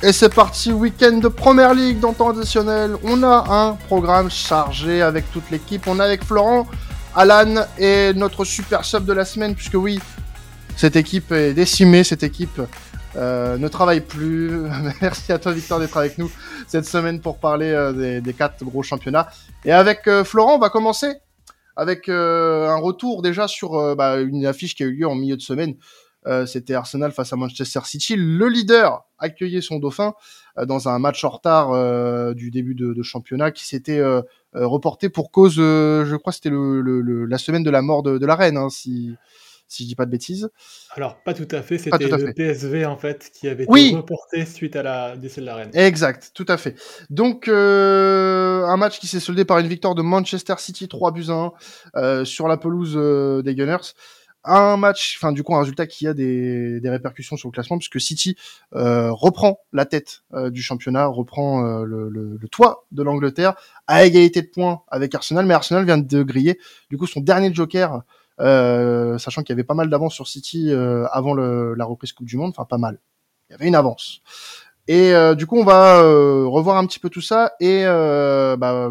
Et 0.00 0.12
c'est 0.12 0.32
parti, 0.32 0.70
week-end 0.70 1.16
de 1.16 1.26
Première 1.26 1.74
Ligue 1.74 1.98
dans 1.98 2.12
temps 2.12 2.30
additionnel. 2.30 2.94
On 3.02 3.24
a 3.24 3.46
un 3.50 3.72
programme 3.72 4.30
chargé 4.30 5.02
avec 5.02 5.28
toute 5.32 5.50
l'équipe. 5.50 5.88
On 5.88 5.98
est 5.98 6.04
avec 6.04 6.22
Florent, 6.22 6.68
Alan 7.16 7.64
et 7.78 8.12
notre 8.14 8.44
super 8.44 8.84
sub 8.84 9.04
de 9.04 9.12
la 9.12 9.24
semaine, 9.24 9.56
puisque 9.56 9.74
oui, 9.74 9.98
cette 10.76 10.94
équipe 10.94 11.32
est 11.32 11.52
décimée, 11.52 12.04
cette 12.04 12.22
équipe 12.22 12.60
euh, 13.16 13.58
ne 13.58 13.66
travaille 13.66 14.00
plus. 14.00 14.68
Merci 15.02 15.32
à 15.32 15.38
toi 15.40 15.50
Victor 15.50 15.80
d'être 15.80 15.96
avec 15.96 16.16
nous 16.16 16.30
cette 16.68 16.84
semaine 16.84 17.20
pour 17.20 17.38
parler 17.38 17.72
euh, 17.72 18.20
des, 18.20 18.32
quatre 18.34 18.62
gros 18.62 18.84
championnats. 18.84 19.26
Et 19.64 19.72
avec 19.72 20.06
euh, 20.06 20.22
Florent, 20.22 20.54
on 20.54 20.58
va 20.60 20.70
commencer 20.70 21.12
avec 21.74 22.08
un 22.08 22.76
retour 22.76 23.22
déjà 23.22 23.48
sur 23.48 23.96
bah, 23.96 24.18
une 24.18 24.46
affiche 24.46 24.74
qui 24.74 24.82
a 24.82 24.86
eu 24.86 24.94
lieu 24.94 25.08
en 25.08 25.14
milieu 25.14 25.36
de 25.36 25.42
semaine 25.42 25.74
euh, 26.28 26.46
c'était 26.46 26.74
Arsenal 26.74 27.10
face 27.12 27.32
à 27.32 27.36
Manchester 27.36 27.80
City. 27.84 28.14
Le 28.16 28.48
leader 28.48 29.04
accueillait 29.18 29.62
son 29.62 29.78
dauphin 29.78 30.14
euh, 30.58 30.66
dans 30.66 30.88
un 30.88 30.98
match 30.98 31.24
en 31.24 31.30
retard 31.30 31.72
euh, 31.72 32.34
du 32.34 32.50
début 32.50 32.74
de, 32.74 33.02
championnat 33.02 33.50
qui 33.50 33.66
s'était 33.66 34.02
reporté 34.52 35.08
pour 35.08 35.30
cause, 35.30 35.54
je 35.56 36.16
crois, 36.16 36.32
c'était 36.32 36.50
le, 36.50 37.24
la 37.24 37.38
semaine 37.38 37.62
de 37.62 37.70
la 37.70 37.80
mort 37.80 38.02
de, 38.02 38.26
la 38.26 38.34
reine, 38.34 38.56
hein, 38.56 38.68
si 38.68 39.14
si 39.70 39.82
je 39.82 39.88
dis 39.88 39.94
pas 39.94 40.06
de 40.06 40.10
bêtises. 40.10 40.48
Alors 40.92 41.22
pas 41.22 41.34
tout 41.34 41.46
à 41.50 41.60
fait, 41.60 41.76
c'était 41.76 42.08
le 42.08 42.32
PSV 42.32 42.86
en 42.86 42.96
fait 42.96 43.30
qui 43.38 43.48
avait 43.48 43.64
été 43.64 43.94
reporté 43.94 44.46
suite 44.46 44.76
à 44.76 44.82
la 44.82 45.16
décès 45.16 45.42
de 45.42 45.46
la 45.46 45.56
reine. 45.56 45.70
Exact, 45.74 46.30
tout 46.34 46.46
à 46.48 46.56
fait. 46.56 46.74
Donc 47.10 47.48
un 47.48 48.76
match 48.76 48.98
qui 48.98 49.06
s'est 49.06 49.20
soldé 49.20 49.44
par 49.44 49.58
une 49.58 49.68
victoire 49.68 49.94
de 49.94 50.02
Manchester 50.02 50.54
City 50.58 50.88
3 50.88 51.12
buts 51.12 51.26
à 51.28 51.52
1 51.94 52.24
sur 52.24 52.48
la 52.48 52.56
pelouse 52.56 52.94
des 53.44 53.54
Gunners 53.54 53.92
un 54.48 54.76
match, 54.76 55.16
enfin 55.18 55.32
du 55.32 55.42
coup 55.42 55.54
un 55.54 55.60
résultat 55.60 55.86
qui 55.86 56.06
a 56.06 56.14
des, 56.14 56.80
répercussions 56.84 57.36
sur 57.36 57.48
le 57.48 57.52
classement 57.52 57.78
puisque 57.78 58.00
City 58.00 58.36
euh, 58.74 59.12
reprend 59.12 59.60
la 59.72 59.84
tête 59.84 60.22
euh, 60.32 60.50
du 60.50 60.62
championnat, 60.62 61.06
reprend 61.06 61.64
euh, 61.64 61.84
le, 61.84 62.38
toit 62.50 62.86
de 62.90 63.02
l'Angleterre 63.02 63.54
à 63.86 64.04
égalité 64.04 64.42
de 64.42 64.48
points 64.48 64.82
avec 64.88 65.14
Arsenal, 65.14 65.44
mais 65.44 65.54
Arsenal 65.54 65.84
vient 65.84 65.98
de 65.98 66.22
griller 66.22 66.58
du 66.88 66.96
coup 66.96 67.06
son 67.06 67.20
dernier 67.20 67.52
joker, 67.52 68.02
sachant 68.38 69.42
qu'il 69.42 69.50
y 69.50 69.52
avait 69.52 69.64
pas 69.64 69.74
mal 69.74 69.90
d'avance 69.90 70.14
sur 70.14 70.26
City 70.26 70.72
avant 70.72 71.34
la 71.34 71.84
reprise 71.84 72.12
Coupe 72.12 72.26
du 72.26 72.36
Monde, 72.36 72.50
enfin 72.56 72.64
pas 72.64 72.78
mal, 72.78 72.98
il 73.48 73.52
y 73.52 73.54
avait 73.54 73.68
une 73.68 73.74
avance. 73.74 74.22
Et 74.86 75.12
du 75.36 75.46
coup 75.46 75.58
on 75.58 75.64
va 75.64 76.00
revoir 76.00 76.78
un 76.78 76.86
petit 76.86 77.00
peu 77.00 77.10
tout 77.10 77.20
ça 77.20 77.52
et 77.60 77.84
bah, 77.84 78.90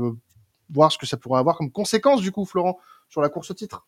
voir 0.70 0.92
ce 0.92 0.98
que 1.00 1.08
ça 1.08 1.18
pourrait 1.18 1.40
avoir 1.40 1.58
comme 1.58 1.72
conséquence 1.72 2.22
du 2.22 2.32
coup 2.32 2.46
Florent 2.46 2.78
sur 3.10 3.22
la 3.22 3.30
course 3.30 3.50
au 3.52 3.54
titre. 3.56 3.88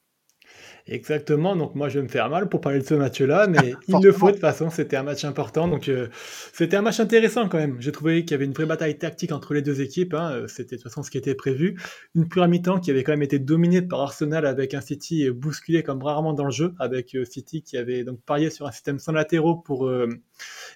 Exactement, 0.91 1.55
donc 1.55 1.75
moi 1.75 1.87
je 1.87 1.99
vais 1.99 2.03
me 2.03 2.09
faire 2.09 2.29
mal 2.29 2.49
pour 2.49 2.61
parler 2.61 2.79
de 2.79 2.83
ce 2.83 2.95
match-là, 2.95 3.45
mais 3.49 3.75
il 3.87 3.95
le 4.01 4.11
faut 4.11 4.27
de 4.27 4.31
toute 4.31 4.41
façon, 4.41 4.71
c'était 4.71 4.97
un 4.97 5.03
match 5.03 5.23
important, 5.23 5.67
donc 5.67 5.87
euh, 5.87 6.07
c'était 6.51 6.77
un 6.77 6.81
match 6.81 6.99
intéressant 6.99 7.47
quand 7.47 7.59
même. 7.59 7.77
J'ai 7.79 7.91
trouvé 7.91 8.25
qu'il 8.25 8.31
y 8.31 8.33
avait 8.33 8.45
une 8.45 8.53
vraie 8.53 8.65
bataille 8.65 8.97
tactique 8.97 9.31
entre 9.31 9.53
les 9.53 9.61
deux 9.61 9.81
équipes, 9.81 10.15
hein. 10.15 10.31
euh, 10.31 10.47
c'était 10.47 10.77
de 10.77 10.81
toute 10.81 10.89
façon 10.89 11.03
ce 11.03 11.11
qui 11.11 11.19
était 11.19 11.35
prévu. 11.35 11.79
Une 12.15 12.27
première 12.27 12.49
mi-temps 12.49 12.79
qui 12.79 12.89
avait 12.89 13.03
quand 13.03 13.11
même 13.11 13.21
été 13.21 13.37
dominée 13.37 13.83
par 13.83 14.01
Arsenal 14.01 14.47
avec 14.47 14.73
un 14.73 14.81
City 14.81 15.29
bousculé 15.29 15.83
comme 15.83 16.01
rarement 16.01 16.33
dans 16.33 16.45
le 16.45 16.51
jeu, 16.51 16.73
avec 16.79 17.15
euh, 17.15 17.23
City 17.23 17.61
qui 17.61 17.77
avait 17.77 18.03
donc 18.03 18.21
parié 18.21 18.49
sur 18.49 18.65
un 18.65 18.71
système 18.71 18.97
sans 18.97 19.11
latéraux 19.11 19.57
pour 19.57 19.91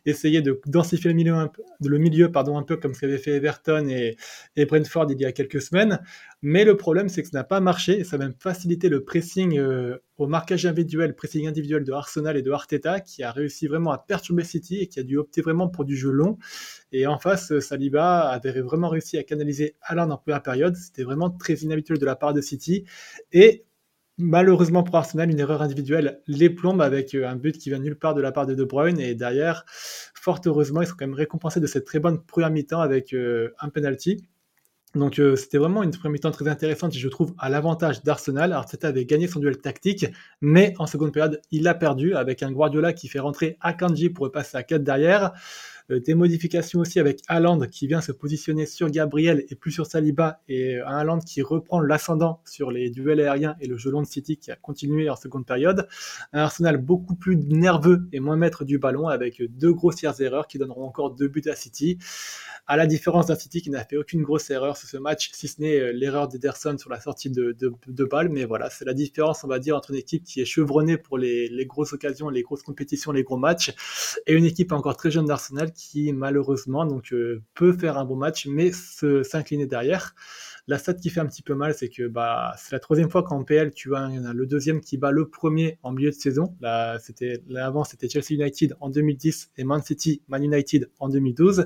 essayer 0.05 0.41
de 0.41 0.59
densifier 0.65 1.09
le 1.09 1.15
milieu, 1.15 1.35
le 1.83 1.97
milieu 1.97 2.31
pardon, 2.31 2.57
un 2.57 2.63
peu 2.63 2.77
comme 2.77 2.93
ce 2.93 3.01
qu'avait 3.01 3.17
fait 3.17 3.31
Everton 3.31 3.87
et, 3.89 4.15
et 4.55 4.65
Brentford 4.65 5.07
il 5.11 5.19
y 5.19 5.25
a 5.25 5.31
quelques 5.31 5.61
semaines. 5.61 5.99
Mais 6.41 6.65
le 6.65 6.75
problème, 6.75 7.07
c'est 7.07 7.23
que 7.23 7.29
ça 7.29 7.37
n'a 7.37 7.45
pas 7.45 7.61
marché 7.61 7.99
et 7.99 8.03
ça 8.03 8.17
a 8.17 8.19
même 8.19 8.33
facilité 8.37 8.89
le 8.89 9.05
pressing 9.05 9.57
euh, 9.57 9.97
au 10.17 10.27
marquage 10.27 10.65
individuel, 10.65 11.15
pressing 11.15 11.47
individuel 11.47 11.85
de 11.85 11.93
Arsenal 11.93 12.35
et 12.35 12.41
de 12.41 12.51
Arteta, 12.51 12.99
qui 12.99 13.23
a 13.23 13.31
réussi 13.31 13.67
vraiment 13.67 13.91
à 13.91 13.97
perturber 13.97 14.43
City 14.43 14.79
et 14.79 14.87
qui 14.87 14.99
a 14.99 15.03
dû 15.03 15.17
opter 15.17 15.41
vraiment 15.41 15.69
pour 15.69 15.85
du 15.85 15.95
jeu 15.95 16.11
long. 16.11 16.37
Et 16.91 17.07
en 17.07 17.17
face, 17.17 17.57
Saliba 17.59 18.29
avait 18.29 18.59
vraiment 18.59 18.89
réussi 18.89 19.17
à 19.17 19.23
canaliser 19.23 19.75
Alain 19.81 20.09
en 20.11 20.17
première 20.17 20.43
période. 20.43 20.75
C'était 20.75 21.03
vraiment 21.03 21.29
très 21.29 21.53
inhabituel 21.53 21.97
de 21.97 22.05
la 22.05 22.17
part 22.17 22.33
de 22.33 22.41
City. 22.41 22.83
Et 23.31 23.63
malheureusement 24.17 24.83
pour 24.83 24.95
Arsenal, 24.95 25.29
une 25.31 25.39
erreur 25.39 25.61
individuelle 25.61 26.21
les 26.27 26.49
plombe 26.49 26.81
avec 26.81 27.15
euh, 27.15 27.27
un 27.27 27.35
but 27.35 27.57
qui 27.57 27.69
vient 27.69 27.79
nulle 27.79 27.97
part 27.97 28.13
de 28.13 28.21
la 28.21 28.31
part 28.31 28.45
de 28.45 28.53
De 28.53 28.63
Bruyne. 28.63 28.99
Et 28.99 29.15
derrière, 29.15 29.65
fort 30.13 30.41
heureusement, 30.45 30.81
ils 30.81 30.87
sont 30.87 30.95
quand 30.97 31.07
même 31.07 31.15
récompensés 31.15 31.59
de 31.59 31.67
cette 31.67 31.85
très 31.85 31.99
bonne 31.99 32.23
première 32.23 32.51
mi-temps 32.51 32.81
avec 32.81 33.13
euh, 33.13 33.49
un 33.59 33.69
penalty. 33.69 34.25
Donc 34.95 35.17
euh, 35.17 35.35
c'était 35.35 35.57
vraiment 35.57 35.81
une 35.81 35.89
première 35.89 36.11
mi-temps 36.11 36.31
très 36.31 36.47
intéressante, 36.47 36.93
je 36.95 37.07
trouve, 37.07 37.33
à 37.39 37.49
l'avantage 37.49 38.03
d'Arsenal. 38.03 38.53
Arteta 38.53 38.89
avait 38.89 39.05
gagné 39.05 39.27
son 39.27 39.39
duel 39.39 39.57
tactique, 39.57 40.05
mais 40.39 40.75
en 40.77 40.85
seconde 40.85 41.11
période, 41.11 41.41
il 41.49 41.67
a 41.67 41.73
perdu 41.73 42.13
avec 42.13 42.43
un 42.43 42.51
Guardiola 42.51 42.93
qui 42.93 43.07
fait 43.07 43.19
rentrer 43.19 43.57
Akanji 43.59 44.11
pour 44.11 44.31
passer 44.31 44.55
à 44.55 44.63
4 44.63 44.83
derrière. 44.83 45.33
Euh, 45.91 45.99
des 45.99 46.13
modifications 46.13 46.79
aussi 46.79 46.99
avec 46.99 47.21
Haaland 47.27 47.59
qui 47.67 47.87
vient 47.87 48.01
se 48.01 48.11
positionner 48.11 48.65
sur 48.65 48.89
Gabriel 48.89 49.43
et 49.49 49.55
plus 49.55 49.71
sur 49.71 49.85
Saliba 49.85 50.41
et 50.47 50.79
un 50.79 50.97
Haaland 50.97 51.19
qui 51.19 51.41
reprend 51.41 51.81
l'ascendant 51.81 52.41
sur 52.45 52.71
les 52.71 52.89
duels 52.89 53.19
aériens 53.19 53.55
et 53.59 53.67
le 53.67 53.77
jeu 53.77 53.91
long 53.91 54.01
de 54.01 54.07
City 54.07 54.37
qui 54.37 54.51
a 54.51 54.55
continué 54.55 55.09
en 55.09 55.15
seconde 55.15 55.45
période. 55.45 55.87
Un 56.31 56.39
Arsenal 56.39 56.77
beaucoup 56.77 57.15
plus 57.15 57.35
nerveux 57.35 58.07
et 58.13 58.19
moins 58.19 58.37
maître 58.37 58.63
du 58.63 58.79
ballon 58.79 59.07
avec 59.07 59.41
deux 59.41 59.73
grossières 59.73 60.19
erreurs 60.21 60.47
qui 60.47 60.57
donneront 60.57 60.85
encore 60.85 61.11
deux 61.11 61.27
buts 61.27 61.43
à 61.47 61.55
City. 61.55 61.97
À 62.65 62.77
la 62.77 62.87
différence 62.87 63.25
d'un 63.25 63.35
City 63.35 63.61
qui 63.61 63.69
n'a 63.69 63.83
fait 63.83 63.97
aucune 63.97 64.23
grosse 64.23 64.49
erreur 64.49 64.77
sur 64.77 64.87
ce 64.87 64.95
match, 64.95 65.31
si 65.33 65.49
ce 65.49 65.59
n'est 65.59 65.77
euh, 65.77 65.91
l'erreur 65.91 66.29
d'Ederson 66.29 66.77
sur 66.77 66.89
la 66.89 67.01
sortie 67.01 67.29
de, 67.29 67.51
de, 67.51 67.73
de 67.85 68.03
balle. 68.05 68.29
Mais 68.29 68.45
voilà, 68.45 68.69
c'est 68.69 68.85
la 68.85 68.93
différence, 68.93 69.43
on 69.43 69.49
va 69.49 69.59
dire, 69.59 69.75
entre 69.75 69.91
une 69.91 69.97
équipe 69.97 70.23
qui 70.23 70.39
est 70.39 70.45
chevronnée 70.45 70.97
pour 70.97 71.17
les, 71.17 71.49
les 71.49 71.65
grosses 71.65 71.91
occasions, 71.91 72.29
les 72.29 72.41
grosses 72.41 72.63
compétitions, 72.63 73.11
les 73.11 73.23
gros 73.23 73.35
matchs, 73.35 73.73
et 74.27 74.33
une 74.33 74.45
équipe 74.45 74.71
encore 74.71 74.95
très 74.95 75.11
jeune 75.11 75.25
d'Arsenal 75.25 75.72
qui 75.75 76.11
malheureusement 76.13 76.85
donc 76.85 77.13
euh, 77.13 77.41
peut 77.53 77.73
faire 77.73 77.97
un 77.97 78.05
bon 78.05 78.15
match 78.15 78.47
mais 78.47 78.71
s'incliner 78.71 79.65
derrière. 79.65 80.15
La 80.67 80.77
stat 80.77 80.93
qui 80.93 81.09
fait 81.09 81.19
un 81.19 81.25
petit 81.25 81.41
peu 81.41 81.55
mal, 81.55 81.73
c'est 81.73 81.89
que 81.89 82.07
bah, 82.07 82.53
c'est 82.57 82.71
la 82.71 82.79
troisième 82.79 83.09
fois 83.09 83.23
qu'en 83.23 83.43
PL, 83.43 83.71
tu 83.71 83.95
as 83.95 84.09
le 84.33 84.45
deuxième 84.45 84.79
qui 84.79 84.97
bat 84.97 85.11
le 85.11 85.27
premier 85.27 85.77
en 85.83 85.91
milieu 85.91 86.09
de 86.09 86.15
saison. 86.15 86.55
Là, 86.61 86.99
c'était, 86.99 87.41
là 87.49 87.65
avant, 87.65 87.83
c'était 87.83 88.07
Chelsea 88.07 88.31
United 88.31 88.75
en 88.79 88.89
2010 88.89 89.51
et 89.57 89.65
Man 89.65 89.81
City, 89.81 90.21
Man 90.29 90.41
United 90.41 90.89
en 90.99 91.09
2012. 91.09 91.65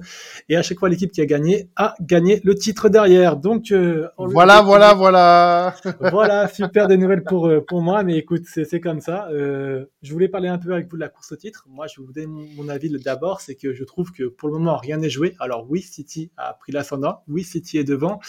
Et 0.50 0.58
à 0.58 0.64
chaque 0.64 0.80
fois, 0.80 0.90
l'équipe 0.90 1.12
qui 1.12 1.22
a 1.22 1.28
gagné 1.28 1.70
a 1.76 1.94
gagné 2.02 2.42
le 2.44 2.56
titre 2.56 2.90
derrière. 2.90 3.38
Donc, 3.38 3.72
euh, 3.72 4.08
voilà, 4.18 4.62
voilà, 4.62 4.94
voilà. 4.94 5.76
voilà, 6.00 6.48
super 6.48 6.88
des 6.88 6.98
nouvelles 6.98 7.24
pour, 7.24 7.48
euh, 7.48 7.64
pour 7.64 7.82
moi. 7.82 8.04
Mais 8.04 8.18
écoute, 8.18 8.44
c'est, 8.46 8.66
c'est 8.66 8.80
comme 8.80 9.00
ça. 9.00 9.28
Euh, 9.32 9.86
je 10.02 10.12
voulais 10.12 10.28
parler 10.28 10.48
un 10.48 10.58
peu 10.58 10.74
avec 10.74 10.90
vous 10.90 10.96
de 10.96 11.02
la 11.02 11.10
course 11.10 11.32
au 11.32 11.36
titre. 11.36 11.66
Moi, 11.70 11.86
je 11.88 12.02
vais 12.02 12.06
vous 12.08 12.14
donner 12.14 12.28
mon 12.56 12.68
avis 12.70 12.90
d'abord. 12.90 13.42
C'est 13.42 13.56
que 13.56 13.74
je 13.74 13.84
trouve 13.84 14.12
que 14.12 14.24
pour 14.24 14.50
le 14.50 14.56
moment, 14.56 14.78
rien 14.78 14.98
n'est 14.98 15.10
joué. 15.10 15.36
Alors 15.40 15.70
oui, 15.70 15.82
City 15.82 16.32
a 16.38 16.54
pris 16.54 16.72
l'ascendant. 16.72 17.22
Oui, 17.28 17.44
City 17.44 17.78
est 17.78 17.84
devant. 17.84 18.20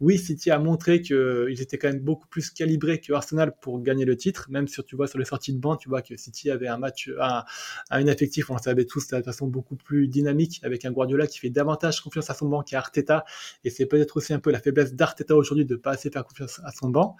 Oui, 0.00 0.15
City 0.18 0.50
a 0.50 0.58
montré 0.58 1.02
qu'ils 1.02 1.60
étaient 1.60 1.78
quand 1.78 1.88
même 1.88 2.00
beaucoup 2.00 2.26
plus 2.28 2.50
calibrés 2.50 3.00
que 3.00 3.12
Arsenal 3.12 3.54
pour 3.60 3.80
gagner 3.82 4.04
le 4.04 4.16
titre, 4.16 4.46
même 4.50 4.68
si 4.68 4.82
tu 4.84 4.96
vois 4.96 5.06
sur 5.06 5.18
les 5.18 5.24
sorties 5.24 5.52
de 5.52 5.58
banc, 5.58 5.76
tu 5.76 5.88
vois 5.88 6.02
que 6.02 6.16
City 6.16 6.50
avait 6.50 6.68
un 6.68 6.78
match, 6.78 7.10
un, 7.20 7.44
un 7.90 8.06
effectif, 8.06 8.50
on 8.50 8.54
le 8.54 8.60
savait 8.60 8.84
tous, 8.84 9.08
de 9.08 9.22
façon 9.22 9.46
beaucoup 9.46 9.76
plus 9.76 10.08
dynamique, 10.08 10.60
avec 10.62 10.84
un 10.84 10.92
Guardiola 10.92 11.26
qui 11.26 11.38
fait 11.38 11.50
davantage 11.50 12.00
confiance 12.00 12.30
à 12.30 12.34
son 12.34 12.48
banc 12.48 12.62
qu'à 12.62 12.78
Arteta, 12.78 13.24
et 13.64 13.70
c'est 13.70 13.86
peut-être 13.86 14.16
aussi 14.16 14.32
un 14.32 14.38
peu 14.38 14.50
la 14.50 14.60
faiblesse 14.60 14.94
d'Arteta 14.94 15.36
aujourd'hui 15.36 15.64
de 15.64 15.74
ne 15.74 15.78
pas 15.80 15.92
assez 15.92 16.10
faire 16.10 16.24
confiance 16.24 16.60
à 16.64 16.72
son 16.72 16.88
banc. 16.88 17.16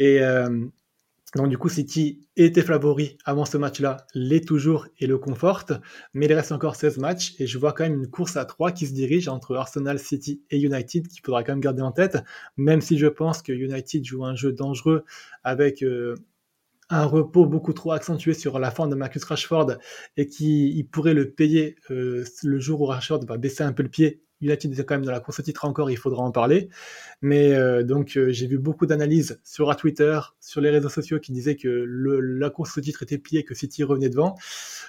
Euh, 0.00 0.66
donc 1.36 1.48
du 1.48 1.58
coup, 1.58 1.68
City 1.68 2.20
était 2.36 2.62
favori 2.62 3.18
avant 3.24 3.44
ce 3.44 3.56
match-là, 3.56 4.06
l'est 4.14 4.46
toujours 4.46 4.86
et 4.98 5.06
le 5.06 5.18
conforte, 5.18 5.72
mais 6.12 6.26
il 6.26 6.32
reste 6.32 6.52
encore 6.52 6.76
16 6.76 6.98
matchs 6.98 7.34
et 7.40 7.46
je 7.46 7.58
vois 7.58 7.72
quand 7.72 7.84
même 7.84 7.94
une 7.94 8.08
course 8.08 8.36
à 8.36 8.44
3 8.44 8.70
qui 8.70 8.86
se 8.86 8.92
dirige 8.92 9.28
entre 9.28 9.56
Arsenal, 9.56 9.98
City 9.98 10.42
et 10.50 10.60
United 10.60 11.08
qu'il 11.08 11.22
faudra 11.24 11.42
quand 11.42 11.52
même 11.52 11.60
garder 11.60 11.82
en 11.82 11.90
tête, 11.90 12.18
même 12.56 12.80
si 12.80 12.98
je 12.98 13.08
pense 13.08 13.42
que 13.42 13.52
United 13.52 14.04
joue 14.04 14.24
un 14.24 14.36
jeu 14.36 14.52
dangereux 14.52 15.04
avec 15.42 15.82
euh, 15.82 16.14
un 16.88 17.04
repos 17.04 17.46
beaucoup 17.46 17.72
trop 17.72 17.92
accentué 17.92 18.34
sur 18.34 18.58
la 18.60 18.70
forme 18.70 18.90
de 18.90 18.94
Marcus 18.94 19.24
Rashford 19.24 19.78
et 20.16 20.26
qui 20.26 20.88
pourrait 20.92 21.14
le 21.14 21.30
payer 21.30 21.76
euh, 21.90 22.24
le 22.44 22.60
jour 22.60 22.80
où 22.82 22.86
Rashford 22.86 23.24
va 23.26 23.38
baisser 23.38 23.64
un 23.64 23.72
peu 23.72 23.82
le 23.82 23.88
pied 23.88 24.23
United 24.40 24.78
est 24.78 24.84
quand 24.84 24.94
même 24.94 25.04
dans 25.04 25.12
la 25.12 25.20
course 25.20 25.40
au 25.40 25.42
titre 25.42 25.64
encore, 25.64 25.90
il 25.90 25.96
faudra 25.96 26.22
en 26.22 26.30
parler. 26.30 26.68
Mais 27.22 27.54
euh, 27.54 27.82
donc 27.82 28.16
euh, 28.16 28.30
j'ai 28.30 28.46
vu 28.46 28.58
beaucoup 28.58 28.86
d'analyses 28.86 29.40
sur 29.44 29.74
Twitter, 29.76 30.18
sur 30.40 30.60
les 30.60 30.70
réseaux 30.70 30.88
sociaux 30.88 31.18
qui 31.18 31.32
disaient 31.32 31.56
que 31.56 31.68
le, 31.68 32.20
la 32.20 32.50
course 32.50 32.76
au 32.76 32.80
titre 32.80 33.02
était 33.02 33.18
pliée, 33.18 33.44
que 33.44 33.54
City 33.54 33.82
revenait 33.84 34.10
devant. 34.10 34.34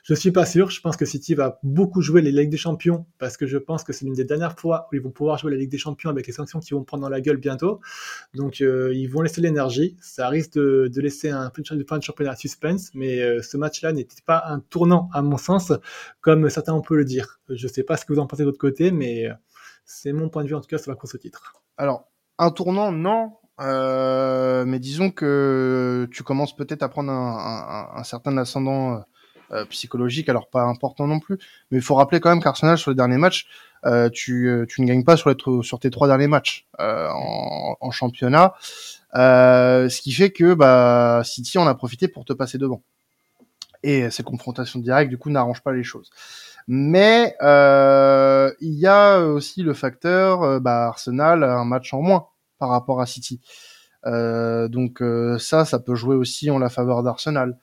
Je 0.04 0.14
suis 0.14 0.32
pas 0.32 0.46
sûr. 0.46 0.70
Je 0.70 0.82
pense 0.82 0.98
que 0.98 1.06
City 1.06 1.36
va 1.36 1.60
beaucoup 1.64 2.02
jouer 2.02 2.22
les 2.22 2.32
Ligues 2.32 2.50
des 2.50 2.58
Champions 2.58 3.06
parce 3.18 3.38
que 3.38 3.46
je 3.46 3.58
pense 3.58 3.84
que 3.84 3.94
c'est 3.94 4.06
l'une 4.06 4.16
des 4.16 4.26
dernières 4.26 4.60
fois 4.60 4.88
où 4.92 4.96
ils 4.96 5.02
vont 5.02 5.12
pouvoir 5.12 5.38
jouer 5.38 5.52
la 5.52 5.58
Ligue 5.58 5.72
des 5.72 5.78
Champions 5.78 6.10
avec 6.10 6.28
les 6.28 6.34
sanctions 6.34 6.60
qu'ils 6.60 6.76
vont 6.76 6.84
prendre 6.84 7.04
dans 7.04 7.10
la 7.10 7.22
gueule 7.22 7.38
bientôt. 7.38 7.80
Donc 8.34 8.62
euh, 8.62 8.94
ils 8.94 9.08
vont 9.08 9.22
laisser 9.22 9.42
l'énergie. 9.42 9.96
Ça 10.02 10.28
risque 10.28 10.54
de, 10.54 10.90
de 10.94 11.02
laisser 11.02 11.30
un 11.30 11.52
fin 11.88 11.98
de 11.98 12.04
championnat 12.04 12.36
suspense, 12.36 12.92
mais 12.94 13.42
ce 13.42 13.58
match-là 13.58 13.94
n'était 13.94 14.22
pas 14.26 14.44
un 14.48 14.60
tournant 14.60 15.10
à 15.14 15.22
mon 15.22 15.38
sens, 15.38 15.72
comme 16.22 16.50
certains 16.50 16.74
on 16.74 16.82
peut 16.82 16.98
le 16.98 17.06
dire. 17.06 17.40
Je 17.50 17.68
sais 17.68 17.84
pas 17.84 17.98
ce 17.98 18.06
que 18.06 18.14
vous 18.14 18.20
en 18.20 18.28
pensez 18.28 18.44
de 18.44 18.48
votre 18.48 18.58
côté, 18.58 18.92
mais 18.92 19.30
c'est 19.86 20.14
mon 20.14 20.30
point 20.30 20.44
de 20.44 20.50
vue 20.50 20.56
en 20.56 20.62
tout 20.62 20.68
cas 20.68 20.78
sur 20.78 20.92
la 20.92 20.98
course 20.98 21.16
au 21.16 21.18
titre. 21.18 21.54
Alors, 21.78 22.08
un 22.38 22.52
tournant, 22.52 22.92
non. 22.92 23.34
Euh, 23.62 24.66
mais 24.66 24.80
disons 24.80 25.12
que 25.12 26.10
tu 26.12 26.24
commences 26.24 26.54
peut-être 26.54 26.84
à 26.84 26.90
prendre 26.90 27.12
un, 27.12 28.04
certain 28.04 28.38
ascendant 28.38 29.02
psychologique, 29.70 30.28
alors 30.28 30.50
pas 30.50 30.64
important 30.64 31.08
non 31.08 31.20
plus, 31.20 31.38
mais 31.72 31.78
il 31.78 31.82
faut 31.82 31.96
rappeler 31.96 32.20
quand 32.20 32.30
même 32.30 32.42
qu'Arsenal 32.42 32.78
sur 32.78 32.92
les 32.92 32.96
derniers 32.96 33.18
matchs, 33.18 33.48
tu, 34.12 34.66
tu 34.68 34.82
ne 34.82 34.86
gagnes 34.86 35.06
pas 35.06 35.16
sur, 35.16 35.30
les, 35.30 35.38
sur 35.62 35.80
tes 35.80 35.90
trois 35.90 36.08
derniers 36.08 36.28
matchs 36.28 36.68
en, 36.80 37.78
en, 37.80 37.92
championnat, 37.92 38.56
ce 39.14 40.02
qui 40.02 40.12
fait 40.12 40.32
que 40.32 40.54
bah, 40.54 41.22
City 41.24 41.58
en 41.58 41.68
a 41.68 41.76
profité 41.76 42.10
pour 42.10 42.26
te 42.26 42.34
passer 42.34 42.58
devant. 42.58 42.84
Et 43.86 44.10
ces 44.10 44.24
confrontations 44.24 44.80
directes, 44.80 45.12
du 45.12 45.18
coup, 45.20 45.30
n'arrangent 45.30 45.62
pas 45.62 45.72
les 45.72 45.84
choses. 45.84 46.10
Mais 46.68 47.36
euh, 47.42 48.52
il 48.60 48.74
y 48.74 48.88
a 48.88 49.20
aussi 49.20 49.62
le 49.62 49.74
facteur 49.74 50.44
euh, 50.44 50.60
bah, 50.60 50.88
Arsenal 50.88 51.44
un 51.44 51.66
match 51.66 51.94
en 51.94 52.02
moins 52.02 52.28
par 52.58 52.70
rapport 52.70 53.02
à 53.02 53.06
City. 53.06 53.40
Euh, 54.06 54.68
donc 54.68 55.02
euh, 55.02 55.38
ça, 55.38 55.66
ça 55.66 55.80
peut 55.80 55.96
jouer 55.96 56.16
aussi 56.16 56.50
en 56.50 56.58
la 56.58 56.70
faveur 56.70 57.04
d'Arsenal. 57.04 57.58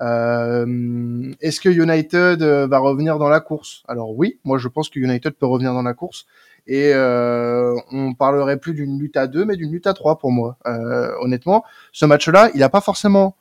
Euh, 0.00 1.32
Est-ce 1.40 1.60
que 1.60 1.68
United 1.68 2.42
euh, 2.42 2.66
va 2.66 2.78
revenir 2.78 3.18
dans 3.18 3.28
la 3.28 3.40
course? 3.40 3.82
Alors 3.88 4.16
oui, 4.16 4.40
moi 4.44 4.58
je 4.58 4.68
pense 4.68 4.88
que 4.90 4.98
United 4.98 5.32
peut 5.34 5.46
revenir 5.46 5.72
dans 5.72 5.82
la 5.82 5.94
course 5.94 6.26
et 6.66 6.92
on 6.94 8.14
parlerait 8.16 8.56
plus 8.56 8.72
d'une 8.72 8.98
lutte 8.98 9.16
à 9.16 9.26
deux, 9.26 9.44
mais 9.44 9.56
d'une 9.56 9.72
lutte 9.72 9.88
à 9.88 9.94
trois 9.94 10.18
pour 10.18 10.30
moi. 10.30 10.58
Honnêtement, 11.20 11.64
ce 11.90 12.06
match-là, 12.06 12.50
il 12.54 12.60
n'a 12.60 12.68
pas 12.68 12.80
forcément 12.80 13.36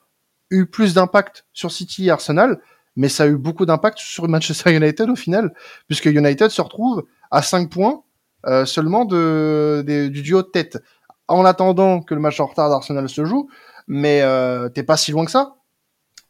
eu 0.49 0.65
plus 0.65 0.95
d'impact 0.95 1.45
sur 1.53 1.71
City 1.71 2.07
et 2.07 2.09
Arsenal, 2.09 2.59
mais 2.95 3.09
ça 3.09 3.23
a 3.23 3.27
eu 3.27 3.38
beaucoup 3.38 3.65
d'impact 3.65 3.99
sur 3.99 4.27
Manchester 4.27 4.75
United 4.75 5.09
au 5.09 5.15
final, 5.15 5.53
puisque 5.88 6.05
United 6.05 6.49
se 6.49 6.61
retrouve 6.61 7.05
à 7.29 7.41
5 7.41 7.69
points 7.69 8.03
euh, 8.47 8.65
seulement 8.65 9.05
de, 9.05 9.83
du 9.85 10.21
duo 10.21 10.41
de 10.41 10.47
tête, 10.47 10.79
en 11.27 11.45
attendant 11.45 12.01
que 12.01 12.13
le 12.13 12.21
match 12.21 12.39
en 12.39 12.47
retard 12.47 12.69
d'Arsenal 12.69 13.07
se 13.07 13.23
joue, 13.23 13.49
mais 13.88 14.21
euh, 14.21 14.69
t'es 14.69 14.83
pas 14.83 14.97
si 14.97 15.11
loin 15.11 15.25
que 15.25 15.31
ça. 15.31 15.55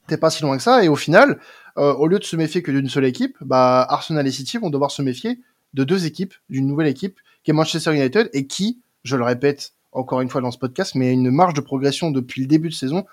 T'es 0.07 0.17
pas 0.17 0.29
si 0.29 0.43
loin 0.43 0.57
que 0.57 0.63
ça, 0.63 0.83
et 0.83 0.89
au 0.89 0.95
final, 0.95 1.39
euh, 1.77 1.93
au 1.93 2.07
lieu 2.07 2.19
de 2.19 2.23
se 2.23 2.35
méfier 2.35 2.61
que 2.61 2.71
d'une 2.71 2.89
seule 2.89 3.05
équipe, 3.05 3.37
bah, 3.41 3.85
Arsenal 3.89 4.27
et 4.27 4.31
City 4.31 4.57
vont 4.57 4.69
devoir 4.69 4.91
se 4.91 5.01
méfier 5.01 5.39
de 5.73 5.83
deux 5.83 6.05
équipes, 6.05 6.33
d'une 6.49 6.67
nouvelle 6.67 6.87
équipe, 6.87 7.19
qui 7.43 7.51
est 7.51 7.53
Manchester 7.53 7.93
United, 7.93 8.29
et 8.33 8.45
qui, 8.45 8.81
je 9.03 9.15
le 9.15 9.23
répète 9.23 9.73
encore 9.93 10.21
une 10.21 10.29
fois 10.29 10.41
dans 10.41 10.51
ce 10.51 10.57
podcast, 10.57 10.95
mais 10.95 11.09
a 11.09 11.11
une 11.11 11.31
marge 11.31 11.53
de 11.53 11.61
progression 11.61 12.11
depuis 12.11 12.41
le 12.41 12.47
début 12.47 12.69
de 12.69 12.73
saison 12.73 13.05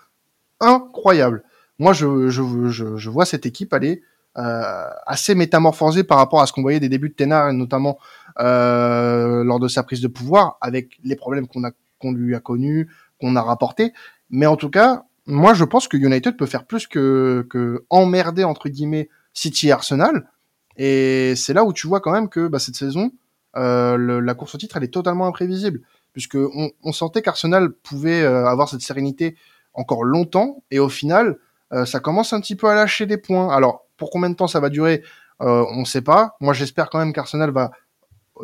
incroyable 0.61 1.45
moi, 1.79 1.93
je, 1.93 2.29
je, 2.29 2.69
je, 2.69 2.97
je 2.97 3.11
vois 3.11 3.25
cette 3.25 3.47
équipe 3.47 3.73
aller 3.73 4.03
euh, 4.37 4.89
assez 5.07 5.35
métamorphosée 5.35 6.05
par 6.05 6.19
rapport 6.19 6.41
à 6.41 6.47
ce 6.47 6.53
qu'on 6.53 6.63
voyait 6.63 6.81
des 6.81 6.89
débuts 6.89 7.09
de 7.09 7.15
Ténard, 7.15 7.53
notamment 7.53 7.99
euh, 8.41 9.43
lors 9.45 9.59
de 9.59 9.69
sa 9.69 9.83
prise 9.83 10.01
de 10.01 10.09
pouvoir, 10.09 10.59
avec 10.61 10.99
les 11.03 11.17
problèmes 11.17 11.47
qu'on 11.49 12.13
lui 12.13 12.35
a 12.35 12.41
connus, 12.41 12.89
qu'on 13.21 13.37
a 13.37 13.43
rapportés. 13.43 13.93
Mais 14.31 14.47
en 14.47 14.57
tout 14.57 14.71
cas, 14.71 15.05
moi, 15.27 15.55
je 15.55 15.65
pense 15.65 15.89
que 15.89 15.97
United 15.97 16.37
peut 16.37 16.47
faire 16.47 16.67
plus 16.67 16.87
que, 16.87 17.47
que 17.51 17.85
emmerder 17.91 18.45
entre 18.45 18.69
guillemets 18.69 19.09
City 19.35 19.69
et 19.69 19.73
Arsenal. 19.73 20.31
Et 20.77 21.35
c'est 21.37 21.53
là 21.53 21.65
où 21.65 21.73
tu 21.73 21.87
vois 21.87 22.01
quand 22.01 22.13
même 22.13 22.29
que 22.29 22.47
bah, 22.47 22.59
cette 22.61 22.77
saison, 22.77 23.11
euh, 23.57 24.21
la 24.21 24.35
course 24.35 24.55
au 24.55 24.59
titre, 24.59 24.77
elle 24.77 24.85
est 24.85 24.93
totalement 24.93 25.27
imprévisible, 25.27 25.81
puisque 26.13 26.37
on, 26.37 26.71
on 26.83 26.93
sentait 26.93 27.23
qu'Arsenal 27.23 27.71
pouvait 27.73 28.23
euh, 28.23 28.47
avoir 28.47 28.69
cette 28.69 28.83
sérénité 28.83 29.37
encore 29.75 30.05
longtemps, 30.05 30.63
et 30.71 30.79
au 30.79 30.89
final, 30.89 31.39
ça 31.85 32.01
commence 32.01 32.33
un 32.33 32.41
petit 32.41 32.57
peu 32.57 32.69
à 32.69 32.75
lâcher 32.75 33.07
des 33.07 33.19
points. 33.19 33.55
Alors, 33.55 33.87
pour 33.97 34.11
combien 34.11 34.31
de 34.31 34.35
temps 34.35 34.47
ça 34.49 34.61
va 34.61 34.71
durer 34.71 35.03
euh, 35.43 35.65
On 35.71 35.81
ne 35.81 35.85
sait 35.85 36.03
pas. 36.03 36.37
Moi, 36.41 36.55
j'espère 36.55 36.89
quand 36.91 36.99
même 36.99 37.13
qu'Arsenal 37.13 37.51
va 37.51 37.73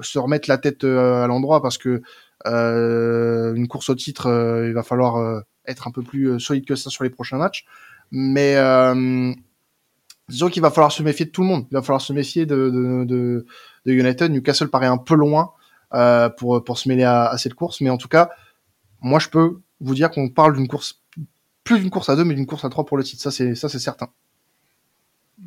se 0.03 0.19
remettre 0.19 0.49
la 0.49 0.59
tête 0.59 0.85
euh, 0.85 1.23
à 1.25 1.27
l'endroit 1.27 1.63
parce 1.63 1.79
que 1.79 2.03
une 2.45 3.69
course 3.69 3.89
au 3.89 3.95
titre, 3.95 4.27
il 4.67 4.75
va 4.75 4.83
falloir 4.83 5.43
être 5.67 5.89
un 5.89 5.91
peu 5.91 6.03
plus 6.03 6.39
solide 6.39 6.67
que 6.67 6.75
ça 6.75 6.91
sur 6.91 7.03
les 7.05 7.11
prochains 7.11 7.39
matchs. 7.39 7.65
Mais 8.11 8.57
disons 10.29 10.49
qu'il 10.49 10.63
va 10.63 10.71
falloir 10.71 10.93
se 10.93 11.03
méfier 11.03 11.27
de 11.27 11.31
tout 11.31 11.43
le 11.43 11.49
monde. 11.49 11.67
Il 11.71 11.75
va 11.75 11.83
falloir 11.83 12.01
se 12.01 12.13
méfier 12.13 12.47
de, 12.47 12.71
de, 12.71 13.05
de, 13.05 13.47
de 13.87 13.93
United. 13.93 14.31
Newcastle 14.31 14.69
paraît 14.69 14.87
un 14.87 14.99
peu 14.99 15.15
loin 15.15 15.53
euh, 15.95 16.29
pour, 16.29 16.63
pour 16.65 16.79
se 16.79 16.89
mêler 16.89 17.05
à, 17.05 17.27
à, 17.27 17.39
cette 17.39 17.55
course. 17.55 17.81
Mais 17.81 17.91
en 17.91 17.97
tout 17.97 18.09
cas, 18.09 18.31
moi, 19.01 19.19
je 19.19 19.29
peux 19.29 19.61
vous 19.81 19.95
dire 19.95 20.11
qu'on 20.11 20.29
parle 20.29 20.57
d'une 20.57 20.69
course 20.69 21.03
plus 21.65 21.81
d'une 21.81 21.91
course 21.91 22.11
à 22.11 22.17
deux, 22.17 22.25
mais 22.25 22.35
d'une 22.35 22.47
course 22.47 22.65
à 22.65 22.69
trois 22.69 22.85
pour 22.85 22.97
le 22.97 23.05
titre. 23.05 23.23
Ça, 23.23 23.31
c'est 23.31 23.55
ça, 23.55 23.69
c'est 23.69 23.79
certain. 23.79 24.09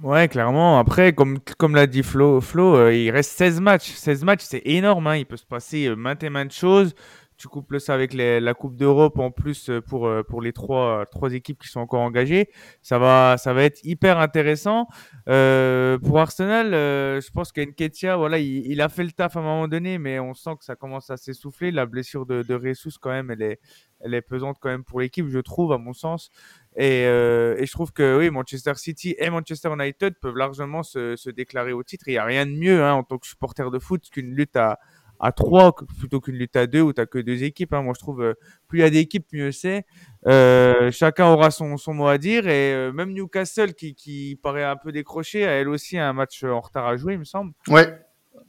Ouais, 0.04 0.28
clairement. 0.28 0.78
Après, 0.80 1.14
comme, 1.14 1.40
comme 1.58 1.74
l'a 1.74 1.88
dit 1.88 2.04
Flo, 2.04 2.40
Flo 2.42 2.75
euh, 2.75 2.94
il 2.94 3.10
reste 3.10 3.31
16 3.31 3.62
matchs. 3.62 3.92
16 3.94 4.24
matchs, 4.25 4.44
c'est 4.44 4.62
énorme. 4.66 5.08
Hein. 5.08 5.18
Il 5.18 5.25
peut 5.25 5.38
se 5.38 5.46
passer 5.46 5.88
euh, 5.88 5.96
maintes 5.96 6.24
et 6.24 6.30
maintes 6.30 6.52
choses. 6.54 6.94
Tu 7.38 7.48
couples 7.48 7.80
ça 7.80 7.94
avec 7.94 8.14
la 8.16 8.54
Coupe 8.56 8.75
d'Europe 8.75 9.19
en 9.19 9.30
plus 9.30 9.69
euh, 9.69 9.80
pour, 9.80 10.10
pour 10.28 10.42
les 10.42 10.54
trois, 10.54 11.06
trois 11.12 11.34
équipes 11.34 11.60
qui 11.62 11.68
sont 11.68 11.80
encore 11.80 12.02
engagées. 12.02 12.50
Ça 12.81 12.98
va, 12.98 13.38
ça 13.38 13.54
va 13.54 13.64
être 13.64 13.80
hyper 13.84 14.18
intéressant. 14.18 14.88
Pour 15.25 16.19
Arsenal, 16.19 16.72
je 16.72 17.31
pense 17.31 17.52
qu'Enketia, 17.52 18.18
voilà, 18.18 18.40
il, 18.40 18.66
il, 18.66 18.81
a 18.81 18.90
fait 18.90 19.04
le 19.04 19.12
taf 19.12 19.38
à 19.38 19.40
un 19.40 19.44
moment 19.44 19.68
donné, 19.68 20.00
mais 20.00 20.19
on 20.19 20.34
sent 20.34 20.56
que 20.60 20.66
ça 20.66 20.75
commence 20.75 21.12
à 21.12 21.18
s'essouffler. 21.18 21.69
La 21.72 21.86
blessure 21.86 22.25
de, 22.25 22.42
de 22.42 22.56
Ressus, 22.56 22.98
quand 23.00 23.12
même, 23.12 23.30
elle 23.30 23.44
est, 23.44 23.60
elle 23.99 24.13
est 24.13 24.21
pesante 24.21 24.57
quand 24.59 24.69
même 24.69 24.83
pour 24.83 25.01
l'équipe, 25.01 25.27
je 25.27 25.39
trouve, 25.39 25.73
à 25.73 25.77
mon 25.77 25.94
sens. 25.94 26.29
Et, 26.75 27.05
euh, 27.05 27.55
et, 27.57 27.65
je 27.65 27.71
trouve 27.71 27.91
que 27.91 28.19
oui, 28.19 28.29
Manchester 28.29 28.73
City 28.75 29.15
et 29.17 29.29
Manchester 29.29 29.69
United 29.73 30.15
peuvent 30.19 30.38
largement 30.38 30.83
se, 30.83 31.15
se 31.15 31.29
déclarer 31.29 31.73
au 31.73 31.83
titre. 31.83 32.07
Il 32.07 32.11
n'y 32.11 32.17
a 32.17 32.25
rien 32.25 32.45
de 32.45 32.51
mieux 32.51 32.83
hein, 32.83 32.94
en 32.94 33.03
tant 33.03 33.17
que 33.17 33.25
supporter 33.25 33.71
de 33.71 33.79
foot 33.79 34.03
qu'une 34.11 34.35
lutte 34.35 34.55
à, 34.55 34.77
à 35.19 35.31
trois 35.31 35.75
plutôt 35.99 36.21
qu'une 36.21 36.35
lutte 36.35 36.55
à 36.55 36.67
deux 36.67 36.81
où 36.81 36.94
tu 36.94 37.05
que 37.05 37.19
deux 37.19 37.44
équipes. 37.44 37.73
Hein. 37.73 37.81
Moi, 37.81 37.94
je 37.95 37.99
trouve 37.99 38.21
euh, 38.21 38.33
plus 38.67 38.79
il 38.79 38.81
y 38.81 38.85
a 38.85 38.89
d'équipes, 38.89 39.25
mieux 39.33 39.51
c'est. 39.51 39.85
Euh, 40.27 40.91
chacun 40.91 41.27
aura 41.27 41.51
son, 41.51 41.77
son 41.77 41.94
mot 41.94 42.07
à 42.07 42.17
dire. 42.17 42.47
Et 42.47 42.73
euh, 42.73 42.91
même 42.91 43.13
Newcastle, 43.13 43.73
qui, 43.73 43.95
qui 43.95 44.39
paraît 44.41 44.63
un 44.63 44.75
peu 44.75 44.91
décroché, 44.91 45.45
a 45.45 45.51
elle 45.51 45.69
aussi 45.69 45.97
un 45.97 46.13
match 46.13 46.44
en 46.44 46.59
retard 46.59 46.88
à 46.88 46.97
jouer, 46.97 47.13
il 47.13 47.19
me 47.19 47.25
semble. 47.25 47.53
Ouais. 47.67 47.99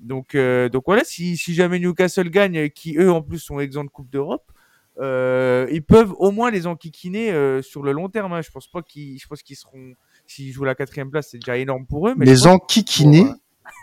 Donc, 0.00 0.36
donc 0.36 0.84
voilà, 0.86 1.02
si, 1.02 1.36
si 1.36 1.54
jamais 1.54 1.78
Newcastle 1.78 2.28
gagne, 2.28 2.68
qui 2.68 2.96
eux 2.98 3.10
en 3.10 3.22
plus 3.22 3.38
sont 3.38 3.58
exempts 3.58 3.84
de 3.84 3.90
Coupe 3.90 4.10
d'Europe, 4.10 4.52
ils 5.00 5.82
peuvent 5.82 6.12
au 6.18 6.30
moins 6.30 6.50
les 6.50 6.66
enquiquiner 6.66 7.30
euh, 7.30 7.62
sur 7.62 7.82
le 7.82 7.92
long 7.92 8.08
terme. 8.08 8.32
Hein. 8.32 8.42
Je 8.42 8.50
pense 8.50 8.66
pas 8.66 8.82
qu'ils, 8.82 9.18
je 9.18 9.26
pense 9.26 9.42
qu'ils 9.42 9.56
seront, 9.56 9.94
s'ils 10.26 10.52
jouent 10.52 10.64
la 10.64 10.74
quatrième 10.74 11.10
place, 11.10 11.28
c'est 11.30 11.38
déjà 11.38 11.56
énorme 11.56 11.86
pour 11.86 12.08
eux. 12.08 12.14
Mais 12.16 12.26
les 12.26 12.46
enquiquiner. 12.46 13.26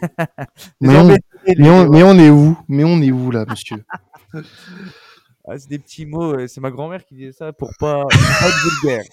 mais, 0.82 0.98
on, 0.98 1.08
mais, 1.08 1.70
on, 1.70 1.90
mais 1.90 2.04
on 2.04 2.20
est 2.20 2.30
où? 2.30 2.58
Mais 2.68 2.84
on 2.84 3.02
est 3.02 3.12
où 3.12 3.32
là, 3.32 3.46
monsieur? 3.48 3.84
Ah, 5.48 5.60
c'est 5.60 5.70
des 5.70 5.78
petits 5.78 6.08
mots, 6.08 6.48
c'est 6.48 6.60
ma 6.60 6.72
grand-mère 6.72 7.06
qui 7.06 7.14
disait 7.14 7.32
ça 7.32 7.54
pour 7.54 7.72
pas, 7.80 8.02
pour 8.10 8.10
pas 8.10 8.48
être 8.48 8.82
vulgaire. 8.82 9.04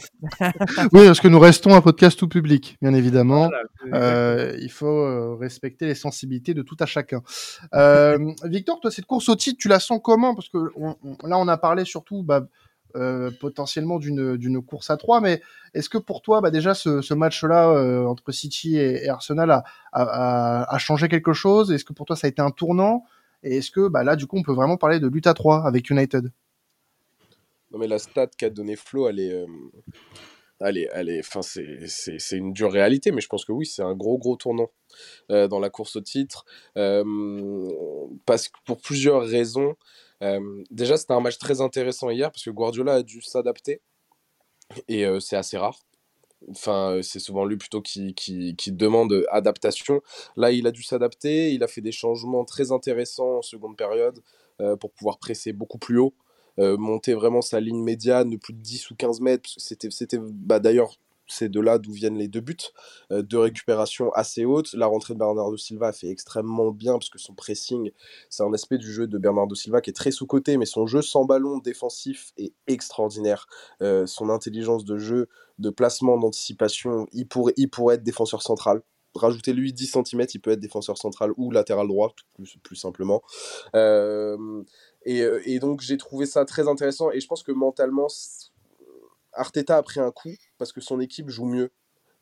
oui, 0.92 1.06
parce 1.06 1.20
que 1.20 1.28
nous 1.28 1.38
restons 1.38 1.74
un 1.74 1.82
podcast 1.82 2.18
tout 2.18 2.28
public, 2.28 2.78
bien 2.80 2.94
évidemment. 2.94 3.50
Voilà, 3.50 4.02
euh, 4.02 4.56
il 4.58 4.70
faut 4.70 4.86
euh, 4.86 5.36
respecter 5.38 5.84
les 5.84 5.94
sensibilités 5.94 6.54
de 6.54 6.62
tout 6.62 6.76
à 6.80 6.86
chacun. 6.86 7.22
Euh, 7.74 8.32
Victor, 8.44 8.80
toi, 8.80 8.90
cette 8.90 9.04
course 9.04 9.28
au 9.28 9.36
titre, 9.36 9.58
tu 9.60 9.68
la 9.68 9.78
sens 9.78 10.00
comment? 10.02 10.34
Parce 10.34 10.48
que 10.48 10.58
on, 10.76 10.96
on, 11.04 11.26
là, 11.26 11.38
on 11.38 11.48
a 11.48 11.58
parlé 11.58 11.84
surtout 11.84 12.22
bah, 12.22 12.46
euh, 12.96 13.30
potentiellement 13.40 13.98
d'une 13.98 14.36
d'une 14.36 14.62
course 14.62 14.90
à 14.90 14.98
trois, 14.98 15.20
mais 15.20 15.40
est-ce 15.72 15.88
que 15.88 15.96
pour 15.98 16.20
toi, 16.20 16.40
bah, 16.40 16.50
déjà, 16.50 16.74
ce, 16.74 17.00
ce 17.00 17.14
match-là 17.14 17.70
euh, 17.70 18.04
entre 18.04 18.32
City 18.32 18.76
et, 18.76 19.04
et 19.04 19.08
Arsenal 19.08 19.50
a, 19.50 19.64
a, 19.92 20.74
a, 20.74 20.78
changé 20.78 21.08
quelque 21.08 21.32
chose? 21.32 21.72
Est-ce 21.72 21.84
que 21.84 21.92
pour 21.92 22.04
toi, 22.04 22.16
ça 22.16 22.26
a 22.26 22.30
été 22.30 22.42
un 22.42 22.50
tournant? 22.50 23.04
Et 23.42 23.58
est-ce 23.58 23.70
que 23.70 23.88
bah, 23.88 24.04
là, 24.04 24.16
du 24.16 24.26
coup, 24.26 24.38
on 24.38 24.42
peut 24.42 24.52
vraiment 24.52 24.76
parler 24.76 25.00
de 25.00 25.08
lutte 25.08 25.26
à 25.26 25.34
3 25.34 25.66
avec 25.66 25.90
United? 25.90 26.30
Non, 27.70 27.78
mais 27.78 27.86
la 27.86 27.98
stat 27.98 28.28
qu'a 28.38 28.50
donné 28.50 28.76
Flo, 28.76 29.08
elle 29.08 29.20
est. 29.20 29.32
Euh... 29.32 29.46
Est, 30.64 30.88
elle 30.92 31.08
est, 31.08 31.18
enfin, 31.18 31.42
c'est, 31.42 32.36
une 32.36 32.52
dure 32.52 32.70
réalité, 32.70 33.10
mais 33.10 33.20
je 33.20 33.26
pense 33.26 33.44
que 33.44 33.50
oui, 33.50 33.66
c'est 33.66 33.82
un 33.82 33.96
gros, 33.96 34.16
gros 34.16 34.36
tournant 34.36 34.70
euh, 35.32 35.48
dans 35.48 35.58
la 35.58 35.70
course 35.70 35.96
au 35.96 36.00
titre, 36.00 36.44
euh, 36.76 37.02
pour 38.64 38.80
plusieurs 38.80 39.22
raisons. 39.22 39.74
Euh, 40.22 40.62
déjà, 40.70 40.96
c'était 40.96 41.14
un 41.14 41.20
match 41.20 41.38
très 41.38 41.60
intéressant 41.60 42.10
hier, 42.10 42.30
parce 42.30 42.44
que 42.44 42.50
Guardiola 42.50 42.94
a 42.94 43.02
dû 43.02 43.20
s'adapter, 43.22 43.80
et 44.88 45.04
euh, 45.04 45.18
c'est 45.18 45.36
assez 45.36 45.58
rare. 45.58 45.80
Enfin, 46.50 47.00
c'est 47.02 47.18
souvent 47.18 47.44
lui 47.44 47.56
plutôt 47.56 47.80
qui, 47.80 48.14
qui, 48.14 48.72
demande 48.72 49.24
adaptation. 49.30 50.02
Là, 50.36 50.50
il 50.52 50.66
a 50.66 50.70
dû 50.70 50.82
s'adapter. 50.82 51.52
Il 51.52 51.62
a 51.62 51.68
fait 51.68 51.80
des 51.80 51.92
changements 51.92 52.44
très 52.44 52.72
intéressants 52.72 53.38
en 53.38 53.42
seconde 53.42 53.76
période 53.76 54.20
euh, 54.60 54.76
pour 54.76 54.90
pouvoir 54.92 55.18
presser 55.18 55.52
beaucoup 55.52 55.78
plus 55.78 55.98
haut, 55.98 56.14
euh, 56.58 56.76
monter 56.76 57.14
vraiment 57.14 57.42
sa 57.42 57.60
ligne 57.60 57.82
médiane 57.82 58.30
de 58.30 58.36
plus 58.36 58.52
de 58.52 58.60
10 58.60 58.90
ou 58.90 58.94
15 58.94 59.20
mètres. 59.20 59.50
C'était, 59.56 59.90
c'était 59.90 60.18
bah, 60.20 60.58
d'ailleurs, 60.58 60.96
c'est 61.26 61.48
de 61.48 61.60
là 61.60 61.78
d'où 61.78 61.92
viennent 61.92 62.18
les 62.18 62.28
deux 62.28 62.40
buts, 62.40 62.56
euh, 63.10 63.22
de 63.22 63.36
récupération 63.36 64.12
assez 64.12 64.44
haute. 64.44 64.72
La 64.74 64.86
rentrée 64.86 65.14
de 65.14 65.18
Bernardo 65.18 65.56
Silva 65.56 65.92
fait 65.92 66.08
extrêmement 66.08 66.70
bien 66.70 66.94
parce 66.94 67.10
que 67.10 67.18
son 67.18 67.34
pressing, 67.34 67.90
c'est 68.28 68.42
un 68.42 68.52
aspect 68.52 68.78
du 68.78 68.92
jeu 68.92 69.06
de 69.06 69.18
Bernardo 69.18 69.54
Silva 69.54 69.80
qui 69.80 69.90
est 69.90 69.94
très 69.94 70.10
sous-côté, 70.10 70.56
mais 70.56 70.66
son 70.66 70.86
jeu 70.86 71.02
sans 71.02 71.24
ballon 71.24 71.58
défensif 71.58 72.32
est 72.36 72.52
extraordinaire. 72.66 73.46
Euh, 73.82 74.06
son 74.06 74.28
intelligence 74.28 74.84
de 74.84 74.98
jeu, 74.98 75.28
de 75.58 75.70
placement, 75.70 76.18
d'anticipation, 76.18 77.06
il 77.12 77.26
pourrait, 77.26 77.54
il 77.56 77.68
pourrait 77.68 77.96
être 77.96 78.02
défenseur 78.02 78.42
central. 78.42 78.82
Rajoutez-lui 79.14 79.74
10 79.74 79.98
cm, 80.04 80.26
il 80.32 80.40
peut 80.40 80.52
être 80.52 80.60
défenseur 80.60 80.96
central 80.96 81.32
ou 81.36 81.50
latéral 81.50 81.86
droit, 81.86 82.14
plus, 82.34 82.56
plus 82.62 82.76
simplement. 82.76 83.22
Euh, 83.76 84.62
et, 85.04 85.22
et 85.44 85.58
donc 85.58 85.82
j'ai 85.82 85.98
trouvé 85.98 86.24
ça 86.24 86.46
très 86.46 86.66
intéressant 86.66 87.10
et 87.10 87.20
je 87.20 87.26
pense 87.26 87.42
que 87.42 87.52
mentalement, 87.52 88.08
Arteta 89.32 89.76
a 89.76 89.82
pris 89.82 90.00
un 90.00 90.10
coup 90.10 90.34
parce 90.58 90.72
que 90.72 90.80
son 90.80 91.00
équipe 91.00 91.28
joue 91.28 91.46
mieux. 91.46 91.70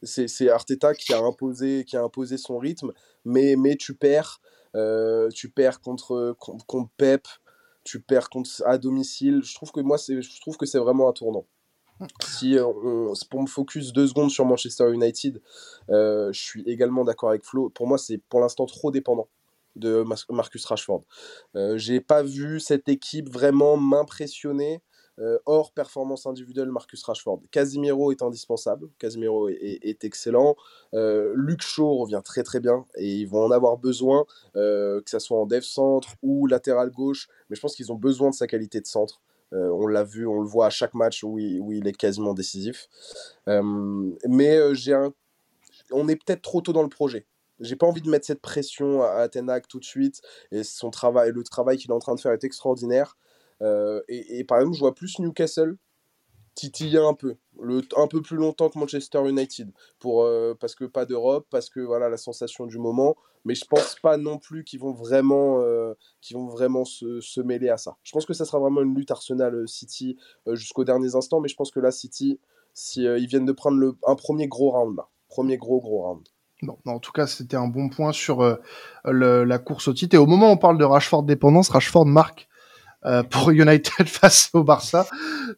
C'est 0.02 0.48
Arteta 0.48 0.94
qui 0.94 1.12
a 1.12 1.20
imposé, 1.20 1.84
qui 1.84 1.96
a 1.96 2.02
imposé 2.02 2.38
son 2.38 2.56
rythme, 2.58 2.92
mais, 3.24 3.54
mais 3.56 3.76
tu 3.76 3.94
perds, 3.94 4.40
tu 5.34 5.50
perds 5.50 5.80
contre, 5.82 6.34
contre 6.38 6.90
Pep, 6.96 7.28
tu 7.84 8.00
perds 8.00 8.30
contre, 8.30 8.50
à 8.64 8.78
domicile. 8.78 9.42
Je 9.44 9.54
trouve 9.54 9.72
que 9.72 9.80
moi, 9.80 9.98
je 9.98 10.40
trouve 10.40 10.56
que 10.56 10.64
c'est 10.64 10.78
vraiment 10.78 11.10
un 11.10 11.12
tournant. 11.12 11.44
Si 12.24 12.56
on, 12.58 13.12
pour 13.28 13.42
me 13.42 13.46
focus 13.46 13.92
deux 13.92 14.06
secondes 14.06 14.30
sur 14.30 14.46
Manchester 14.46 14.90
United, 14.90 15.42
je 15.88 16.30
suis 16.32 16.62
également 16.62 17.04
d'accord 17.04 17.28
avec 17.28 17.44
Flo. 17.44 17.68
Pour 17.68 17.86
moi, 17.86 17.98
c'est 17.98 18.16
pour 18.30 18.40
l'instant 18.40 18.64
trop 18.64 18.90
dépendant 18.90 19.28
de 19.76 20.04
Marcus 20.30 20.64
Rashford. 20.64 21.04
Euh, 21.56 21.76
j'ai 21.78 22.00
pas 22.00 22.22
vu 22.22 22.60
cette 22.60 22.88
équipe 22.88 23.28
vraiment 23.28 23.76
m'impressionner 23.76 24.80
euh, 25.20 25.38
hors 25.46 25.72
performance 25.72 26.26
individuelle 26.26 26.70
Marcus 26.70 27.02
Rashford. 27.02 27.42
Casimiro 27.50 28.10
est 28.12 28.22
indispensable, 28.22 28.88
Casimiro 28.98 29.48
est, 29.48 30.04
excellent. 30.04 30.56
Euh, 30.94 31.32
Luke 31.36 31.62
Shaw 31.62 31.98
revient 31.98 32.22
très 32.24 32.42
très 32.42 32.60
bien 32.60 32.86
et 32.96 33.06
ils 33.06 33.26
vont 33.26 33.44
en 33.44 33.50
avoir 33.50 33.76
besoin, 33.76 34.24
que 34.54 35.02
ce 35.06 35.18
soit 35.18 35.38
en 35.38 35.46
dev 35.46 35.62
centre 35.62 36.10
ou 36.22 36.46
latéral 36.46 36.90
gauche, 36.90 37.28
mais 37.48 37.56
je 37.56 37.60
pense 37.60 37.74
qu'ils 37.74 37.92
ont 37.92 37.96
besoin 37.96 38.30
de 38.30 38.34
sa 38.34 38.46
qualité 38.46 38.80
de 38.80 38.86
centre. 38.86 39.20
on 39.52 39.86
l'a 39.86 40.04
vu, 40.04 40.26
on 40.26 40.40
le 40.40 40.48
voit 40.48 40.66
à 40.66 40.70
chaque 40.70 40.94
match 40.94 41.22
où 41.22 41.38
il, 41.38 41.60
où 41.60 41.72
il 41.72 41.86
est 41.86 41.96
quasiment 41.96 42.34
décisif. 42.34 42.88
mais 43.46 44.74
j'ai 44.74 44.94
un... 44.94 45.12
on 45.92 46.08
est 46.08 46.16
peut-être 46.16 46.42
trop 46.42 46.60
tôt 46.60 46.72
dans 46.72 46.82
le 46.82 46.88
projet. 46.88 47.26
J'ai 47.60 47.76
pas 47.76 47.86
envie 47.86 48.00
de 48.00 48.08
mettre 48.08 48.26
cette 48.26 48.40
pression 48.40 49.02
à, 49.02 49.28
Tenak 49.28 49.68
tout 49.68 49.78
de 49.78 49.84
suite. 49.84 50.22
Et 50.50 50.64
son 50.64 50.90
travail, 50.90 51.30
le 51.32 51.42
travail 51.44 51.76
qu'il 51.76 51.90
est 51.90 51.94
en 51.94 51.98
train 51.98 52.14
de 52.14 52.20
faire 52.20 52.32
est 52.32 52.44
extraordinaire. 52.44 53.16
Euh, 53.62 54.00
et, 54.08 54.44
par 54.44 54.58
exemple, 54.58 54.76
je 54.76 54.80
vois 54.80 54.94
plus 54.94 55.18
Newcastle 55.18 55.76
titiller 56.54 56.98
un 56.98 57.14
peu, 57.14 57.36
un 57.96 58.06
peu 58.06 58.20
plus 58.20 58.36
longtemps 58.36 58.68
que 58.68 58.78
Manchester 58.78 59.26
United, 59.26 59.70
pour, 59.98 60.24
euh, 60.24 60.54
parce 60.58 60.74
que 60.74 60.84
pas 60.84 61.06
d'Europe, 61.06 61.46
parce 61.48 61.70
que 61.70 61.80
voilà 61.80 62.08
la 62.08 62.16
sensation 62.16 62.66
du 62.66 62.78
moment. 62.78 63.16
Mais 63.46 63.54
je 63.54 63.64
pense 63.64 63.96
pas 64.02 64.18
non 64.18 64.36
plus 64.36 64.64
qu'ils 64.64 64.80
vont 64.80 64.92
vraiment, 64.92 65.60
euh, 65.60 65.94
vont 66.32 66.48
vraiment 66.48 66.84
se, 66.84 67.40
mêler 67.40 67.70
à 67.70 67.78
ça. 67.78 67.96
Je 68.02 68.12
pense 68.12 68.26
que 68.26 68.34
ça 68.34 68.44
sera 68.44 68.58
vraiment 68.58 68.82
une 68.82 68.94
lutte 68.94 69.10
Arsenal-City 69.10 70.18
jusqu'aux 70.48 70.84
derniers 70.84 71.14
instants. 71.14 71.40
Mais 71.40 71.48
je 71.48 71.56
pense 71.56 71.70
que 71.70 71.80
là, 71.80 71.90
City, 71.90 72.38
si, 72.74 73.04
ils 73.04 73.26
viennent 73.26 73.46
de 73.46 73.52
prendre 73.52 73.94
un 74.06 74.14
premier 74.14 74.46
gros 74.46 74.70
round 74.72 74.96
là, 74.96 75.08
premier 75.28 75.56
gros 75.56 75.80
gros 75.80 76.02
round. 76.02 76.28
Bon, 76.62 76.76
en 76.86 76.98
tout 76.98 77.12
cas, 77.12 77.26
c'était 77.26 77.56
un 77.56 77.68
bon 77.68 77.88
point 77.88 78.12
sur 78.12 78.42
euh, 78.42 78.56
la 79.04 79.58
course 79.58 79.88
au 79.88 79.94
titre. 79.94 80.14
Et 80.14 80.18
au 80.18 80.26
moment 80.26 80.50
où 80.50 80.52
on 80.52 80.58
parle 80.58 80.78
de 80.78 80.84
Rashford 80.84 81.22
dépendance, 81.22 81.70
Rashford 81.70 82.06
marque 82.06 82.48
euh, 83.06 83.22
pour 83.22 83.50
United 83.50 84.06
face 84.06 84.50
au 84.52 84.62
Barça. 84.62 85.06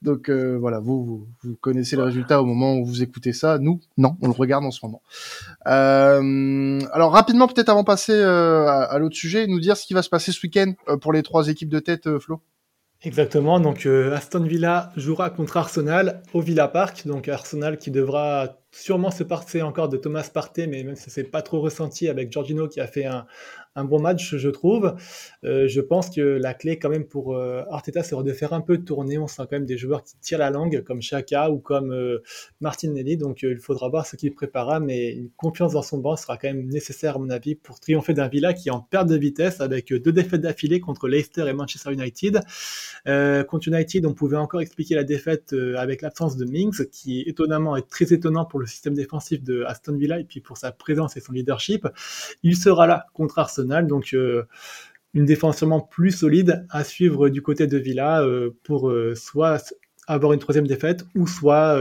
Donc 0.00 0.28
euh, 0.28 0.56
voilà, 0.58 0.78
vous, 0.78 1.26
vous, 1.42 1.56
connaissez 1.60 1.96
le 1.96 2.04
résultat 2.04 2.40
au 2.40 2.44
moment 2.44 2.74
où 2.74 2.84
vous 2.84 3.02
écoutez 3.02 3.32
ça. 3.32 3.58
Nous, 3.58 3.80
non, 3.98 4.16
on 4.22 4.28
le 4.28 4.32
regarde 4.32 4.64
en 4.64 4.70
ce 4.70 4.80
moment. 4.84 5.02
alors 5.64 7.12
rapidement, 7.12 7.48
peut-être 7.48 7.68
avant 7.68 7.80
de 7.82 7.86
passer 7.86 8.20
à, 8.22 8.96
l'autre 8.98 9.16
sujet, 9.16 9.46
nous 9.46 9.60
dire 9.60 9.76
ce 9.76 9.86
qui 9.86 9.94
va 9.94 10.02
se 10.02 10.08
passer 10.08 10.32
ce 10.32 10.40
week-end 10.42 10.72
pour 11.00 11.12
les 11.12 11.22
trois 11.22 11.48
équipes 11.48 11.70
de 11.70 11.80
tête, 11.80 12.18
Flo. 12.18 12.40
Exactement, 13.04 13.58
donc 13.58 13.84
Aston 13.86 14.44
Villa 14.44 14.92
jouera 14.96 15.30
contre 15.30 15.56
Arsenal 15.56 16.22
au 16.34 16.40
Villa 16.40 16.68
Park, 16.68 17.02
donc 17.04 17.26
Arsenal 17.26 17.76
qui 17.76 17.90
devra 17.90 18.60
sûrement 18.70 19.10
se 19.10 19.24
passer 19.24 19.60
encore 19.60 19.88
de 19.88 19.96
Thomas 19.96 20.30
Partey, 20.32 20.68
mais 20.68 20.84
même 20.84 20.94
si 20.94 21.10
c'est 21.10 21.24
pas 21.24 21.42
trop 21.42 21.60
ressenti 21.60 22.08
avec 22.08 22.30
Giorgino 22.30 22.68
qui 22.68 22.80
a 22.80 22.86
fait 22.86 23.04
un, 23.04 23.26
un 23.74 23.84
bon 23.84 24.00
match, 24.00 24.36
je 24.36 24.48
trouve. 24.50 24.94
Euh, 25.44 25.66
je 25.66 25.80
pense 25.80 26.10
que 26.10 26.20
la 26.20 26.52
clé, 26.52 26.78
quand 26.78 26.90
même, 26.90 27.06
pour 27.06 27.34
euh, 27.34 27.62
Arteta, 27.70 28.02
c'est 28.02 28.20
de 28.22 28.32
faire 28.32 28.52
un 28.52 28.60
peu 28.60 28.78
tourner. 28.78 29.16
On 29.18 29.26
sent 29.26 29.42
quand 29.42 29.52
même 29.52 29.64
des 29.64 29.78
joueurs 29.78 30.04
qui 30.04 30.14
tirent 30.20 30.38
la 30.38 30.50
langue, 30.50 30.82
comme 30.82 31.00
Chaka 31.00 31.50
ou 31.50 31.58
comme 31.58 31.90
euh, 31.92 32.22
Martinelli. 32.60 33.16
Donc, 33.16 33.42
il 33.42 33.58
faudra 33.58 33.88
voir 33.88 34.06
ce 34.06 34.16
qu'il 34.16 34.34
préparera, 34.34 34.78
mais 34.78 35.12
une 35.12 35.30
confiance 35.30 35.72
dans 35.72 35.82
son 35.82 35.98
banc 35.98 36.16
sera 36.16 36.36
quand 36.36 36.48
même 36.48 36.66
nécessaire, 36.68 37.16
à 37.16 37.18
mon 37.18 37.30
avis, 37.30 37.54
pour 37.54 37.80
triompher 37.80 38.12
d'un 38.12 38.28
Villa 38.28 38.52
qui 38.52 38.68
est 38.68 38.72
en 38.72 38.80
perte 38.80 39.08
de 39.08 39.16
vitesse 39.16 39.60
avec 39.60 39.92
deux 39.92 40.12
défaites 40.12 40.42
d'affilée 40.42 40.80
contre 40.80 41.08
Leicester 41.08 41.46
et 41.48 41.52
Manchester 41.52 41.92
United. 41.92 42.40
contre 43.46 43.68
United, 43.68 44.04
on 44.06 44.14
pouvait 44.14 44.36
encore 44.36 44.60
expliquer 44.60 44.94
la 44.94 45.04
défaite 45.04 45.54
avec 45.76 46.02
l'absence 46.02 46.36
de 46.36 46.44
Mings, 46.44 46.86
qui 46.90 47.22
étonnamment 47.22 47.76
est 47.76 47.88
très 47.88 48.12
étonnant 48.12 48.44
pour 48.44 48.60
le 48.60 48.66
système 48.66 48.94
défensif 48.94 49.42
de 49.42 49.64
Aston 49.66 49.96
Villa 49.96 50.18
et 50.20 50.24
puis 50.24 50.40
pour 50.40 50.58
sa 50.58 50.72
présence 50.72 51.16
et 51.16 51.20
son 51.20 51.32
leadership. 51.32 51.88
Il 52.42 52.56
sera 52.56 52.86
là 52.86 53.06
contre 53.14 53.38
Arsenal 53.38 53.61
donc 53.86 54.14
euh, 54.14 54.44
une 55.14 55.24
défense 55.24 55.58
sûrement 55.58 55.80
plus 55.80 56.10
solide 56.10 56.66
à 56.70 56.84
suivre 56.84 57.28
du 57.28 57.42
côté 57.42 57.66
de 57.66 57.78
Villa 57.78 58.22
euh, 58.22 58.50
pour 58.62 58.90
euh, 58.90 59.14
soit 59.14 59.74
avoir 60.06 60.32
une 60.32 60.40
troisième 60.40 60.66
défaite 60.66 61.04
ou 61.14 61.26
soit 61.26 61.78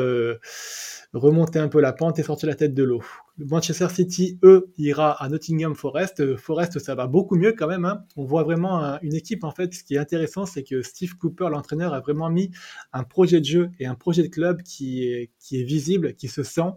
remonter 1.13 1.59
un 1.59 1.67
peu 1.67 1.81
la 1.81 1.91
pente 1.91 2.19
et 2.19 2.23
sortir 2.23 2.47
la 2.47 2.55
tête 2.55 2.73
de 2.73 2.83
l'eau. 2.83 3.03
Manchester 3.38 3.88
City, 3.89 4.38
eux, 4.43 4.71
ira 4.77 5.11
à 5.23 5.29
Nottingham 5.29 5.75
Forest. 5.75 6.19
Euh, 6.19 6.38
Forest, 6.38 6.79
ça 6.79 6.95
va 6.95 7.07
beaucoup 7.07 7.35
mieux 7.35 7.53
quand 7.53 7.67
même. 7.67 7.85
Hein. 7.85 8.03
On 8.15 8.25
voit 8.25 8.43
vraiment 8.43 9.00
une 9.01 9.15
équipe, 9.15 9.43
en 9.43 9.51
fait, 9.51 9.73
ce 9.73 9.83
qui 9.83 9.95
est 9.95 9.97
intéressant, 9.97 10.45
c'est 10.45 10.63
que 10.63 10.81
Steve 10.81 11.15
Cooper, 11.17 11.47
l'entraîneur, 11.51 11.93
a 11.93 12.01
vraiment 12.01 12.29
mis 12.29 12.51
un 12.93 13.03
projet 13.03 13.39
de 13.39 13.45
jeu 13.45 13.69
et 13.79 13.85
un 13.85 13.95
projet 13.95 14.23
de 14.23 14.27
club 14.27 14.61
qui 14.63 15.03
est, 15.05 15.29
visible, 15.51 16.13
qui 16.15 16.27
se 16.27 16.43
sent. 16.43 16.71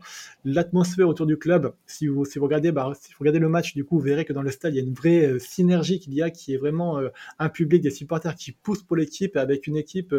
L'atmosphère 0.45 1.09
autour 1.09 1.27
du 1.27 1.37
club, 1.37 1.75
si 1.87 2.07
vous, 2.07 2.25
si 2.25 2.39
vous, 2.39 2.45
regardez, 2.45 2.73
bah, 2.73 2.93
si 3.01 3.13
vous 3.13 3.19
regardez 3.21 3.39
le 3.41 3.49
match, 3.49 3.75
du 3.75 3.85
coup, 3.85 3.99
vous 3.99 4.05
verrez 4.05 4.25
que 4.25 4.33
dans 4.33 4.43
le 4.43 4.51
stade, 4.51 4.75
il 4.75 4.77
y 4.77 4.81
a 4.81 4.85
une 4.85 4.95
vraie 4.95 5.27
euh, 5.27 5.39
synergie 5.39 5.99
qu'il 5.99 6.15
y 6.15 6.23
a, 6.23 6.31
qui 6.31 6.55
est 6.55 6.57
vraiment 6.57 6.99
euh, 6.99 7.09
un 7.39 7.49
public, 7.49 7.83
des 7.83 7.91
supporters 7.91 8.35
qui 8.35 8.53
poussent 8.53 8.83
pour 8.83 8.97
l'équipe, 8.97 9.37
avec 9.37 9.67
une 9.67 9.77
équipe 9.77 10.15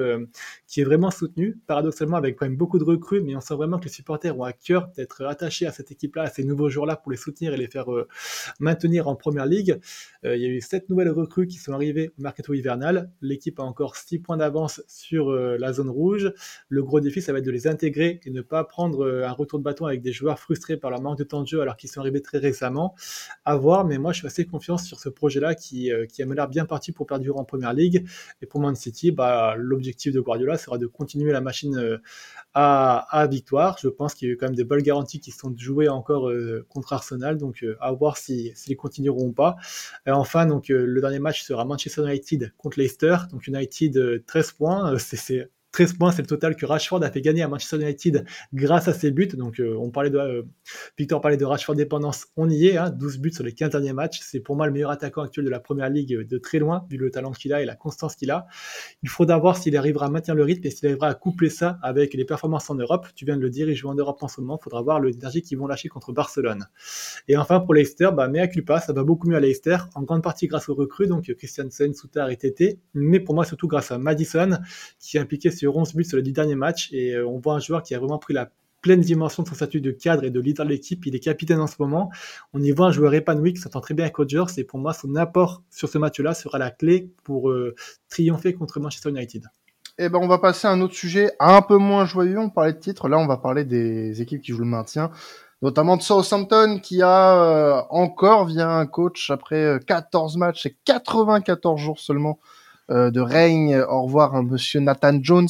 qui 0.68 0.82
est 0.82 0.84
vraiment 0.84 1.12
soutenue, 1.12 1.58
paradoxalement, 1.68 2.18
avec 2.18 2.36
quand 2.36 2.46
même 2.46 2.58
beaucoup 2.58 2.80
de 2.80 2.84
recrues, 2.84 3.22
mais 3.22 3.36
on 3.36 3.42
sent 3.42 3.56
vraiment 3.56 3.80
que 3.80 3.86
les 3.86 3.92
supporters 3.92 4.38
ont 4.38 4.44
à 4.44 4.54
cœur 4.54 4.90
d'être 4.96 5.26
attachés 5.26 5.66
à 5.66 5.72
cette 5.72 5.92
équipe-là, 5.92 6.25
ces 6.30 6.44
nouveaux 6.44 6.70
joueurs-là 6.70 6.96
pour 6.96 7.12
les 7.12 7.18
soutenir 7.18 7.54
et 7.54 7.58
les 7.58 7.68
faire 7.68 7.92
euh, 7.92 8.08
maintenir 8.60 9.08
en 9.08 9.16
première 9.16 9.46
ligue. 9.46 9.80
Euh, 10.24 10.36
il 10.36 10.42
y 10.42 10.46
a 10.46 10.50
eu 10.50 10.62
sept 10.62 10.90
nouvelles 10.90 11.10
recrues 11.10 11.48
qui 11.48 11.58
sont 11.58 11.74
arrivées 11.74 12.12
au 12.18 12.22
mercato 12.22 12.54
hivernal. 12.54 13.12
L'équipe 13.22 13.60
a 13.60 13.64
encore 13.64 13.96
six 13.96 14.20
points 14.20 14.38
d'avance 14.38 14.82
sur 14.88 15.30
euh, 15.30 15.58
la 15.60 15.74
zone 15.74 15.90
rouge. 15.90 16.32
Le 16.70 16.84
gros 16.84 17.00
défi, 17.00 17.22
ça 17.22 17.34
va 17.34 17.40
être 17.40 17.46
de 17.46 17.52
les 17.52 17.68
intégrer 17.68 18.20
et 18.26 18.32
ne 18.32 18.42
pas 18.42 18.64
prendre 18.64 19.06
un 19.06 19.32
retour 19.32 19.60
de 19.60 19.64
bâton 19.64 19.86
avec 19.86 20.02
des 20.02 20.12
joueurs 20.12 20.40
frustrés 20.40 20.78
par 20.78 20.92
leur 20.92 21.02
manque 21.02 21.18
de 21.18 21.24
temps 21.24 21.42
de 21.42 21.48
jeu 21.48 21.62
alors 21.62 21.78
qu'ils 21.78 21.90
sont 21.90 22.00
arrivés 22.00 22.22
très 22.22 22.38
récemment. 22.38 22.96
À 23.46 23.56
voir, 23.56 23.86
mais 23.86 23.98
moi 23.98 24.12
je 24.12 24.20
suis 24.20 24.28
assez 24.28 24.46
confiant 24.46 24.78
sur 24.78 25.00
ce 25.00 25.10
projet-là 25.10 25.56
qui, 25.56 25.92
qui 26.10 26.24
a 26.24 26.26
l'air 26.26 26.48
bien 26.48 26.66
parti 26.66 26.92
pour 26.92 27.06
perdurer 27.06 27.38
en 27.38 27.46
première 27.46 27.74
ligue. 27.74 28.06
Et 28.42 28.46
pour 28.46 28.60
Man 28.60 28.76
City, 28.76 29.12
bah, 29.12 29.56
l'objectif 29.58 30.14
de 30.14 30.20
Guardiola 30.20 30.58
sera 30.58 30.78
de 30.78 30.88
continuer 30.88 31.32
la 31.32 31.42
machine 31.42 32.00
à, 32.54 33.06
à 33.10 33.28
victoire. 33.28 33.78
Je 33.82 33.88
pense 33.88 34.14
qu'il 34.14 34.28
y 34.28 34.32
a 34.32 34.34
eu 34.34 34.38
quand 34.38 34.48
même 34.48 34.56
des 34.56 34.64
bonnes 34.64 34.82
garanties 34.82 35.20
qui 35.20 35.32
sont 35.32 35.54
jouées 35.56 35.90
encore 35.90 36.15
euh, 36.24 36.66
contre 36.70 36.94
Arsenal, 36.94 37.38
donc 37.38 37.64
euh, 37.64 37.76
à 37.80 37.92
voir 37.92 38.18
s'ils 38.18 38.56
si, 38.56 38.76
continueront 38.76 39.28
ou 39.28 39.32
pas. 39.32 39.56
Enfin, 40.08 40.46
donc 40.46 40.70
euh, 40.70 40.86
le 40.86 41.02
dernier 41.02 41.20
match 41.20 41.44
sera 41.44 41.66
Manchester 41.66 42.02
United 42.04 42.54
contre 42.58 42.80
Leicester, 42.80 43.18
donc 43.32 43.48
United 43.48 44.24
13 44.26 44.52
points, 44.54 44.98
c'est 44.98 45.50
13 45.76 45.98
points, 45.98 46.14
c'est 46.14 46.22
le 46.22 46.28
total 46.28 46.56
que 46.56 46.66
Rashford 46.66 47.04
a 47.04 47.12
fait 47.12 47.20
gagner 47.20 47.42
à 47.42 47.50
Manchester 47.50 47.76
United 47.76 48.24
grâce 48.54 48.88
à 48.88 48.94
ses 48.94 49.12
buts. 49.12 49.28
Donc, 49.28 49.60
euh, 49.60 49.76
on 49.78 49.92
parlait 49.92 50.10
de, 50.10 50.18
euh, 50.18 50.44
Victor 50.98 51.20
parlait 51.20 51.36
de 51.36 51.44
Rashford 51.44 51.76
dépendance, 51.76 52.28
on 52.38 52.50
y 52.50 52.68
est, 52.68 52.80
12 52.94 53.16
hein, 53.18 53.20
buts 53.20 53.34
sur 53.34 53.44
les 53.44 53.52
15 53.52 53.72
derniers 53.72 53.92
matchs. 53.92 54.22
C'est 54.22 54.40
pour 54.40 54.56
moi 54.56 54.68
le 54.68 54.72
meilleur 54.72 54.90
attaquant 54.90 55.24
actuel 55.24 55.44
de 55.44 55.50
la 55.50 55.60
première 55.60 55.90
ligue 55.90 56.14
euh, 56.14 56.24
de 56.24 56.38
très 56.38 56.60
loin, 56.60 56.86
vu 56.90 56.96
le 56.96 57.12
talent 57.12 57.34
qu'il 57.34 57.52
a 57.52 57.62
et 57.62 57.66
la 57.66 57.76
constance 57.76 58.16
qu'il 58.16 58.32
a. 58.32 58.48
Il 59.04 59.10
faudra 59.10 59.38
voir 59.38 59.58
s'il 59.58 59.76
arrivera 59.76 60.06
à 60.06 60.10
maintenir 60.10 60.34
le 60.34 60.44
rythme 60.44 60.66
et 60.66 60.70
s'il 60.70 60.88
arrivera 60.88 61.10
à 61.10 61.14
coupler 61.14 61.50
ça 61.50 61.78
avec 61.82 62.14
les 62.14 62.24
performances 62.24 62.70
en 62.70 62.76
Europe. 62.76 63.08
Tu 63.14 63.26
viens 63.26 63.36
de 63.36 63.42
le 63.42 63.50
dire, 63.50 63.70
il 63.70 63.76
joue 63.76 63.90
en 63.90 63.96
Europe 63.96 64.24
en 64.24 64.30
ce 64.30 64.40
moment. 64.40 64.58
Il 64.58 64.64
faudra 64.64 64.82
voir 64.82 65.02
l'énergie 65.02 65.42
qu'ils 65.42 65.58
vont 65.58 65.68
lâcher 65.68 65.90
contre 65.90 66.14
Barcelone. 66.14 66.70
Et 67.28 67.36
enfin, 67.36 67.60
pour 67.60 67.74
Leicester, 67.74 68.12
bah, 68.16 68.30
mea 68.30 68.48
culpa, 68.48 68.80
ça 68.80 68.94
va 68.94 69.04
beaucoup 69.04 69.28
mieux 69.28 69.36
à 69.36 69.42
Leicester, 69.42 69.76
en 69.96 70.04
grande 70.04 70.24
partie 70.24 70.48
grâce 70.48 70.70
aux 70.70 70.76
recrues, 70.76 71.08
donc 71.08 71.30
Christiansen, 71.34 71.94
Soutard 71.94 72.30
et 72.30 72.38
Tété, 72.38 72.80
mais 72.94 73.20
pour 73.20 73.36
moi 73.36 73.44
surtout 73.44 73.68
grâce 73.68 73.92
à 73.92 73.98
Madison, 73.98 74.58
qui 75.00 75.18
est 75.18 75.20
impliqué 75.20 75.52
sur 75.52 75.65
11 75.68 75.94
buts 75.96 76.04
sur 76.06 76.18
les 76.18 76.24
10 76.24 76.34
derniers 76.34 76.56
matchs. 76.56 76.90
Et 76.92 77.16
euh, 77.16 77.28
on 77.28 77.40
voit 77.40 77.56
un 77.56 77.60
joueur 77.60 77.84
qui 77.84 77.96
a 77.96 78.00
vraiment 78.00 78.18
pris 78.18 78.34
la 78.34 78.50
pleine 78.86 79.02
dimension 79.02 79.42
de 79.42 79.48
son 79.48 79.56
statut 79.56 79.82
de 79.82 79.90
cadre 79.90 80.26
et 80.26 80.30
de 80.30 80.40
leader 80.40 80.64
de 80.64 80.70
l'équipe. 80.70 81.04
Il 81.08 81.16
est 81.16 81.20
capitaine 81.20 81.60
en 81.60 81.66
ce 81.66 81.74
moment. 81.80 82.12
On 82.54 82.62
y 82.62 82.70
voit 82.70 82.86
un 82.86 82.92
joueur 82.92 83.16
épanoui 83.16 83.54
qui 83.54 83.60
s'entend 83.60 83.82
très 83.82 83.96
bien 83.96 84.06
avec 84.06 84.16
Rodgers. 84.16 84.44
Et 84.58 84.64
pour 84.64 84.78
moi, 84.78 84.94
son 84.94 85.16
apport 85.16 85.64
sur 85.72 85.90
ce 85.90 85.98
match-là 85.98 86.36
sera 86.36 86.60
la 86.60 86.70
clé 86.70 87.10
pour 87.24 87.50
euh, 87.50 87.74
triompher 88.10 88.54
contre 88.54 88.80
Manchester 88.80 89.10
United. 89.10 89.48
eh 89.98 90.08
ben, 90.10 90.20
on 90.22 90.28
va 90.28 90.38
passer 90.38 90.68
à 90.68 90.72
un 90.72 90.82
autre 90.82 90.94
sujet 90.94 91.32
un 91.40 91.64
peu 91.64 91.78
moins 91.78 92.06
joyeux. 92.06 92.38
On 92.38 92.52
parlait 92.52 92.74
de 92.74 92.78
titre. 92.78 93.10
Là, 93.10 93.18
on 93.18 93.26
va 93.26 93.38
parler 93.38 93.66
des 93.66 94.22
équipes 94.22 94.44
qui 94.44 94.52
jouent 94.52 94.60
le 94.60 94.66
maintien. 94.66 95.10
Notamment 95.64 95.98
de 95.98 96.04
Southampton 96.04 96.80
qui 96.80 97.02
a 97.02 97.42
euh, 97.42 97.82
encore, 97.90 98.46
via 98.46 98.70
un 98.70 98.86
coach, 98.86 99.32
après 99.32 99.80
14 99.88 100.38
matchs 100.38 100.68
et 100.68 100.78
94 100.86 101.82
jours 101.82 102.00
seulement 102.00 102.38
de 102.90 103.20
règne. 103.20 103.80
Au 103.90 104.04
revoir, 104.04 104.36
un 104.36 104.44
monsieur 104.44 104.80
Nathan 104.80 105.20
Jones, 105.22 105.48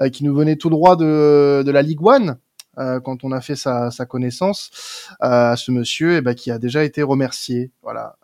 euh, 0.00 0.08
qui 0.08 0.24
nous 0.24 0.34
venait 0.34 0.56
tout 0.56 0.70
droit 0.70 0.96
de, 0.96 1.62
de 1.64 1.70
la 1.70 1.82
Ligue 1.82 2.04
One. 2.04 2.36
Euh, 2.78 3.00
quand 3.00 3.24
on 3.24 3.32
a 3.32 3.40
fait 3.40 3.56
sa, 3.56 3.90
sa 3.90 4.04
connaissance 4.04 4.70
à 5.18 5.56
ce 5.56 5.70
monsieur 5.70 6.16
eh 6.16 6.20
ben, 6.20 6.34
qui 6.34 6.50
a 6.50 6.58
déjà 6.58 6.84
été 6.84 7.02
remercié 7.02 7.70
voilà 7.82 8.16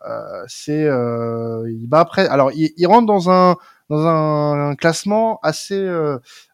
c'est 0.47 0.83
il 0.83 1.87
va 1.89 2.01
après 2.01 2.27
alors 2.27 2.51
il, 2.51 2.71
il, 2.77 2.85
rentre 2.85 3.07
dans 3.07 3.31
un 3.31 3.55
dans 3.89 4.05
un, 4.05 4.75
classement 4.75 5.39
assez 5.41 5.89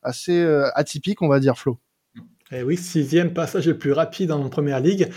assez 0.02 0.42
atypique 0.76 1.22
on 1.22 1.28
va 1.28 1.42
dire 1.42 1.58
Flo 1.58 1.78
Et 2.52 2.58
eh 2.58 2.64
oui, 2.64 2.78
sixième 2.78 3.32
passage 3.32 3.68
le 3.68 3.78
plus 3.78 3.92
rapide 3.92 4.32
en 4.32 4.50
première 4.50 4.80
ligue. 4.80 5.12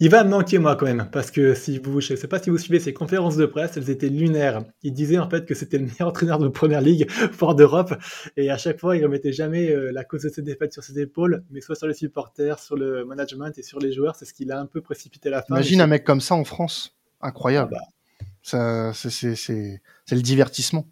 Il 0.00 0.08
va 0.08 0.24
me 0.24 0.30
manquer 0.30 0.56
moi 0.56 0.74
quand 0.74 0.86
même, 0.86 1.10
parce 1.12 1.30
que 1.30 1.52
si 1.52 1.78
vous, 1.78 2.00
je 2.00 2.14
ne 2.14 2.16
sais 2.16 2.28
pas 2.28 2.38
si 2.38 2.48
vous 2.48 2.56
suivez 2.56 2.80
ces 2.80 2.94
conférences 2.94 3.36
de 3.36 3.44
presse, 3.44 3.76
elles 3.76 3.90
étaient 3.90 4.08
lunaires. 4.08 4.64
Il 4.82 4.94
disait 4.94 5.18
en 5.18 5.28
fait 5.28 5.44
que 5.44 5.54
c'était 5.54 5.76
le 5.76 5.84
meilleur 5.84 6.08
entraîneur 6.08 6.38
de 6.38 6.48
première 6.48 6.80
ligue, 6.80 7.10
fort 7.10 7.54
d'Europe, 7.54 7.92
et 8.38 8.50
à 8.50 8.56
chaque 8.56 8.80
fois 8.80 8.96
il 8.96 9.04
remettait 9.04 9.32
jamais 9.32 9.70
euh, 9.70 9.92
la 9.92 10.02
cause 10.02 10.22
de 10.22 10.30
ses 10.30 10.40
défaites 10.40 10.72
sur 10.72 10.82
ses 10.82 10.98
épaules, 10.98 11.44
mais 11.50 11.60
soit 11.60 11.74
sur 11.74 11.88
les 11.88 11.92
supporters, 11.92 12.58
sur 12.58 12.74
le 12.74 13.04
management 13.04 13.52
et 13.58 13.62
sur 13.62 13.80
les 13.80 13.92
joueurs. 13.92 14.16
C'est 14.16 14.24
ce 14.24 14.32
qui 14.32 14.46
l'a 14.46 14.58
un 14.58 14.66
peu 14.66 14.80
précipité 14.80 15.28
la 15.28 15.42
fin. 15.42 15.56
Imagine 15.56 15.82
un 15.82 15.88
mec 15.88 16.04
comme 16.04 16.22
ça 16.22 16.36
en 16.36 16.44
France, 16.44 16.96
incroyable. 17.20 17.76
Ah 17.76 17.82
bah. 17.82 18.92
c'est 18.94 20.12
le 20.12 20.22
divertissement. 20.22 20.86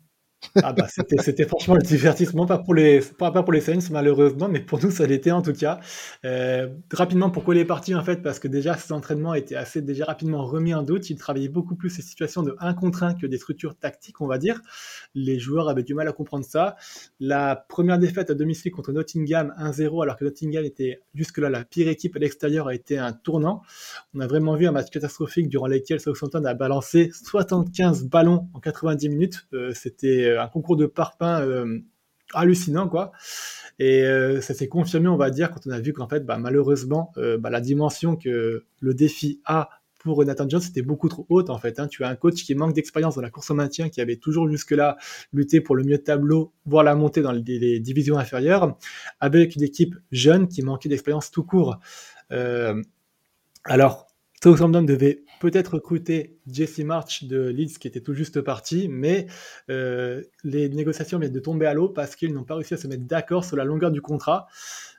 Ah 0.62 0.72
bah 0.72 0.86
c'était 0.88 1.44
franchement 1.44 1.74
le 1.74 1.82
divertissement, 1.82 2.46
pas 2.46 2.58
pour 2.58 2.74
les 2.74 3.00
pas, 3.00 3.30
pour 3.30 3.52
les 3.52 3.60
Saints 3.60 3.90
malheureusement, 3.90 4.48
mais 4.48 4.60
pour 4.60 4.82
nous 4.82 4.90
ça 4.90 5.06
l'était 5.06 5.30
en 5.30 5.42
tout 5.42 5.52
cas. 5.52 5.80
Euh, 6.24 6.68
rapidement 6.92 7.30
pourquoi 7.30 7.54
il 7.54 7.60
est 7.60 7.64
parti 7.64 7.94
en 7.94 8.02
fait? 8.02 8.22
Parce 8.22 8.38
que 8.38 8.48
déjà 8.48 8.76
ses 8.76 8.92
entraînements 8.92 9.34
étaient 9.34 9.56
assez 9.56 9.82
déjà 9.82 10.04
rapidement 10.04 10.44
remis 10.44 10.74
en 10.74 10.82
doute. 10.82 11.10
Il 11.10 11.16
travaillait 11.16 11.48
beaucoup 11.48 11.76
plus 11.76 11.90
ces 11.90 12.02
situations 12.02 12.42
de 12.42 12.56
1 12.60 12.74
contre 12.74 13.02
1 13.02 13.14
que 13.14 13.26
des 13.26 13.38
structures 13.38 13.76
tactiques 13.76 14.20
on 14.20 14.26
va 14.26 14.38
dire. 14.38 14.60
Les 15.14 15.38
joueurs 15.38 15.68
avaient 15.68 15.82
du 15.82 15.94
mal 15.94 16.08
à 16.08 16.12
comprendre 16.12 16.44
ça. 16.44 16.76
La 17.20 17.56
première 17.68 17.98
défaite 17.98 18.30
à 18.30 18.34
domicile 18.34 18.72
contre 18.72 18.92
Nottingham 18.92 19.54
1-0 19.58 20.02
alors 20.02 20.16
que 20.16 20.24
Nottingham 20.24 20.64
était 20.64 21.00
jusque-là 21.14 21.50
la 21.50 21.64
pire 21.64 21.88
équipe 21.88 22.16
à 22.16 22.18
l'extérieur 22.18 22.68
a 22.68 22.74
été 22.74 22.98
un 22.98 23.12
tournant. 23.12 23.62
On 24.14 24.20
a 24.20 24.26
vraiment 24.26 24.56
vu 24.56 24.66
un 24.66 24.72
match 24.72 24.90
catastrophique 24.90 25.48
durant 25.48 25.66
lequel 25.66 26.00
Southampton 26.00 26.44
a 26.44 26.54
balancé 26.54 27.10
75 27.12 28.04
ballons 28.04 28.48
en 28.54 28.60
90 28.60 29.08
minutes. 29.08 29.46
Euh, 29.52 29.72
c'était 29.74 30.24
euh, 30.24 30.35
un 30.38 30.48
concours 30.48 30.76
de 30.76 30.86
parpaing 30.86 31.40
euh, 31.42 31.78
hallucinant, 32.32 32.88
quoi. 32.88 33.12
Et 33.78 34.04
euh, 34.04 34.40
ça 34.40 34.54
s'est 34.54 34.68
confirmé, 34.68 35.08
on 35.08 35.16
va 35.16 35.30
dire, 35.30 35.50
quand 35.50 35.66
on 35.66 35.70
a 35.70 35.80
vu 35.80 35.92
qu'en 35.92 36.08
fait, 36.08 36.24
bah, 36.24 36.38
malheureusement, 36.38 37.12
bah, 37.16 37.50
la 37.50 37.60
dimension 37.60 38.16
que 38.16 38.64
le 38.80 38.94
défi 38.94 39.40
a 39.44 39.68
pour 39.98 40.24
Nathan 40.24 40.48
Jones 40.48 40.60
c'était 40.60 40.82
beaucoup 40.82 41.08
trop 41.08 41.26
haute 41.28 41.50
en 41.50 41.58
fait. 41.58 41.80
Hein. 41.80 41.88
Tu 41.88 42.04
as 42.04 42.08
un 42.08 42.14
coach 42.14 42.44
qui 42.44 42.54
manque 42.54 42.74
d'expérience 42.74 43.16
dans 43.16 43.22
la 43.22 43.30
course 43.30 43.50
au 43.50 43.54
maintien, 43.54 43.88
qui 43.88 44.00
avait 44.00 44.16
toujours 44.16 44.48
jusque-là 44.48 44.96
lutté 45.32 45.60
pour 45.60 45.74
le 45.74 45.82
mieux 45.82 45.98
de 45.98 46.02
tableau, 46.02 46.52
voire 46.64 46.84
la 46.84 46.94
montée 46.94 47.22
dans 47.22 47.32
les, 47.32 47.80
divisions 47.80 48.16
inférieures, 48.16 48.78
avec 49.18 49.56
une 49.56 49.64
équipe 49.64 49.96
jeune 50.12 50.46
qui 50.46 50.62
manquait 50.62 50.88
d'expérience 50.88 51.32
tout 51.32 51.42
court. 51.42 51.80
alors, 53.64 54.06
Southampton 54.42 54.82
devait 54.82 55.24
peut-être 55.40 55.74
recruter 55.74 56.38
Jesse 56.46 56.78
March 56.80 57.24
de 57.24 57.48
Leeds 57.48 57.78
qui 57.78 57.88
était 57.88 58.00
tout 58.00 58.14
juste 58.14 58.40
parti, 58.40 58.88
mais 58.88 59.26
euh, 59.70 60.22
les 60.44 60.68
négociations 60.68 61.18
viennent 61.18 61.32
de 61.32 61.40
tomber 61.40 61.66
à 61.66 61.74
l'eau 61.74 61.88
parce 61.88 62.16
qu'ils 62.16 62.32
n'ont 62.34 62.44
pas 62.44 62.54
réussi 62.54 62.74
à 62.74 62.76
se 62.76 62.86
mettre 62.86 63.04
d'accord 63.04 63.44
sur 63.44 63.56
la 63.56 63.64
longueur 63.64 63.90
du 63.90 64.00
contrat. 64.00 64.46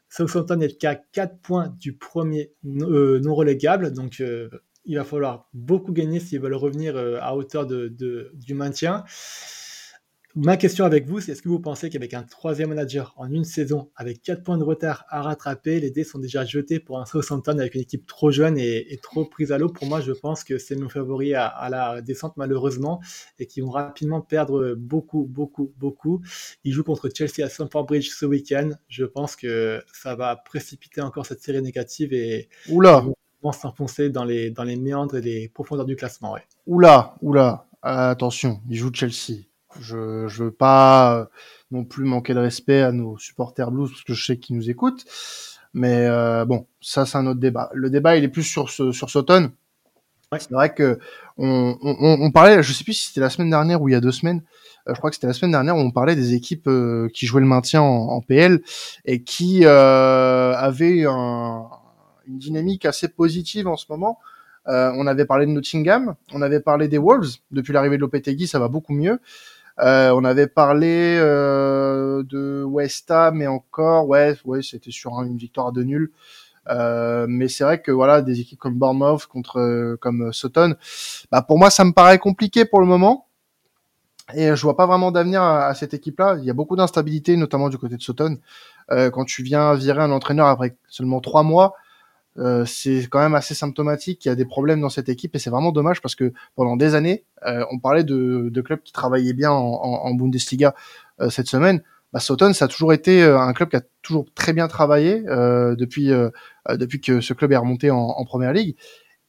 Southampton 0.09 0.59
est 0.61 0.77
qu'à 0.77 0.95
4 0.95 1.39
points 1.39 1.73
du 1.79 1.93
premier 1.95 2.53
euh, 2.65 3.19
non 3.19 3.35
relégable, 3.35 3.93
donc 3.93 4.21
euh, 4.21 4.49
il 4.85 4.97
va 4.97 5.03
falloir 5.03 5.49
beaucoup 5.53 5.91
gagner 5.91 6.19
s'ils 6.19 6.39
veulent 6.39 6.55
revenir 6.55 6.97
à 6.97 7.35
hauteur 7.35 7.67
de, 7.67 8.31
du 8.33 8.53
maintien. 8.53 9.03
Ma 10.39 10.55
question 10.55 10.85
avec 10.85 11.07
vous, 11.07 11.19
c'est 11.19 11.31
est-ce 11.31 11.41
que 11.41 11.49
vous 11.49 11.59
pensez 11.59 11.89
qu'avec 11.89 12.13
un 12.13 12.21
troisième 12.21 12.69
manager 12.69 13.11
en 13.17 13.27
une 13.31 13.43
saison, 13.43 13.89
avec 13.95 14.21
4 14.21 14.43
points 14.43 14.59
de 14.59 14.63
retard 14.63 15.03
à 15.09 15.23
rattraper, 15.23 15.79
les 15.79 15.89
dés 15.89 16.03
sont 16.03 16.19
déjà 16.19 16.45
jetés 16.45 16.79
pour 16.79 16.99
un 16.99 17.07
Southampton 17.07 17.57
avec 17.57 17.73
une 17.73 17.81
équipe 17.81 18.05
trop 18.05 18.29
jeune 18.29 18.55
et, 18.59 18.99
trop 19.01 19.25
prise 19.25 19.51
à 19.51 19.57
l'eau? 19.57 19.67
Pour 19.67 19.87
moi, 19.87 19.99
je 19.99 20.11
pense 20.11 20.43
que 20.43 20.59
c'est 20.59 20.75
nos 20.75 20.89
favoris 20.89 21.33
à, 21.35 21.67
la 21.71 22.03
descente 22.03 22.37
malheureusement 22.37 23.01
et 23.39 23.47
qui 23.47 23.61
vont 23.61 23.71
rapidement 23.71 24.21
perdre 24.21 24.75
beaucoup, 24.75 25.25
beaucoup, 25.27 25.73
beaucoup. 25.79 26.21
Ils 26.63 26.71
jouent 26.71 26.83
contre 26.83 27.09
Chelsea 27.11 27.43
à 27.43 27.49
Stamford 27.49 27.87
Bridge 27.87 28.11
ce 28.11 28.27
week-end. 28.27 28.69
Je 28.89 29.05
pense 29.05 29.35
que 29.35 29.81
ça 29.91 30.13
va 30.13 30.35
précipiter 30.35 31.01
encore 31.01 31.25
cette 31.25 31.41
série 31.41 31.63
négative 31.63 32.13
et 32.13 32.47
oula. 32.69 33.03
vont 33.41 33.51
s'enfoncer 33.51 34.11
dans 34.11 34.23
les, 34.23 34.51
dans 34.51 34.63
les 34.63 34.75
méandres 34.75 35.15
et 35.15 35.21
les 35.21 35.49
profondeurs 35.49 35.87
du 35.87 35.95
classement. 35.95 36.33
Ouais. 36.33 36.43
Oula, 36.67 37.15
oula, 37.23 37.65
attention, 37.81 38.61
ils 38.69 38.77
jouent 38.77 38.93
Chelsea. 38.93 39.47
Je 39.79 39.97
ne 40.23 40.27
veux 40.27 40.51
pas 40.51 41.19
euh, 41.19 41.25
non 41.71 41.83
plus 41.83 42.05
manquer 42.05 42.33
de 42.33 42.39
respect 42.39 42.81
à 42.81 42.91
nos 42.91 43.17
supporters 43.17 43.71
blues 43.71 43.89
parce 43.89 44.03
que 44.03 44.13
je 44.13 44.25
sais 44.25 44.37
qu'ils 44.37 44.55
nous 44.55 44.69
écoutent. 44.69 45.05
Mais 45.73 46.05
euh, 46.05 46.45
bon, 46.45 46.65
ça 46.81 47.05
c'est 47.05 47.17
un 47.17 47.27
autre 47.27 47.39
débat. 47.39 47.69
Le 47.73 47.89
débat 47.89 48.17
il 48.17 48.23
est 48.23 48.29
plus 48.29 48.43
sur 48.43 48.69
ce, 48.69 48.91
sur 48.91 49.09
Sauton. 49.09 49.51
C'est 50.33 50.51
vrai 50.51 50.73
que 50.73 50.99
on, 51.37 51.77
on, 51.81 52.17
on, 52.21 52.31
parlait, 52.31 52.61
je 52.61 52.73
sais 52.73 52.83
plus 52.83 52.93
si 52.93 53.07
c'était 53.07 53.21
la 53.21 53.29
semaine 53.29 53.49
dernière 53.49 53.81
ou 53.81 53.87
il 53.87 53.93
y 53.93 53.95
a 53.95 54.01
deux 54.01 54.11
semaines. 54.11 54.43
Euh, 54.87 54.93
je 54.93 54.97
crois 54.97 55.09
que 55.09 55.15
c'était 55.15 55.27
la 55.27 55.33
semaine 55.33 55.51
dernière 55.51 55.77
où 55.77 55.79
on 55.79 55.91
parlait 55.91 56.15
des 56.15 56.33
équipes 56.33 56.69
qui 57.13 57.25
jouaient 57.25 57.41
le 57.41 57.47
maintien 57.47 57.81
en, 57.81 58.21
PL 58.21 58.61
et 59.05 59.23
qui 59.23 59.65
avaient 59.65 61.05
un, 61.05 61.65
une 62.27 62.37
dynamique 62.39 62.85
assez 62.85 63.07
positive 63.07 63.67
en 63.67 63.77
ce 63.77 63.85
moment. 63.89 64.19
on 64.65 65.07
avait 65.07 65.25
parlé 65.25 65.45
de 65.45 65.51
Nottingham, 65.51 66.15
on 66.33 66.41
avait 66.41 66.59
parlé 66.59 66.89
des 66.89 66.97
Wolves. 66.97 67.37
Depuis 67.51 67.71
l'arrivée 67.71 67.95
de 67.95 68.01
Lopetegui, 68.01 68.47
ça 68.47 68.59
va 68.59 68.67
beaucoup 68.67 68.93
mieux. 68.93 69.19
Euh, 69.79 70.11
on 70.11 70.23
avait 70.23 70.47
parlé 70.47 71.17
euh, 71.19 72.23
de 72.23 72.63
West 72.63 73.11
Ham, 73.11 73.35
mais 73.35 73.47
encore, 73.47 74.07
ouais, 74.07 74.35
ouais, 74.45 74.61
c'était 74.63 74.91
sur 74.91 75.21
une 75.21 75.37
victoire 75.37 75.71
de 75.71 75.83
nul. 75.83 76.11
Euh, 76.69 77.27
mais 77.29 77.47
c'est 77.47 77.63
vrai 77.63 77.81
que 77.81 77.91
voilà, 77.91 78.21
des 78.21 78.41
équipes 78.41 78.59
comme 78.59 78.73
Bournemouth 78.75 79.25
contre 79.27 79.95
comme 80.01 80.33
Sutton, 80.33 80.75
bah 81.31 81.41
pour 81.41 81.57
moi 81.57 81.69
ça 81.69 81.85
me 81.85 81.93
paraît 81.93 82.19
compliqué 82.19 82.65
pour 82.65 82.81
le 82.81 82.85
moment. 82.85 83.27
Et 84.35 84.53
je 84.53 84.61
vois 84.61 84.75
pas 84.75 84.85
vraiment 84.85 85.11
d'avenir 85.11 85.41
à, 85.41 85.73
cette 85.73 85.93
équipe-là. 85.93 86.35
Il 86.39 86.43
y 86.43 86.49
a 86.49 86.53
beaucoup 86.53 86.75
d'instabilité, 86.75 87.37
notamment 87.37 87.69
du 87.69 87.77
côté 87.77 87.95
de 87.95 88.01
Sutton. 88.01 88.37
quand 88.89 89.23
tu 89.25 89.43
viens 89.43 89.73
virer 89.75 90.01
un 90.01 90.11
entraîneur 90.11 90.47
après 90.47 90.75
seulement 90.89 91.21
trois 91.21 91.43
mois, 91.43 91.75
euh, 92.39 92.65
c'est 92.65 93.07
quand 93.09 93.19
même 93.19 93.33
assez 93.33 93.55
symptomatique 93.55 94.19
qu'il 94.19 94.29
y 94.29 94.31
a 94.31 94.35
des 94.35 94.45
problèmes 94.45 94.79
dans 94.81 94.89
cette 94.89 95.09
équipe 95.09 95.35
et 95.35 95.39
c'est 95.39 95.49
vraiment 95.49 95.71
dommage 95.71 96.01
parce 96.01 96.15
que 96.15 96.33
pendant 96.55 96.75
des 96.77 96.93
années, 96.93 97.25
euh, 97.45 97.65
on 97.71 97.79
parlait 97.79 98.03
de, 98.03 98.61
clubs 98.61 98.81
qui 98.81 98.93
travaillaient 98.93 99.33
bien 99.33 99.51
en, 99.51 100.13
Bundesliga 100.13 100.75
euh, 101.19 101.29
cette 101.29 101.47
semaine. 101.47 101.81
Bah, 102.13 102.19
Soton, 102.19 102.53
ça 102.53 102.65
a 102.65 102.67
toujours 102.67 102.93
été 102.93 103.23
un 103.23 103.53
club 103.53 103.69
qui 103.69 103.75
a 103.75 103.81
toujours 104.01 104.25
très 104.35 104.53
bien 104.53 104.67
travaillé 104.67 105.21
depuis 105.21 106.11
depuis 106.69 107.01
que 107.01 107.21
ce 107.21 107.33
club 107.33 107.51
est 107.51 107.57
remonté 107.57 107.91
en, 107.91 107.97
en 107.97 108.25
première 108.25 108.53
ligue. 108.53 108.75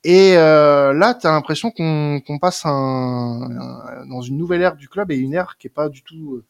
Et 0.05 0.35
là, 0.35 1.15
tu 1.15 1.27
as 1.27 1.33
l'impression 1.33 1.73
qu'on 1.73 2.39
passe 2.41 2.63
dans 2.65 4.21
une 4.21 4.37
nouvelle 4.37 4.63
ère 4.63 4.77
du 4.77 4.89
club 4.89 5.11
et 5.11 5.17
une 5.17 5.35
ère 5.35 5.57
qui 5.59 5.67
est 5.67 5.71
pas 5.71 5.89
du 5.89 6.03
tout 6.03 6.43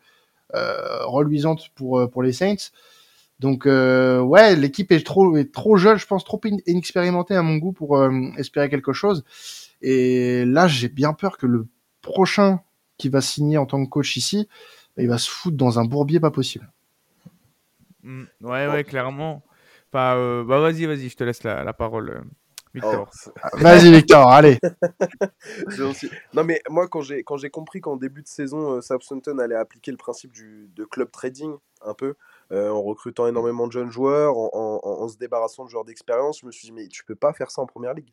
reluisante 0.52 1.70
pour 1.74 2.10
pour 2.10 2.22
les 2.22 2.32
Saints. 2.32 2.70
Donc 3.38 3.66
euh, 3.66 4.20
ouais, 4.20 4.56
l'équipe 4.56 4.90
est 4.90 5.04
trop 5.06 5.36
est 5.36 5.52
trop 5.52 5.76
jeune, 5.76 5.96
je 5.96 6.06
pense 6.06 6.24
trop 6.24 6.40
inexpérimentée 6.66 7.36
à 7.36 7.42
mon 7.42 7.56
goût 7.56 7.72
pour 7.72 7.96
euh, 7.96 8.10
espérer 8.36 8.68
quelque 8.68 8.92
chose. 8.92 9.24
Et 9.80 10.44
là, 10.44 10.66
j'ai 10.66 10.88
bien 10.88 11.12
peur 11.12 11.38
que 11.38 11.46
le 11.46 11.68
prochain 12.02 12.60
qui 12.96 13.08
va 13.08 13.20
signer 13.20 13.58
en 13.58 13.66
tant 13.66 13.84
que 13.84 13.88
coach 13.88 14.16
ici, 14.16 14.48
bah, 14.96 15.04
il 15.04 15.08
va 15.08 15.18
se 15.18 15.30
foutre 15.30 15.56
dans 15.56 15.78
un 15.78 15.84
bourbier 15.84 16.18
pas 16.18 16.32
possible. 16.32 16.68
Mmh, 18.02 18.24
ouais, 18.40 18.66
ouais, 18.66 18.84
clairement. 18.84 19.44
Enfin, 19.92 20.16
euh, 20.16 20.44
bah 20.44 20.58
vas-y, 20.58 20.86
vas-y, 20.86 21.08
je 21.08 21.16
te 21.16 21.22
laisse 21.22 21.44
la, 21.44 21.62
la 21.62 21.72
parole. 21.72 22.24
Victor. 22.74 23.08
Oh, 23.26 23.30
vas-y 23.58 23.92
Victor, 23.92 24.28
allez. 24.30 24.58
non 26.34 26.44
mais 26.44 26.60
moi 26.68 26.86
quand 26.88 27.00
j'ai 27.00 27.22
quand 27.22 27.36
j'ai 27.38 27.50
compris 27.50 27.80
qu'en 27.80 27.96
début 27.96 28.22
de 28.22 28.28
saison 28.28 28.80
Southampton 28.82 29.38
allait 29.38 29.54
appliquer 29.54 29.90
le 29.90 29.96
principe 29.96 30.32
du 30.32 30.68
de 30.74 30.84
club 30.84 31.10
trading 31.10 31.56
un 31.80 31.94
peu, 31.94 32.14
euh, 32.52 32.70
en 32.70 32.82
recrutant 32.82 33.26
énormément 33.26 33.66
de 33.66 33.72
jeunes 33.72 33.90
joueurs, 33.90 34.36
en, 34.36 35.08
se 35.08 35.18
débarrassant 35.18 35.64
de 35.64 35.70
joueurs 35.70 35.84
d'expérience. 35.84 36.40
Je 36.40 36.46
me 36.46 36.52
suis 36.52 36.66
dit, 36.66 36.72
mais 36.72 36.88
tu 36.88 37.04
peux 37.04 37.14
pas 37.14 37.32
faire 37.32 37.50
ça 37.50 37.62
en 37.62 37.66
première 37.66 37.94
ligue. 37.94 38.12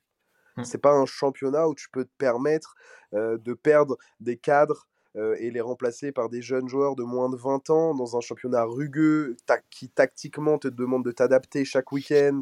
Ce 0.56 0.62
mmh. 0.62 0.66
C'est 0.66 0.78
pas 0.78 0.94
un 0.94 1.06
championnat 1.06 1.68
où 1.68 1.76
tu 1.76 1.90
peux 1.90 2.06
te 2.06 2.12
permettre 2.18 2.76
euh, 3.14 3.38
de 3.38 3.54
perdre 3.54 3.98
des 4.20 4.38
cadres 4.38 4.88
euh, 5.16 5.36
et 5.40 5.52
les 5.52 5.62
remplacer 5.62 6.12
par 6.12 6.30
des 6.30 6.42
jeunes 6.42 6.68
joueurs 6.68 6.96
de 6.96 7.04
moins 7.04 7.30
de 7.30 7.36
20 7.36 7.70
ans 7.70 7.96
dans 7.96 8.18
un 8.18 8.22
championnat 8.22 8.64
rugueux 8.64 9.38
qui 9.70 9.90
tactiquement 9.90 10.58
te 10.58 10.68
demande 10.68 11.04
de 11.06 11.12
t'adapter 11.12 11.66
chaque 11.66 11.92
week-end, 11.92 12.42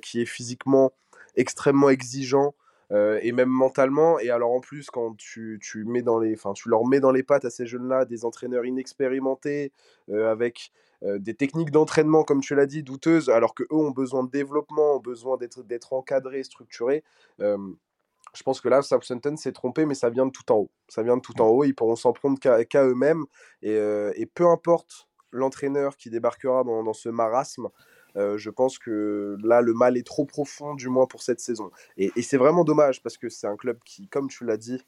qui 0.00 0.20
est 0.20 0.26
physiquement 0.26 0.92
extrêmement 1.34 1.88
exigeant. 1.88 2.54
Et 2.92 3.32
même 3.32 3.48
mentalement. 3.48 4.18
Et 4.18 4.30
alors 4.30 4.52
en 4.52 4.60
plus, 4.60 4.90
quand 4.90 5.16
tu, 5.16 5.58
tu, 5.62 5.84
mets 5.84 6.02
dans 6.02 6.18
les, 6.18 6.36
tu 6.54 6.68
leur 6.68 6.86
mets 6.86 7.00
dans 7.00 7.10
les 7.10 7.22
pattes 7.22 7.44
à 7.44 7.50
ces 7.50 7.66
jeunes-là 7.66 8.04
des 8.04 8.24
entraîneurs 8.24 8.66
inexpérimentés, 8.66 9.72
avec 10.10 10.72
euh, 11.04 11.18
des 11.18 11.34
techniques 11.34 11.70
d'entraînement, 11.70 12.22
comme 12.22 12.40
tu 12.40 12.54
l'as 12.54 12.66
dit, 12.66 12.82
douteuses, 12.82 13.28
alors 13.28 13.54
qu'eux 13.54 13.66
ont 13.70 13.90
besoin 13.90 14.22
de 14.22 14.30
développement, 14.30 14.96
ont 14.96 15.00
besoin 15.00 15.36
d'être 15.36 15.92
encadrés, 15.92 16.44
structurés. 16.44 17.02
je 17.38 18.42
pense 18.44 18.60
que 18.60 18.68
là, 18.68 18.82
Southampton 18.82 19.36
s'est 19.36 19.52
trompé, 19.52 19.84
mais 19.84 19.94
ça 19.94 20.10
vient 20.10 20.26
de 20.26 20.30
tout 20.30 20.50
en 20.52 20.56
haut. 20.56 20.70
Ça 20.88 21.02
vient 21.02 21.16
de 21.16 21.22
tout 21.22 21.40
en 21.42 21.48
haut. 21.48 21.64
Ils 21.64 21.74
pourront 21.74 21.96
s'en 21.96 22.12
prendre 22.12 22.38
qu'à 22.38 22.84
eux-mêmes. 22.84 23.24
Et, 23.62 23.76
euh, 23.76 24.12
et, 24.14 24.26
peu 24.26 24.46
importe 24.46 25.08
l'entraîneur 25.32 25.96
qui 25.96 26.08
débarquera 26.08 26.62
dans, 26.62 26.82
dans 26.82 26.92
ce 26.92 27.08
marasme, 27.08 27.68
euh, 28.16 28.36
je 28.38 28.50
pense 28.50 28.78
que 28.78 29.36
là, 29.42 29.60
le 29.60 29.72
mal 29.74 29.96
est 29.96 30.06
trop 30.06 30.24
profond, 30.24 30.74
du 30.74 30.88
moins 30.88 31.06
pour 31.06 31.22
cette 31.22 31.40
saison. 31.40 31.70
Et, 31.96 32.10
c'est 32.22 32.36
vraiment 32.36 32.64
dommage 32.64 33.02
parce 33.02 33.18
que 33.18 33.28
c'est 33.28 33.46
un 33.46 33.56
club 33.56 33.78
qui, 33.84 34.08
comme 34.08 34.28
tu 34.28 34.44
l'as 34.44 34.56
dit, 34.56 34.84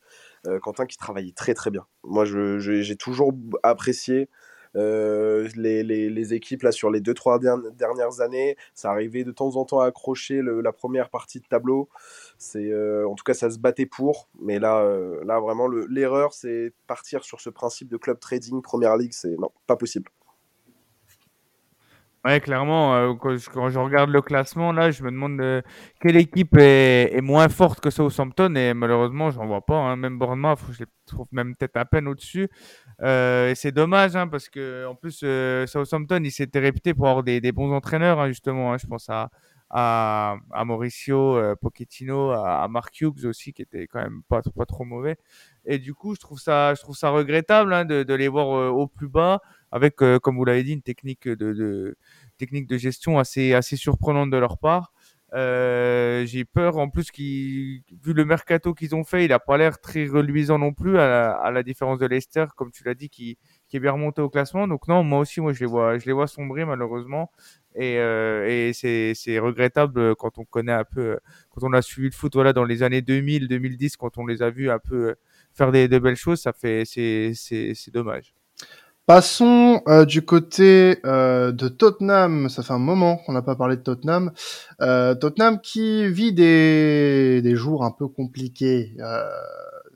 Quentin, 0.63 0.87
qui 0.87 0.97
travaillait 0.97 1.33
très 1.33 1.55
très 1.55 1.71
bien. 1.71 1.87
Moi, 2.03 2.25
j'ai 2.25 2.97
toujours 2.97 3.33
apprécié 3.63 4.29
les, 4.75 5.83
les, 5.83 6.11
les, 6.11 6.35
équipes 6.35 6.63
là 6.63 6.73
sur 6.73 6.91
les 6.91 7.01
deux 7.01 7.15
trois 7.15 7.39
dernières 7.39 8.21
années, 8.21 8.57
ça 8.75 8.91
arrivait 8.91 9.25
de 9.25 9.31
temps 9.31 9.57
en 9.57 9.65
temps 9.65 9.81
à 9.81 9.87
accrocher 9.87 10.43
la 10.43 10.73
première 10.73 11.11
partie 11.11 11.41
de 11.41 11.47
tableau. 11.47 11.89
C'est 12.39 12.73
en 13.05 13.15
tout 13.15 13.25
cas 13.25 13.35
ça 13.35 13.51
se 13.51 13.59
battait 13.59 13.87
pour, 13.87 14.29
mais 14.41 14.59
là 14.59 14.85
là 15.25 15.39
vraiment 15.39 15.69
l'erreur 15.69 16.33
c'est 16.33 16.73
partir 16.87 17.25
sur 17.25 17.41
ce 17.41 17.51
principe 17.51 17.89
de 17.89 17.97
club 17.97 18.19
trading 18.19 18.63
première 18.63 18.97
ligue, 18.97 19.13
c'est 19.13 19.37
non 19.39 19.51
pas 19.67 19.77
possible. 19.77 20.11
Ouais, 22.25 22.41
clairement, 22.41 22.95
euh, 22.95 23.13
quand, 23.15 23.37
je, 23.37 23.79
regarde 23.79 24.09
le 24.09 24.23
classement, 24.23 24.73
là, 24.73 24.91
je 24.91 25.03
me 25.03 25.11
demande 25.11 25.39
euh, 25.43 25.61
quelle 26.01 26.17
équipe 26.17 26.57
est, 26.57 27.21
moins 27.21 27.51
forte 27.51 27.81
que 27.81 27.91
Southampton 27.91 28.55
et 28.55 28.73
malheureusement, 28.73 29.31
j'en 29.31 29.45
vois 29.47 29.61
pas. 29.61 29.77
Hein. 29.77 29.97
Même 29.97 30.19
Bournemouth, 30.19 30.59
je 30.71 30.85
les 30.85 30.87
trouve 31.05 31.27
même 31.33 31.55
peut-être 31.55 31.77
à 31.77 31.85
peine 31.85 32.09
au-dessus. 32.09 32.49
Euh, 33.03 33.51
et 33.51 33.55
c'est 33.55 33.73
dommage 33.73 34.17
hein, 34.17 34.27
parce 34.27 34.49
que 34.49 34.87
en 34.87 34.95
plus, 34.95 35.23
Southampton, 35.67 36.23
il 36.25 36.33
s'était 36.33 36.61
réputé 36.61 36.95
pour 36.95 37.09
avoir 37.09 37.25
des, 37.25 37.53
bons 37.53 37.71
entraîneurs, 37.75 38.19
hein, 38.19 38.29
justement. 38.29 38.79
je 38.79 38.87
pense 38.87 39.11
à, 39.11 39.29
à, 39.69 40.39
Mauricio 40.65 41.39
Pochettino, 41.61 42.31
à, 42.31 42.67
Mark 42.69 42.99
Hughes 43.03 43.27
aussi, 43.27 43.53
qui 43.53 43.61
était 43.61 43.87
quand 43.87 44.01
même 44.01 44.23
pas, 44.31 44.41
pas 44.57 44.65
trop 44.65 44.85
mauvais. 44.85 45.19
Et 45.67 45.79
du 45.79 45.93
coup, 45.93 46.15
je 46.15 46.21
trouve 46.21 46.41
ça, 46.41 46.73
je 46.73 46.81
trouve 46.81 46.97
ça 46.97 47.11
regrettable 47.11 47.87
de 47.87 48.15
les 48.15 48.29
voir 48.29 48.49
au 48.75 48.87
plus 48.87 49.09
bas 49.09 49.43
avec, 49.75 50.03
euh, 50.03 50.21
comme 50.21 50.37
vous 50.37 50.45
l'avez 50.45 50.63
dit, 50.63 50.73
une 50.73 50.83
technique 50.83 51.27
de, 51.29 51.97
technique 52.39 52.69
de 52.69 52.79
gestion 52.79 53.19
assez, 53.19 53.55
assez 53.55 53.77
surprenante 53.77 54.31
de 54.31 54.37
leur 54.37 54.57
part. 54.59 54.93
Euh, 55.35 56.25
j'ai 56.27 56.45
peur 56.45 56.79
en 56.79 56.89
plus 56.89 57.11
vu 57.19 58.13
le 58.13 58.25
mercato 58.25 58.73
qu'ils 58.73 58.95
ont 58.95 59.03
fait, 59.03 59.25
il 59.25 59.33
a 59.33 59.41
pas 59.41 59.57
l'air 59.59 59.81
très 59.81 60.07
reluisant 60.07 60.61
non 60.61 60.73
plus 60.73 60.97
à 60.97 61.51
la, 61.53 61.63
différence 61.65 61.99
de 61.99 62.07
Leicester, 62.07 62.47
comme 62.57 62.71
tu 62.71 62.85
l'as 62.85 62.95
dit, 62.95 63.09
qui, 63.09 63.37
est 63.73 63.81
bien 63.81 63.91
remonté 63.91 64.23
au 64.23 64.31
classement. 64.31 64.69
Donc 64.69 64.87
non, 64.87 65.03
moi 65.03 65.19
aussi, 65.19 65.41
moi 65.41 65.53
je 65.53 65.59
les 65.59 65.67
vois, 65.67 65.99
je 65.99 66.07
les 66.07 66.13
vois 66.13 66.29
sombrer 66.29 66.65
malheureusement, 66.65 67.33
et, 67.75 67.99
euh, 67.99 68.71
c'est, 68.75 69.39
regrettable 69.41 70.15
quand 70.15 70.39
on 70.39 70.45
connaît 70.45 70.73
un 70.73 70.85
peu, 70.85 71.19
quand 71.51 71.67
on 71.67 71.73
a 71.73 71.83
suivi 71.83 72.11
le 72.11 72.15
foot, 72.15 72.33
voilà, 72.35 72.53
dans 72.53 72.65
les 72.65 72.85
années 72.85 73.03
2000, 73.03 73.49
2010, 73.49 73.97
quand 73.97 74.19
on 74.19 74.27
les 74.27 74.41
a 74.41 74.51
vus 74.51 74.71
un 74.71 74.79
peu 74.79 75.17
faire 75.53 75.73
des, 75.73 75.89
de 75.89 75.99
belles 75.99 76.15
choses, 76.15 76.49
c'est 76.55 77.91
dommage. 77.93 78.35
Passons 79.07 79.83
euh, 79.87 80.07
du 80.07 80.23
côté 80.23 80.99
euh, 81.05 81.53
de 81.53 81.69
Tottenham. 81.69 82.49
Ça 82.49 82.63
fait 82.63 82.73
un 82.73 82.79
moment 82.79 83.19
qu'on 83.19 83.35
n'a 83.35 83.43
pas 83.43 83.55
parlé 83.55 83.77
de 83.77 83.83
Tottenham. 83.83 84.33
Euh, 84.81 85.15
Tottenham 85.15 85.61
qui 85.61 86.09
vit 86.09 86.33
des, 86.33 87.43
des 87.43 87.55
jours 87.55 87.85
un 87.85 87.91
peu 87.91 88.09
compliqués, 88.09 88.97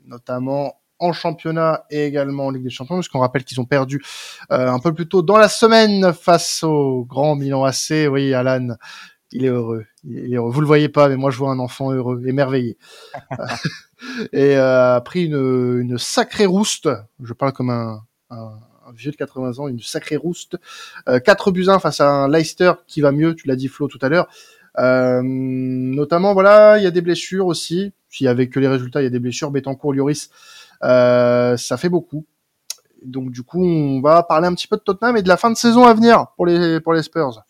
notamment 0.05 0.75
en 0.99 1.11
championnat 1.11 1.85
et 1.89 2.05
également 2.05 2.47
en 2.47 2.51
Ligue 2.51 2.65
des 2.65 2.69
Champions, 2.69 2.97
puisqu'on 2.97 3.19
rappelle 3.19 3.45
qu'ils 3.45 3.59
ont 3.59 3.65
perdu 3.65 4.03
un 4.49 4.77
peu 4.79 4.93
plus 4.93 5.07
tôt 5.07 5.23
dans 5.23 5.37
la 5.37 5.49
semaine 5.49 6.13
face 6.13 6.61
au 6.61 7.03
grand 7.03 7.35
Milan 7.35 7.63
AC. 7.63 8.07
Oui, 8.11 8.35
Alan, 8.35 8.75
il 9.31 9.43
est 9.43 9.49
heureux. 9.49 9.85
Il 10.03 10.33
est 10.33 10.37
heureux. 10.37 10.51
Vous 10.51 10.61
le 10.61 10.67
voyez 10.67 10.89
pas, 10.89 11.09
mais 11.09 11.15
moi 11.15 11.31
je 11.31 11.37
vois 11.39 11.49
un 11.49 11.59
enfant 11.59 11.91
heureux, 11.91 12.21
émerveillé. 12.27 12.77
et 14.33 14.55
a 14.55 15.01
pris 15.01 15.25
une, 15.25 15.79
une 15.81 15.97
sacrée 15.97 16.45
rouste. 16.45 16.89
Je 17.23 17.33
parle 17.33 17.53
comme 17.53 17.71
un, 17.71 18.03
un 18.29 18.59
vieux 18.95 19.11
de 19.11 19.15
80 19.15 19.59
ans, 19.59 19.67
une 19.67 19.79
sacrée 19.79 20.15
rouste. 20.17 20.57
4 21.07 21.47
euh, 21.47 21.51
buts 21.51 21.65
1 21.67 21.79
face 21.79 22.01
à 22.01 22.07
un 22.07 22.29
Leicester 22.29 22.73
qui 22.87 23.01
va 23.01 23.11
mieux, 23.11 23.35
tu 23.35 23.47
l'as 23.47 23.55
dit 23.55 23.67
Flo 23.67 23.87
tout 23.87 23.99
à 24.01 24.09
l'heure. 24.09 24.27
Euh, 24.77 25.21
notamment, 25.23 26.33
voilà, 26.33 26.77
il 26.77 26.83
y 26.83 26.87
a 26.87 26.91
des 26.91 27.01
blessures 27.01 27.47
aussi. 27.47 27.93
S'il 28.09 28.25
y 28.25 28.27
avait 28.27 28.49
que 28.49 28.59
les 28.59 28.67
résultats, 28.67 29.01
il 29.01 29.05
y 29.05 29.07
a 29.07 29.11
des 29.11 29.19
blessures. 29.19 29.51
Betancourt, 29.51 29.93
Lloris, 29.93 30.29
euh, 30.83 31.57
ça 31.57 31.77
fait 31.77 31.89
beaucoup. 31.89 32.25
Donc 33.03 33.31
du 33.31 33.43
coup, 33.43 33.63
on 33.63 34.01
va 34.01 34.23
parler 34.23 34.47
un 34.47 34.53
petit 34.53 34.67
peu 34.67 34.75
de 34.75 34.81
Tottenham 34.81 35.15
et 35.15 35.21
de 35.21 35.27
la 35.27 35.37
fin 35.37 35.49
de 35.49 35.55
saison 35.55 35.85
à 35.85 35.93
venir 35.93 36.27
pour 36.35 36.45
les 36.45 36.79
pour 36.81 36.93
les 36.93 37.03
Spurs. 37.03 37.43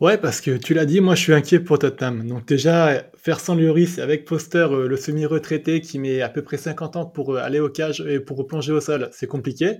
Ouais, 0.00 0.16
parce 0.16 0.40
que 0.40 0.56
tu 0.56 0.74
l'as 0.74 0.86
dit, 0.86 1.00
moi 1.00 1.16
je 1.16 1.22
suis 1.22 1.32
inquiet 1.32 1.58
pour 1.58 1.76
Tottenham. 1.80 2.24
Donc 2.24 2.46
déjà, 2.46 3.02
faire 3.16 3.40
sans 3.40 3.56
Lloris 3.56 3.98
avec 3.98 4.24
Poster, 4.26 4.58
euh, 4.70 4.86
le 4.86 4.96
semi-retraité 4.96 5.80
qui 5.80 5.98
met 5.98 6.22
à 6.22 6.28
peu 6.28 6.42
près 6.42 6.56
50 6.56 6.94
ans 6.94 7.04
pour 7.04 7.34
euh, 7.34 7.38
aller 7.38 7.58
au 7.58 7.68
cage 7.68 8.00
et 8.02 8.20
pour 8.20 8.46
plonger 8.46 8.72
au 8.72 8.80
sol, 8.80 9.08
c'est 9.10 9.26
compliqué. 9.26 9.78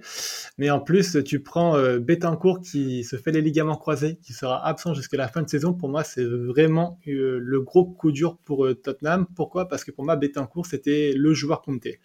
Mais 0.58 0.70
en 0.70 0.80
plus, 0.80 1.22
tu 1.24 1.40
prends 1.40 1.76
euh, 1.76 2.00
Betancourt 2.00 2.60
qui 2.60 3.04
se 3.04 3.14
fait 3.14 3.30
les 3.30 3.40
ligaments 3.40 3.76
croisés, 3.76 4.18
qui 4.20 4.32
sera 4.32 4.66
absent 4.66 4.92
jusqu'à 4.92 5.16
la 5.16 5.28
fin 5.28 5.40
de 5.40 5.48
saison. 5.48 5.72
Pour 5.72 5.88
moi, 5.88 6.02
c'est 6.02 6.24
vraiment 6.24 6.98
le 7.06 7.60
gros 7.60 7.84
coup 7.84 8.10
dur 8.10 8.38
pour 8.44 8.66
Tottenham. 8.82 9.24
Pourquoi? 9.36 9.68
Parce 9.68 9.84
que 9.84 9.92
pour 9.92 10.04
moi, 10.04 10.16
Betancourt, 10.16 10.66
c'était 10.66 11.12
le 11.14 11.32
joueur 11.32 11.62
compté. 11.62 12.00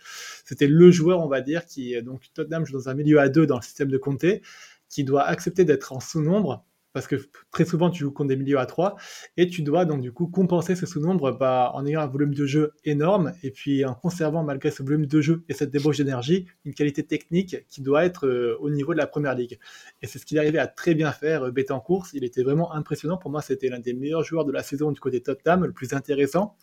C'était 0.46 0.68
le 0.68 0.92
joueur, 0.92 1.20
on 1.20 1.28
va 1.28 1.42
dire, 1.42 1.66
qui 1.66 2.00
donc 2.04 2.22
Tottenham 2.36 2.64
joue 2.64 2.74
dans 2.74 2.90
un 2.90 2.94
milieu 2.94 3.20
à 3.20 3.28
deux 3.28 3.48
dans 3.48 3.58
le 3.58 3.64
système 3.64 3.90
de 3.90 3.98
Comté, 3.98 4.44
qui 4.88 5.04
doit 5.04 5.24
accepter 5.24 5.66
d'être 5.66 5.94
en 5.94 6.00
sous-nombre 6.00 6.64
parce 6.94 7.08
que 7.08 7.16
très 7.52 7.66
souvent 7.66 7.90
tu 7.90 8.04
joues 8.04 8.12
contre 8.12 8.30
des 8.30 8.36
milieux 8.36 8.60
à 8.60 8.66
3 8.66 8.96
et 9.38 9.48
tu 9.48 9.64
dois 9.64 9.86
donc 9.86 10.02
du 10.02 10.12
coup 10.12 10.28
compenser 10.28 10.76
ce 10.76 10.86
sous-nombre 10.86 11.32
bah, 11.32 11.72
en 11.74 11.86
ayant 11.86 12.02
un 12.02 12.08
volume 12.08 12.34
de 12.34 12.46
jeu 12.46 12.74
énorme 12.86 13.34
et 13.42 13.52
puis 13.52 13.84
en 13.84 13.96
conservant 13.96 14.44
malgré 14.44 14.72
ce 14.72 14.84
volume 14.84 15.08
de 15.08 15.22
jeu 15.22 15.44
et 15.50 15.54
cette 15.54 15.72
débauche 15.72 15.98
d'énergie 15.98 16.46
une 16.66 16.74
qualité 16.74 17.04
technique 17.04 17.58
qui 17.68 17.82
doit 17.82 18.06
être 18.06 18.28
euh, 18.28 18.58
au 18.60 18.70
niveau 18.70 18.94
de 18.94 19.00
la 19.00 19.08
première 19.08 19.36
ligue. 19.36 19.60
Et 20.02 20.08
c'est 20.08 20.20
ce 20.20 20.26
qu'il 20.26 20.38
arrivait 20.38 20.60
à 20.60 20.68
très 20.68 20.94
bien 20.94 21.12
faire 21.12 21.44
euh, 21.44 21.52
en 21.70 21.80
course, 21.80 22.12
il 22.14 22.24
était 22.24 22.44
vraiment 22.44 22.74
impressionnant 22.74 23.18
pour 23.18 23.32
moi, 23.32 23.42
c'était 23.42 23.70
l'un 23.70 23.80
des 23.80 23.94
meilleurs 23.94 24.24
joueurs 24.24 24.46
de 24.46 24.52
la 24.52 24.62
saison 24.62 24.92
du 24.92 25.00
côté 25.00 25.22
Tottenham, 25.22 25.66
le 25.66 25.72
plus 25.72 25.94
intéressant. 25.94 26.56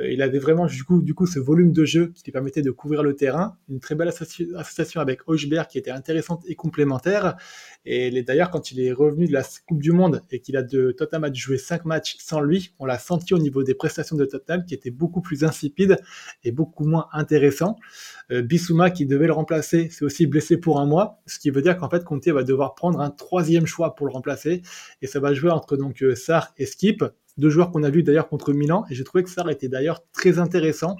Euh, 0.00 0.10
il 0.10 0.20
avait 0.22 0.38
vraiment 0.38 0.66
du 0.66 0.84
coup, 0.84 1.00
du 1.00 1.14
coup 1.14 1.26
ce 1.26 1.38
volume 1.38 1.72
de 1.72 1.84
jeu 1.84 2.12
qui 2.14 2.22
lui 2.24 2.32
permettait 2.32 2.62
de 2.62 2.70
couvrir 2.70 3.02
le 3.02 3.14
terrain, 3.14 3.56
une 3.68 3.80
très 3.80 3.94
belle 3.94 4.08
association 4.08 5.00
avec 5.00 5.20
Hochberg 5.26 5.66
qui 5.68 5.78
était 5.78 5.90
intéressante 5.90 6.42
et 6.46 6.54
complémentaire. 6.54 7.36
Et 7.84 8.22
d'ailleurs, 8.22 8.50
quand 8.50 8.72
il 8.72 8.80
est 8.80 8.92
revenu 8.92 9.26
de 9.26 9.32
la 9.32 9.42
Du 9.78 9.92
Monde 9.92 10.22
et 10.30 10.40
qu'il 10.40 10.56
a 10.56 10.62
de 10.62 10.92
Tottenham 10.92 11.24
a 11.24 11.32
joué 11.32 11.58
5 11.58 11.84
matchs 11.84 12.16
sans 12.18 12.40
lui, 12.40 12.74
on 12.78 12.84
l'a 12.84 12.98
senti 12.98 13.34
au 13.34 13.38
niveau 13.38 13.62
des 13.62 13.74
prestations 13.74 14.16
de 14.16 14.24
Tottenham 14.24 14.64
qui 14.64 14.74
étaient 14.74 14.90
beaucoup 14.90 15.20
plus 15.20 15.44
insipides 15.44 15.98
et 16.44 16.52
beaucoup 16.52 16.84
moins 16.84 17.08
intéressants. 17.12 17.76
Euh, 18.32 18.42
Bissouma 18.42 18.90
qui 18.90 19.06
devait 19.06 19.26
le 19.26 19.32
remplacer, 19.32 19.90
s'est 19.90 20.04
aussi 20.04 20.26
blessé 20.26 20.56
pour 20.56 20.80
un 20.80 20.86
mois, 20.86 21.20
ce 21.26 21.38
qui 21.38 21.50
veut 21.50 21.62
dire 21.62 21.76
qu'en 21.76 21.90
fait 21.90 22.02
Conte 22.04 22.26
va 22.28 22.42
devoir 22.42 22.74
prendre 22.74 23.00
un 23.00 23.10
troisième 23.10 23.66
choix 23.66 23.94
pour 23.94 24.06
le 24.06 24.12
remplacer 24.12 24.62
et 25.02 25.06
ça 25.06 25.20
va 25.20 25.34
jouer 25.34 25.50
entre 25.50 25.76
donc 25.76 26.02
euh, 26.02 26.14
Sar 26.14 26.52
et 26.56 26.66
Skip 26.66 27.04
deux 27.38 27.48
joueurs 27.48 27.70
qu'on 27.70 27.82
a 27.82 27.90
vus 27.90 28.02
d'ailleurs 28.02 28.28
contre 28.28 28.52
Milan, 28.52 28.84
et 28.90 28.94
j'ai 28.94 29.04
trouvé 29.04 29.24
que 29.24 29.30
Sarr 29.30 29.48
était 29.50 29.68
d'ailleurs 29.68 30.04
très 30.12 30.38
intéressant. 30.38 30.96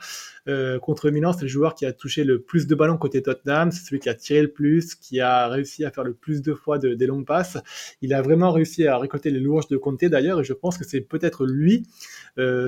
Euh, 0.49 0.79
contre 0.79 1.11
Milan, 1.11 1.33
c'est 1.33 1.43
le 1.43 1.49
joueur 1.49 1.75
qui 1.75 1.87
a 1.87 1.93
touché 1.93 2.25
le 2.25 2.41
plus 2.41 2.67
de 2.67 2.75
ballons 2.75 2.97
côté 2.97 3.23
Tottenham, 3.23 3.71
c'est 3.71 3.85
celui 3.85 4.01
qui 4.01 4.09
a 4.09 4.15
tiré 4.15 4.43
le 4.43 4.51
plus, 4.51 4.95
qui 4.95 5.21
a 5.21 5.49
réussi 5.49 5.85
à 5.85 5.91
faire 5.91 6.05
le 6.05 6.15
plus 6.15 6.43
de 6.43 6.55
fois 6.55 6.79
de, 6.79 6.95
des 6.95 7.07
longues 7.07 7.27
passes. 7.27 7.59
Il 8.01 8.15
a 8.15 8.23
vraiment 8.23 8.51
réussi 8.51 8.87
à 8.87 8.99
récolter 8.99 9.31
les 9.31 9.41
louanges 9.41 9.69
de 9.69 9.77
Conte 9.77 10.05
d'ailleurs, 10.05 10.41
et 10.41 10.45
je 10.45 10.53
pense 10.53 10.79
que 10.79 10.85
c'est 10.85 11.01
peut-être 11.01 11.47
lui 11.47 11.87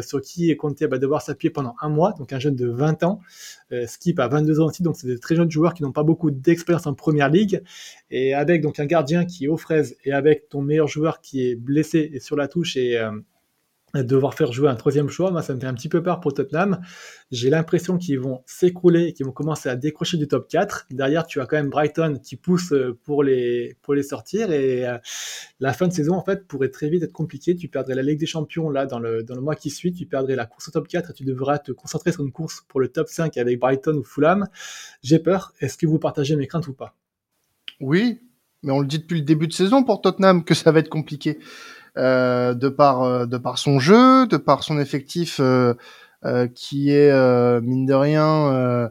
sur 0.03 0.21
qui 0.21 0.55
Conte 0.57 0.83
va 0.83 0.99
devoir 0.99 1.23
s'appuyer 1.23 1.51
pendant 1.51 1.75
un 1.81 1.89
mois, 1.89 2.13
donc 2.19 2.33
un 2.33 2.39
jeune 2.39 2.57
de 2.57 2.69
20 2.69 3.03
ans. 3.03 3.21
Skip 3.87 4.21
a 4.21 4.29
22 4.29 4.54
aussi, 4.63 4.83
donc 4.83 4.97
c'est 4.97 5.07
des 5.07 5.19
très 5.19 5.37
jeunes 5.37 5.51
joueurs 5.51 5.75
qui 5.75 5.83
n'ont 5.83 5.93
pas 5.93 6.03
beaucoup 6.03 6.31
d'expérience 6.31 6.87
en 6.87 6.95
première 6.95 7.29
ligue. 7.29 7.63
Et 8.11 8.35
avec 8.35 8.63
donc 8.63 8.79
un 8.79 8.87
gardien 8.87 9.25
qui 9.25 9.47
est 9.47 9.49
aux 9.49 9.57
fraises, 9.57 9.97
et 10.05 10.13
avec 10.13 10.49
ton 10.49 10.63
meilleur 10.63 10.89
joueur 10.89 11.21
qui 11.21 11.49
est 11.49 11.55
blessé 11.57 12.11
et 12.13 12.21
sur 12.21 12.37
la 12.37 12.49
touche 12.49 12.77
et 12.77 12.99
euh, 12.99 13.11
devoir 14.03 14.35
faire 14.35 14.53
jouer 14.53 14.69
un 14.69 14.75
troisième 14.75 15.09
choix, 15.09 15.31
moi 15.31 15.43
ça 15.43 15.55
me 15.55 15.61
fait 15.61 15.67
un 15.67 15.75
petit 15.75 15.89
peu 15.89 16.03
peur 16.03 16.21
pour 16.21 16.35
Tottenham. 16.35 16.81
J'ai 17.31 17.51
l'impression 17.51 17.99
qu'ils 17.99 18.19
vont 18.19 18.43
s'écrouler 18.47 19.13
qu'ils 19.13 19.27
vont 19.27 19.33
commencer 19.33 19.69
à 19.69 19.77
décrocher 19.77 20.17
du 20.17 20.27
top 20.27 20.49
4. 20.49 20.87
Derrière, 20.91 21.27
tu 21.27 21.41
as 21.41 21.47
quand 21.47 21.57
même 21.57 21.71
Brighton 21.71 22.19
qui 22.23 22.37
pousse 22.37 22.73
euh, 22.73 22.99
pour 23.05 23.23
les, 23.23 23.77
pour 23.83 23.95
les 23.95 24.03
sortir 24.03 24.51
et 24.51 24.87
euh, 24.87 24.99
la 25.61 25.73
fin 25.73 25.87
de 25.87 25.93
saison 25.93 26.15
en 26.15 26.25
fait 26.25 26.47
pourrait 26.47 26.71
très 26.71 26.89
vite 26.89 27.03
être 27.03 27.13
compliquée. 27.13 27.55
Tu 27.55 27.69
perdrais 27.69 27.95
la 27.95 28.03
Ligue 28.03 28.19
des 28.19 28.27
Champions 28.27 28.71
là 28.71 28.87
dans 28.87 28.99
le, 28.99 29.23
dans 29.23 29.35
le 29.35 29.41
mois 29.41 29.55
qui 29.55 29.71
suit, 29.71 29.93
tu 29.93 30.07
perdrais 30.07 30.35
la 30.35 30.47
course 30.47 30.69
au 30.69 30.71
top 30.73 30.89
4 30.89 31.11
et 31.11 31.13
tu 31.13 31.25
devras 31.25 31.59
te 31.59 31.73
concentrer 31.73 32.11
sur 32.13 32.25
une 32.25 32.33
course 32.33 32.65
pour 32.69 32.81
le 32.81 32.89
top 32.89 33.09
5 33.09 33.37
avec 33.37 33.59
Brighton 33.61 33.97
ou 33.97 34.05
Fulham. 34.05 34.47
J'ai 35.03 35.19
peur. 35.19 35.53
Est-ce 35.61 35.79
que 35.79 35.87
vous 35.87 35.99
partagez 35.99 36.37
mes 36.37 36.47
craintes 36.47 36.67
ou 36.67 36.73
pas? 36.73 36.97
Oui, 37.81 38.21
mais 38.63 38.73
on 38.73 38.81
le 38.81 38.87
dit 38.87 38.99
depuis 38.99 39.19
le 39.19 39.25
début 39.25 39.47
de 39.47 39.53
saison 39.53 39.85
pour 39.85 40.01
Tottenham 40.01 40.45
que 40.45 40.55
ça 40.55 40.73
va 40.73 40.81
être 40.81 40.89
compliqué. 40.89 41.39
Euh, 41.97 42.55
de 42.55 42.69
par 42.69 43.03
euh, 43.03 43.25
de 43.27 43.39
par 43.39 43.57
son 43.59 43.79
jeu, 43.79 44.27
de 44.27 44.37
par 44.37 44.65
son 44.65 44.81
effectif 44.81 45.39
euh, 45.39 45.75
qui 46.57 46.91
est 46.91 47.13
mine 47.61 47.87
de 47.87 47.95
rien 47.95 48.91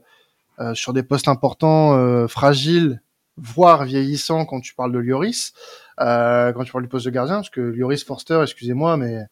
sur 0.74 0.94
des 0.94 1.02
postes 1.02 1.28
importants, 1.28 2.28
fragiles, 2.28 3.02
voire 3.38 3.86
vieillissants 3.86 4.46
quand 4.46 4.62
tu 4.62 4.76
parles 4.76 4.92
de 4.92 5.00
Lloris, 5.00 5.54
quand 5.98 6.64
tu 6.64 6.72
parles 6.72 6.84
du 6.84 6.90
poste 6.90 7.06
de 7.06 7.12
gardien, 7.12 7.38
parce 7.38 7.50
que 7.50 7.60
Lloris 7.60 8.04
Forster, 8.04 8.40
excusez-moi, 8.44 8.98
mais 8.98 9.24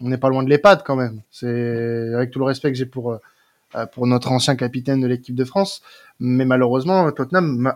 on 0.00 0.08
n'est 0.08 0.18
pas 0.18 0.28
loin 0.28 0.44
de 0.44 0.48
l'EHPAD 0.48 0.84
quand 0.84 0.94
même. 0.94 1.22
C'est 1.32 2.14
avec 2.14 2.30
tout 2.30 2.38
le 2.38 2.44
respect 2.44 2.70
que 2.70 2.78
j'ai 2.78 2.86
pour 2.86 3.18
pour 3.92 4.06
notre 4.06 4.30
ancien 4.30 4.54
capitaine 4.54 5.00
de 5.00 5.08
l'équipe 5.08 5.34
de 5.34 5.44
France, 5.44 5.82
mais 6.20 6.44
malheureusement 6.44 7.10
Tottenham 7.10 7.74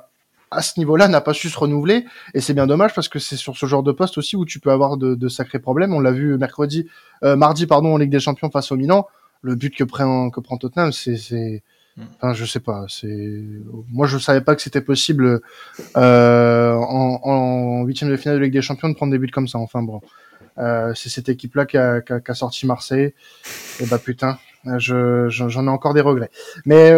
à 0.52 0.62
ce 0.62 0.78
niveau-là 0.78 1.08
n'a 1.08 1.20
pas 1.20 1.32
su 1.32 1.48
se 1.48 1.58
renouveler 1.58 2.04
et 2.34 2.40
c'est 2.40 2.54
bien 2.54 2.66
dommage 2.66 2.94
parce 2.94 3.08
que 3.08 3.18
c'est 3.18 3.36
sur 3.36 3.56
ce 3.56 3.66
genre 3.66 3.82
de 3.82 3.92
poste 3.92 4.18
aussi 4.18 4.36
où 4.36 4.44
tu 4.44 4.60
peux 4.60 4.70
avoir 4.70 4.96
de, 4.96 5.28
sacrés 5.28 5.58
problèmes. 5.58 5.94
On 5.94 6.00
l'a 6.00 6.12
vu 6.12 6.38
mercredi, 6.38 6.86
euh, 7.24 7.36
mardi 7.36 7.66
pardon 7.66 7.94
en 7.94 7.96
Ligue 7.98 8.10
des 8.10 8.20
Champions 8.20 8.50
face 8.50 8.70
au 8.72 8.76
Milan. 8.76 9.06
Le 9.42 9.56
but 9.56 9.74
que 9.74 9.84
prend 9.84 10.30
que 10.30 10.40
prend 10.40 10.56
Tottenham, 10.56 10.92
c'est 10.92 11.62
Mm. 11.96 12.02
Enfin, 12.16 12.32
je 12.32 12.44
sais 12.44 12.60
pas. 12.60 12.84
C'est 12.88 13.42
moi, 13.88 14.06
je 14.06 14.18
savais 14.18 14.40
pas 14.40 14.54
que 14.54 14.62
c'était 14.62 14.80
possible 14.80 15.40
euh, 15.96 16.74
en 16.74 17.84
huitième 17.84 18.10
de 18.10 18.16
finale 18.16 18.38
de 18.38 18.44
Ligue 18.44 18.52
des 18.52 18.62
Champions 18.62 18.88
de 18.88 18.94
prendre 18.94 19.12
des 19.12 19.18
buts 19.18 19.30
comme 19.30 19.48
ça. 19.48 19.58
Enfin 19.58 19.82
bon, 19.82 20.00
euh, 20.58 20.92
c'est 20.94 21.08
cette 21.08 21.28
équipe-là 21.28 21.66
qui 21.66 21.76
a, 21.76 22.00
qui, 22.00 22.12
a, 22.12 22.20
qui 22.20 22.30
a, 22.30 22.34
sorti 22.34 22.66
Marseille. 22.66 23.14
Et 23.80 23.86
bah 23.86 23.98
putain, 23.98 24.38
je 24.78 25.26
j'en 25.28 25.66
ai 25.66 25.70
encore 25.70 25.94
des 25.94 26.00
regrets. 26.00 26.30
Mais 26.64 26.94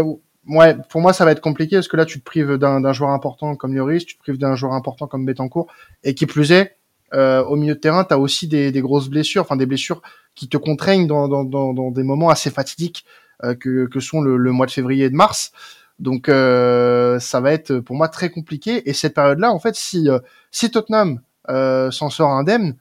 ouais, 0.49 0.77
pour 0.91 1.01
moi, 1.01 1.13
ça 1.13 1.25
va 1.25 1.33
être 1.33 1.41
compliqué 1.41 1.77
parce 1.77 1.89
que 1.89 1.97
là, 1.97 2.05
tu 2.05 2.21
te 2.21 2.25
prives 2.25 2.57
d'un 2.57 2.93
joueur 2.93 3.11
important 3.11 3.57
comme 3.57 3.75
Lloris, 3.75 4.05
tu 4.05 4.17
te 4.17 4.23
prives 4.23 4.39
d'un 4.39 4.55
joueur 4.55 4.73
important 4.73 5.07
comme 5.07 5.25
Betancourt, 5.25 5.67
et 6.03 6.15
qui 6.15 6.27
plus 6.27 6.53
est, 6.53 6.77
euh, 7.13 7.45
au 7.45 7.57
milieu 7.57 7.75
de 7.75 7.81
terrain, 7.81 8.05
tu 8.05 8.15
as 8.15 8.19
aussi 8.19 8.49
des, 8.49 8.73
grosses 8.81 9.09
blessures, 9.09 9.43
enfin 9.43 9.57
des 9.57 9.67
blessures 9.67 10.03
qui 10.35 10.49
te 10.49 10.57
contraignent 10.57 11.07
dans, 11.07 11.29
dans, 11.29 11.45
dans, 11.45 11.91
des 11.91 12.03
moments 12.03 12.29
assez 12.29 12.51
fatidiques 12.51 13.05
euh, 13.45 13.55
que, 13.55 14.01
sont 14.01 14.21
le, 14.21 14.53
mois 14.53 14.67
de 14.67 14.71
février 14.73 15.05
et 15.05 15.11
de 15.11 15.15
mars. 15.15 15.53
Donc 15.99 16.29
euh, 16.29 17.21
ça 17.21 17.41
va 17.41 17.53
être 17.53 17.79
pour 17.79 17.97
moi 17.97 18.09
très 18.09 18.31
compliqué. 18.31 18.89
Et 18.89 18.93
cette 18.93 19.15
période-là, 19.15 19.53
en 19.53 19.59
fait, 19.59 19.75
si, 19.77 20.09
euh, 20.09 20.19
si 20.51 20.71
Tottenham 20.71 21.21
euh, 21.51 21.91
s'en 21.91 22.11
sort 22.11 22.31
indemne, 22.31 22.77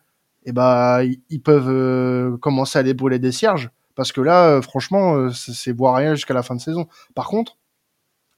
eh 0.46 0.52
ben 0.52 1.04
ils 1.30 1.42
peuvent 1.42 2.38
commencer 2.40 2.80
à 2.80 2.94
brûler 2.94 3.20
des 3.20 3.32
cierges. 3.32 3.70
Parce 3.96 4.12
que 4.12 4.22
là, 4.22 4.62
franchement, 4.62 5.30
c'est 5.32 5.74
boire 5.74 5.96
rien 5.96 6.16
jusqu'à 6.16 6.34
la 6.34 6.44
fin 6.44 6.56
de 6.56 6.62
saison. 6.62 6.88
Par 7.14 7.28
contre, 7.28 7.58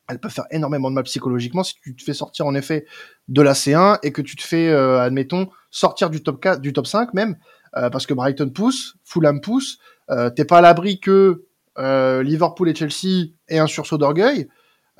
elle 0.08 0.20
peut 0.20 0.30
faire 0.30 0.46
énormément 0.52 0.89
de 0.89 0.96
mal 0.96 1.06
psychologiquement 1.06 1.63
si 1.63 1.76
tu 1.82 1.96
te 1.96 2.04
fais 2.04 2.13
sortir 2.13 2.46
en 2.46 2.54
effet 2.56 2.86
de 3.28 3.41
la 3.41 3.54
C1 3.54 4.00
et 4.04 4.12
que 4.12 4.22
tu 4.22 4.36
te 4.36 4.44
fais, 4.44 4.70
admettons, 4.70 5.50
sortir 5.72 6.10
du 6.10 6.22
top 6.22 6.41
4, 6.41 6.60
du 6.60 6.74
top 6.74 6.88
5 6.88 7.13
même, 7.13 7.38
parce 7.74 8.06
que 8.06 8.13
Brighton 8.13 8.50
pousse, 8.50 8.98
Fulham 9.04 9.39
pousse, 9.39 9.80
euh, 10.12 10.30
t'es 10.30 10.46
pas 10.46 10.60
à 10.60 10.62
l'abri 10.62 11.00
que 11.00 11.46
euh, 11.78 12.24
Liverpool 12.24 12.70
et 12.70 12.76
Chelsea 12.76 13.32
aient 13.48 13.60
un 13.60 13.68
sursaut 13.68 13.98
d'orgueil. 13.98 14.48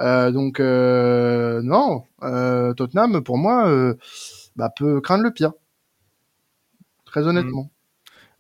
Euh, 0.02 0.32
donc 0.32 0.60
euh, 0.60 1.62
non, 1.64 2.04
Tottenham 2.76 3.24
pour 3.24 3.38
moi 3.38 3.94
bah, 4.56 4.70
peut 4.76 5.02
craindre 5.02 5.24
le 5.24 5.32
pire. 5.32 5.54
Très 7.06 7.28
honnêtement. 7.28 7.70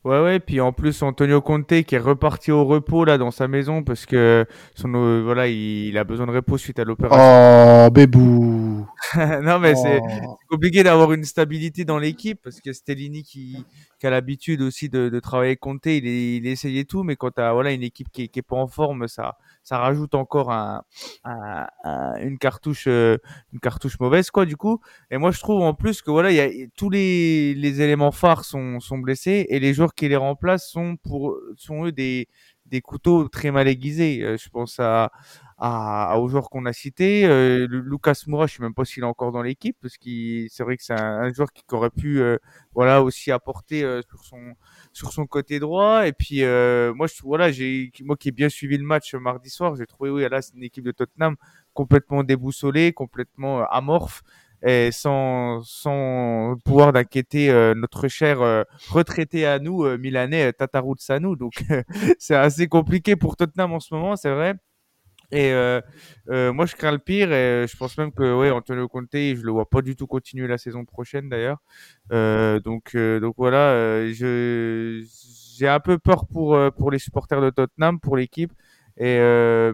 Ouais, 0.05 0.21
ouais, 0.21 0.39
puis 0.39 0.61
en 0.61 0.71
plus 0.71 1.01
Antonio 1.01 1.41
Conte 1.41 1.81
qui 1.81 1.95
est 1.95 1.97
reparti 1.97 2.51
au 2.51 2.63
repos 2.63 3.05
là 3.05 3.17
dans 3.17 3.31
sa 3.31 3.47
maison 3.47 3.81
parce 3.81 4.05
que 4.05 4.45
son 4.75 4.91
voilà 5.23 5.47
il, 5.47 5.97
a 5.97 6.03
besoin 6.03 6.27
de 6.27 6.31
repos 6.31 6.59
suite 6.59 6.77
à 6.77 6.83
l'opération. 6.83 7.87
Oh 7.87 7.89
bébou. 7.89 8.87
non 9.41 9.57
mais 9.57 9.73
c'est 9.73 9.99
oh. 10.03 10.37
compliqué 10.47 10.83
d'avoir 10.83 11.11
une 11.11 11.23
stabilité 11.23 11.85
dans 11.85 11.97
l'équipe 11.97 12.39
parce 12.43 12.61
que 12.61 12.71
Stellini 12.71 13.23
qui, 13.23 13.65
qui 13.99 14.05
a 14.05 14.11
l'habitude 14.11 14.61
aussi 14.61 14.89
de, 14.89 15.09
de 15.09 15.19
travailler 15.19 15.55
Conte, 15.55 15.87
il, 15.87 16.05
il 16.05 16.45
essayait 16.45 16.85
tout 16.85 17.01
mais 17.01 17.15
quand 17.15 17.31
tu 17.31 17.41
as 17.41 17.51
voilà 17.53 17.71
une 17.71 17.81
équipe 17.81 18.11
qui, 18.11 18.29
qui 18.29 18.37
est 18.37 18.43
pas 18.43 18.57
en 18.57 18.67
forme 18.67 19.07
ça 19.07 19.39
ça 19.65 19.79
rajoute 19.79 20.15
encore 20.15 20.51
un, 20.51 20.83
une 22.21 22.37
cartouche 22.37 22.85
euh, 22.87 23.17
une 23.51 23.59
cartouche 23.59 23.99
mauvaise 23.99 24.29
quoi 24.31 24.45
du 24.45 24.55
coup. 24.55 24.79
Et 25.11 25.17
moi 25.17 25.31
je 25.31 25.39
trouve 25.39 25.61
en 25.61 25.73
plus 25.73 26.01
que 26.01 26.11
voilà 26.11 26.31
il 26.31 26.35
y 26.37 26.39
a 26.39 26.67
tous 26.77 26.89
les, 26.89 27.53
les 27.55 27.81
éléments 27.81 28.11
phares 28.11 28.45
sont, 28.45 28.79
sont 28.79 28.99
blessés 28.99 29.45
et 29.49 29.59
les 29.59 29.73
joueurs 29.73 29.93
qui 29.95 30.07
les 30.07 30.15
remplacent 30.15 30.69
sont 30.69 30.95
pour 30.97 31.37
sont 31.57 31.85
eux 31.85 31.91
des 31.91 32.29
des 32.65 32.81
couteaux 32.81 33.27
très 33.27 33.51
mal 33.51 33.67
aiguisés 33.67 34.21
euh, 34.23 34.37
je 34.37 34.49
pense 34.49 34.79
à 34.79 35.11
à, 35.57 36.19
aux 36.19 36.27
joueurs 36.27 36.49
qu'on 36.49 36.65
a 36.65 36.73
cités. 36.73 37.25
Euh, 37.25 37.67
Lucas 37.69 38.23
Moura, 38.27 38.47
je 38.47 38.55
sais 38.55 38.63
même 38.63 38.73
pas 38.73 38.85
s'il 38.85 39.03
est 39.03 39.05
encore 39.05 39.31
dans 39.31 39.41
l'équipe, 39.41 39.77
parce 39.81 39.97
que 39.97 40.47
c'est 40.49 40.63
vrai 40.63 40.77
que 40.77 40.83
c'est 40.83 40.99
un, 40.99 41.31
joueur 41.33 41.51
qui 41.53 41.63
aurait 41.71 41.89
pu, 41.89 42.19
euh, 42.19 42.37
voilà, 42.73 43.01
aussi 43.01 43.31
apporter 43.31 43.83
euh, 43.83 44.01
sur 44.09 44.23
son 44.23 44.55
sur 44.93 45.13
son 45.13 45.25
côté 45.25 45.59
droit. 45.59 46.07
Et 46.07 46.13
puis 46.13 46.43
euh, 46.43 46.93
moi, 46.93 47.07
je 47.07 47.13
voilà, 47.23 47.51
j'ai 47.51 47.91
moi 48.03 48.17
qui 48.17 48.29
ai 48.29 48.31
bien 48.31 48.49
suivi 48.49 48.77
le 48.77 48.83
match 48.83 49.13
mardi 49.15 49.49
soir, 49.49 49.75
j'ai 49.75 49.85
trouvé 49.85 50.09
oui, 50.09 50.27
là 50.29 50.41
c'est 50.41 50.55
une 50.55 50.63
équipe 50.63 50.83
de 50.83 50.91
Tottenham 50.91 51.35
complètement 51.73 52.23
déboussolée, 52.23 52.93
complètement 52.93 53.65
amorphe 53.69 54.23
et 54.65 54.89
sans, 54.91 55.61
pouvoir 56.65 56.91
d'inquiéter 56.91 57.51
notre 57.75 58.07
cher 58.07 58.65
retraité 58.89 59.45
à 59.45 59.59
nous, 59.59 59.85
Milanais, 59.97 60.51
Tatarou 60.53 60.95
Sanou. 60.97 61.35
Donc 61.35 61.63
c'est 62.19 62.35
assez 62.35 62.67
compliqué 62.67 63.15
pour 63.15 63.35
Tottenham 63.37 63.73
en 63.73 63.79
ce 63.79 63.93
moment, 63.93 64.15
c'est 64.15 64.33
vrai. 64.33 64.55
Et 65.31 65.51
euh, 65.51 65.81
euh, 66.29 66.53
moi, 66.53 66.65
je 66.65 66.75
crains 66.75 66.91
le 66.91 66.99
pire 66.99 67.31
et 67.31 67.65
je 67.67 67.77
pense 67.77 67.97
même 67.97 68.11
que 68.11 68.37
ouais, 68.37 68.51
Antonio 68.51 68.87
Conte, 68.87 69.09
je 69.13 69.41
le 69.41 69.51
vois 69.51 69.69
pas 69.69 69.81
du 69.81 69.95
tout 69.95 70.07
continuer 70.07 70.47
la 70.47 70.57
saison 70.57 70.85
prochaine 70.85 71.29
d'ailleurs. 71.29 71.57
Euh, 72.11 72.59
donc, 72.59 72.95
euh, 72.95 73.19
donc 73.19 73.35
voilà, 73.37 73.71
euh, 73.71 75.03
j'ai 75.57 75.67
un 75.67 75.79
peu 75.79 75.97
peur 75.97 76.27
pour 76.27 76.57
pour 76.77 76.91
les 76.91 76.99
supporters 76.99 77.41
de 77.41 77.49
Tottenham, 77.49 77.99
pour 77.99 78.17
l'équipe 78.17 78.53
et 78.97 79.17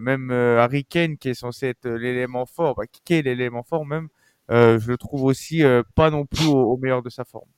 même 0.00 0.30
Harry 0.32 0.84
Kane 0.84 1.16
qui 1.16 1.28
est 1.28 1.34
censé 1.34 1.68
être 1.68 1.88
l'élément 1.88 2.46
fort, 2.46 2.74
bah, 2.76 2.84
qui 2.86 3.14
est 3.14 3.22
l'élément 3.22 3.62
fort 3.62 3.86
même, 3.86 4.08
je 4.52 4.88
le 4.88 4.96
trouve 4.98 5.24
aussi 5.24 5.62
pas 5.94 6.10
non 6.10 6.26
plus 6.26 6.46
au, 6.46 6.76
meilleur 6.76 7.02
de 7.02 7.10
sa 7.10 7.24
forme. 7.24 7.48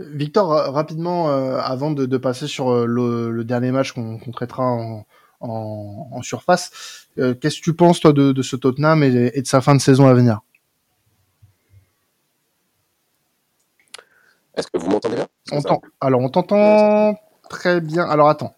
Victor, 0.00 0.48
rapidement, 0.48 1.28
avant 1.28 1.90
de, 1.90 2.06
de, 2.06 2.16
passer 2.16 2.46
sur 2.46 2.86
le, 2.86 3.30
le 3.30 3.44
dernier 3.44 3.70
match 3.70 3.92
qu'on 3.92 4.18
traitera 4.32 4.64
en, 4.64 5.06
en, 5.42 6.22
surface. 6.22 7.06
Euh, 7.18 7.34
qu'est-ce 7.34 7.58
que 7.58 7.64
tu 7.64 7.74
penses, 7.74 8.00
toi, 8.00 8.12
de, 8.12 8.40
ce 8.42 8.56
Tottenham 8.56 9.02
et, 9.02 9.40
de 9.40 9.46
sa 9.46 9.60
fin 9.60 9.74
de 9.74 9.80
saison 9.80 10.06
à 10.06 10.14
venir? 10.14 10.40
Est-ce 14.54 14.66
que 14.66 14.78
vous 14.78 14.90
m'entendez 14.90 15.16
bien? 15.16 15.28
Alors, 16.00 16.20
on 16.20 16.28
t'entend 16.28 17.16
très 17.48 17.80
bien. 17.80 18.04
Alors, 18.04 18.28
attends. 18.28 18.54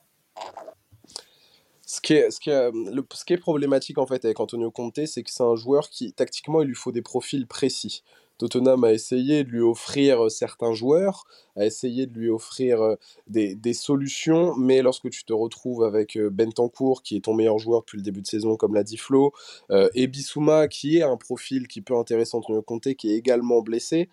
Ce 1.94 2.00
qui, 2.00 2.14
est, 2.14 2.33
ce, 2.33 2.40
qui 2.40 2.50
est, 2.50 2.72
ce 3.12 3.24
qui 3.24 3.35
est 3.35 3.38
problématique 3.38 3.98
en 3.98 4.07
fait 4.07 4.24
avec 4.24 4.40
Antonio 4.40 4.72
Conte, 4.72 5.07
c'est 5.07 5.22
que 5.22 5.30
c'est 5.30 5.44
un 5.44 5.54
joueur 5.54 5.88
qui, 5.90 6.12
tactiquement, 6.12 6.61
il 6.61 6.66
lui 6.66 6.74
faut 6.74 6.90
des 6.90 7.02
profils 7.02 7.46
précis. 7.46 8.02
Tottenham 8.37 8.83
a 8.83 8.92
essayé 8.92 9.44
de 9.44 9.50
lui 9.50 9.61
offrir 9.61 10.24
euh, 10.24 10.28
certains 10.28 10.72
joueurs, 10.72 11.22
a 11.54 11.64
essayé 11.64 12.07
de 12.07 12.18
lui 12.18 12.30
offrir 12.30 12.83
euh, 12.83 12.96
des, 13.28 13.54
des 13.54 13.74
solutions, 13.74 14.57
mais 14.57 14.83
lorsque 14.83 15.09
tu 15.09 15.24
te 15.24 15.33
retrouves 15.33 15.85
avec 15.85 16.16
euh, 16.16 16.30
Bentancourt, 16.30 17.04
qui 17.04 17.14
est 17.14 17.26
ton 17.26 17.35
meilleur 17.35 17.61
joueur 17.61 17.83
depuis 17.83 17.98
le 17.98 18.02
début 18.02 18.22
de 18.22 18.26
saison, 18.26 18.57
comme 18.57 18.74
l'a 18.74 18.83
dit 18.83 18.96
Flo, 18.96 19.33
et 19.94 20.09
Bissouma, 20.09 20.66
qui 20.66 20.98
est 20.98 21.02
un 21.02 21.16
profil 21.16 21.68
qui 21.68 21.80
peut 21.80 21.96
intéresser 21.96 22.37
Antonio 22.37 22.61
Conte, 22.62 22.92
qui 22.94 23.12
est 23.12 23.16
également 23.16 23.62
blessé, 23.62 24.09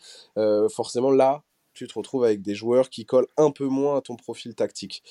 forcément 0.69 1.09
là, 1.09 1.43
tu 1.73 1.87
te 1.87 1.93
retrouves 1.93 2.25
avec 2.25 2.41
des 2.41 2.53
joueurs 2.53 2.89
qui 2.89 3.05
collent 3.05 3.29
un 3.37 3.49
peu 3.49 3.65
moins 3.65 3.97
à 3.97 4.01
ton 4.01 4.15
profil 4.15 4.53
tactique. 4.53 5.03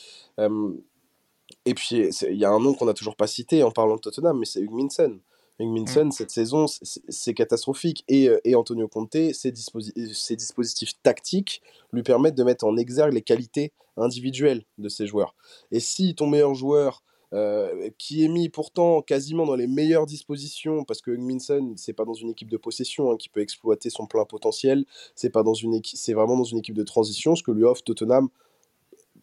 Et 1.64 1.74
puis, 1.74 2.08
il 2.28 2.36
y 2.36 2.44
a 2.44 2.50
un 2.50 2.60
nom 2.60 2.74
qu'on 2.74 2.86
n'a 2.86 2.94
toujours 2.94 3.16
pas 3.16 3.26
cité 3.26 3.62
en 3.62 3.70
parlant 3.70 3.96
de 3.96 4.00
Tottenham, 4.00 4.38
mais 4.38 4.46
c'est 4.46 4.60
Hugh 4.60 4.72
Minson. 4.72 5.20
Minson, 5.66 6.06
mm. 6.06 6.12
cette 6.12 6.30
saison, 6.30 6.66
c'est 6.66 7.34
catastrophique. 7.34 8.04
Et, 8.08 8.28
euh, 8.28 8.40
et, 8.44 8.54
Antonio 8.54 8.88
Conte, 8.88 9.16
ses, 9.32 9.52
dispositifs 9.52 10.92
tactiques 11.02 11.62
lui 11.92 12.02
permettent 12.02 12.34
de 12.34 12.44
mettre 12.44 12.64
en 12.64 12.76
exergue 12.76 13.12
les 13.12 13.22
qualités 13.22 13.72
individuelles 13.96 14.64
de 14.78 14.88
ses 14.88 15.06
joueurs. 15.06 15.34
Et 15.70 15.80
si 15.80 16.14
ton 16.14 16.26
meilleur 16.26 16.54
joueur, 16.54 17.02
euh, 17.32 17.90
qui 17.96 18.24
est 18.24 18.28
mis 18.28 18.48
pourtant 18.48 19.02
quasiment 19.02 19.46
dans 19.46 19.54
les 19.54 19.68
meilleures 19.68 20.06
dispositions, 20.06 20.84
parce 20.84 21.00
que 21.00 21.12
Minson, 21.12 21.74
c'est 21.76 21.92
pas 21.92 22.04
dans 22.04 22.14
une 22.14 22.30
équipe 22.30 22.50
de 22.50 22.56
possession 22.56 23.12
hein, 23.12 23.16
qui 23.16 23.28
peut 23.28 23.40
exploiter 23.40 23.88
son 23.88 24.06
plein 24.06 24.24
potentiel, 24.24 24.84
c'est 25.14 25.30
pas 25.30 25.44
dans 25.44 25.54
une 25.54 25.80
c'est 25.84 26.12
vraiment 26.12 26.36
dans 26.36 26.44
une 26.44 26.58
équipe 26.58 26.74
de 26.74 26.82
transition, 26.82 27.36
ce 27.36 27.44
que 27.44 27.52
lui 27.52 27.64
offre 27.64 27.82
Tottenham 27.84 28.30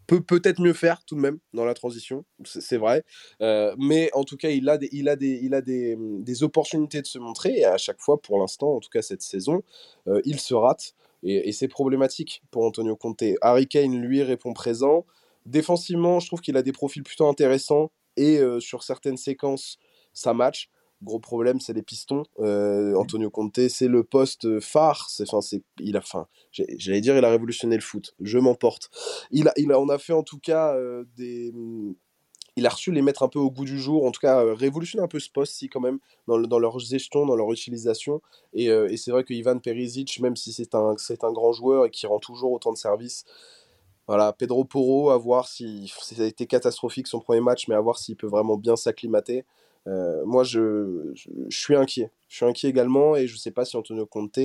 peut 0.07 0.21
peut-être 0.21 0.61
mieux 0.61 0.73
faire 0.73 1.03
tout 1.05 1.15
de 1.15 1.19
même 1.19 1.39
dans 1.53 1.65
la 1.65 1.73
transition, 1.73 2.25
c'est 2.45 2.77
vrai. 2.77 3.03
Euh, 3.41 3.75
mais 3.77 4.09
en 4.13 4.23
tout 4.23 4.37
cas, 4.37 4.49
il 4.49 4.67
a, 4.69 4.77
des, 4.77 4.89
il 4.93 5.09
a, 5.09 5.15
des, 5.15 5.39
il 5.43 5.53
a 5.53 5.61
des, 5.61 5.95
hum, 5.95 6.23
des, 6.23 6.43
opportunités 6.43 7.01
de 7.01 7.07
se 7.07 7.19
montrer 7.19 7.57
et 7.57 7.65
à 7.65 7.77
chaque 7.77 7.99
fois, 7.99 8.19
pour 8.21 8.39
l'instant, 8.39 8.75
en 8.75 8.79
tout 8.79 8.89
cas 8.89 9.01
cette 9.01 9.21
saison, 9.21 9.61
euh, 10.07 10.21
il 10.25 10.39
se 10.39 10.53
rate 10.53 10.95
et, 11.23 11.51
c'est 11.51 11.67
problématique 11.67 12.41
pour 12.51 12.63
Antonio 12.63 12.95
Conte. 12.95 13.23
Harry 13.41 13.67
Kane, 13.67 13.99
lui, 13.99 14.23
répond 14.23 14.53
présent. 14.53 15.05
Défensivement, 15.45 16.19
je 16.19 16.27
trouve 16.27 16.41
qu'il 16.41 16.57
a 16.57 16.61
des 16.61 16.71
profils 16.71 17.03
plutôt 17.03 17.27
intéressants 17.27 17.91
et 18.15 18.37
euh, 18.37 18.59
sur 18.59 18.83
certaines 18.83 19.17
séquences, 19.17 19.77
ça 20.13 20.33
match. 20.33 20.69
Gros 21.03 21.19
problème, 21.19 21.59
c'est 21.59 21.73
les 21.73 21.83
pistons. 21.83 22.23
Euh, 22.39 22.95
Antonio 22.95 23.29
Conte, 23.29 23.67
c'est 23.69 23.87
le 23.87 24.03
poste 24.03 24.59
phare. 24.59 25.09
C'est, 25.09 25.23
enfin, 25.23 25.41
c'est, 25.41 25.61
il 25.79 25.95
a, 25.95 25.99
enfin, 25.99 26.27
j'allais 26.51 27.01
dire, 27.01 27.15
il 27.15 27.23
a 27.23 27.29
révolutionné 27.29 27.75
le 27.75 27.81
foot. 27.81 28.15
Je 28.19 28.39
m'emporte. 28.39 28.89
Il 29.31 29.47
a, 29.47 29.53
il 29.57 29.71
a, 29.71 29.79
on 29.79 29.89
a 29.89 29.99
fait 29.99 30.13
en 30.13 30.23
tout 30.23 30.39
cas 30.39 30.73
euh, 30.75 31.05
des, 31.15 31.53
il 32.55 32.65
a 32.65 32.69
reçu 32.69 32.91
les 32.91 33.03
mettre 33.03 33.21
un 33.21 33.27
peu 33.27 33.37
au 33.37 33.51
goût 33.51 33.65
du 33.65 33.79
jour, 33.79 34.05
en 34.05 34.11
tout 34.11 34.21
cas 34.21 34.43
euh, 34.43 34.55
révolutionner 34.55 35.03
un 35.03 35.07
peu 35.07 35.19
ce 35.19 35.29
poste-ci 35.29 35.69
quand 35.69 35.81
même 35.81 35.99
dans, 36.27 36.39
dans, 36.39 36.57
leur 36.57 36.79
gestion, 36.79 37.27
dans 37.27 37.35
leur 37.35 37.51
utilisation. 37.51 38.21
Et, 38.53 38.65
et 38.65 38.97
c'est 38.97 39.11
vrai 39.11 39.23
que 39.23 39.35
Ivan 39.35 39.59
Perisic, 39.59 40.19
même 40.19 40.35
si 40.35 40.51
c'est 40.51 40.73
un, 40.73 40.95
c'est 40.97 41.23
un 41.23 41.31
grand 41.31 41.53
joueur 41.53 41.85
et 41.85 41.91
qui 41.91 42.07
rend 42.07 42.19
toujours 42.19 42.51
autant 42.51 42.73
de 42.73 42.77
services, 42.77 43.23
voilà, 44.07 44.31
Pedro 44.31 44.63
Porro, 44.63 45.09
à 45.09 45.17
voir 45.17 45.49
si 45.49 45.93
ça 46.01 46.23
a 46.23 46.25
été 46.25 46.47
catastrophique 46.47 47.07
son 47.07 47.19
premier 47.19 47.41
match, 47.41 47.67
mais 47.67 47.75
à 47.75 47.81
voir 47.81 47.99
s'il 47.99 48.15
peut 48.15 48.27
vraiment 48.27 48.55
bien 48.55 48.77
s'acclimater. 48.77 49.43
Euh, 49.87 50.23
moi, 50.25 50.43
je, 50.43 51.13
suis 51.49 51.75
inquiet. 51.75 52.11
Je 52.27 52.37
suis 52.37 52.45
inquiet 52.45 52.69
également 52.69 53.15
et 53.15 53.25
je 53.27 53.33
ne 53.33 53.37
sais 53.37 53.51
pas 53.51 53.63
si 53.63 53.77
Antonio 53.77 54.05
Conte, 54.05 54.37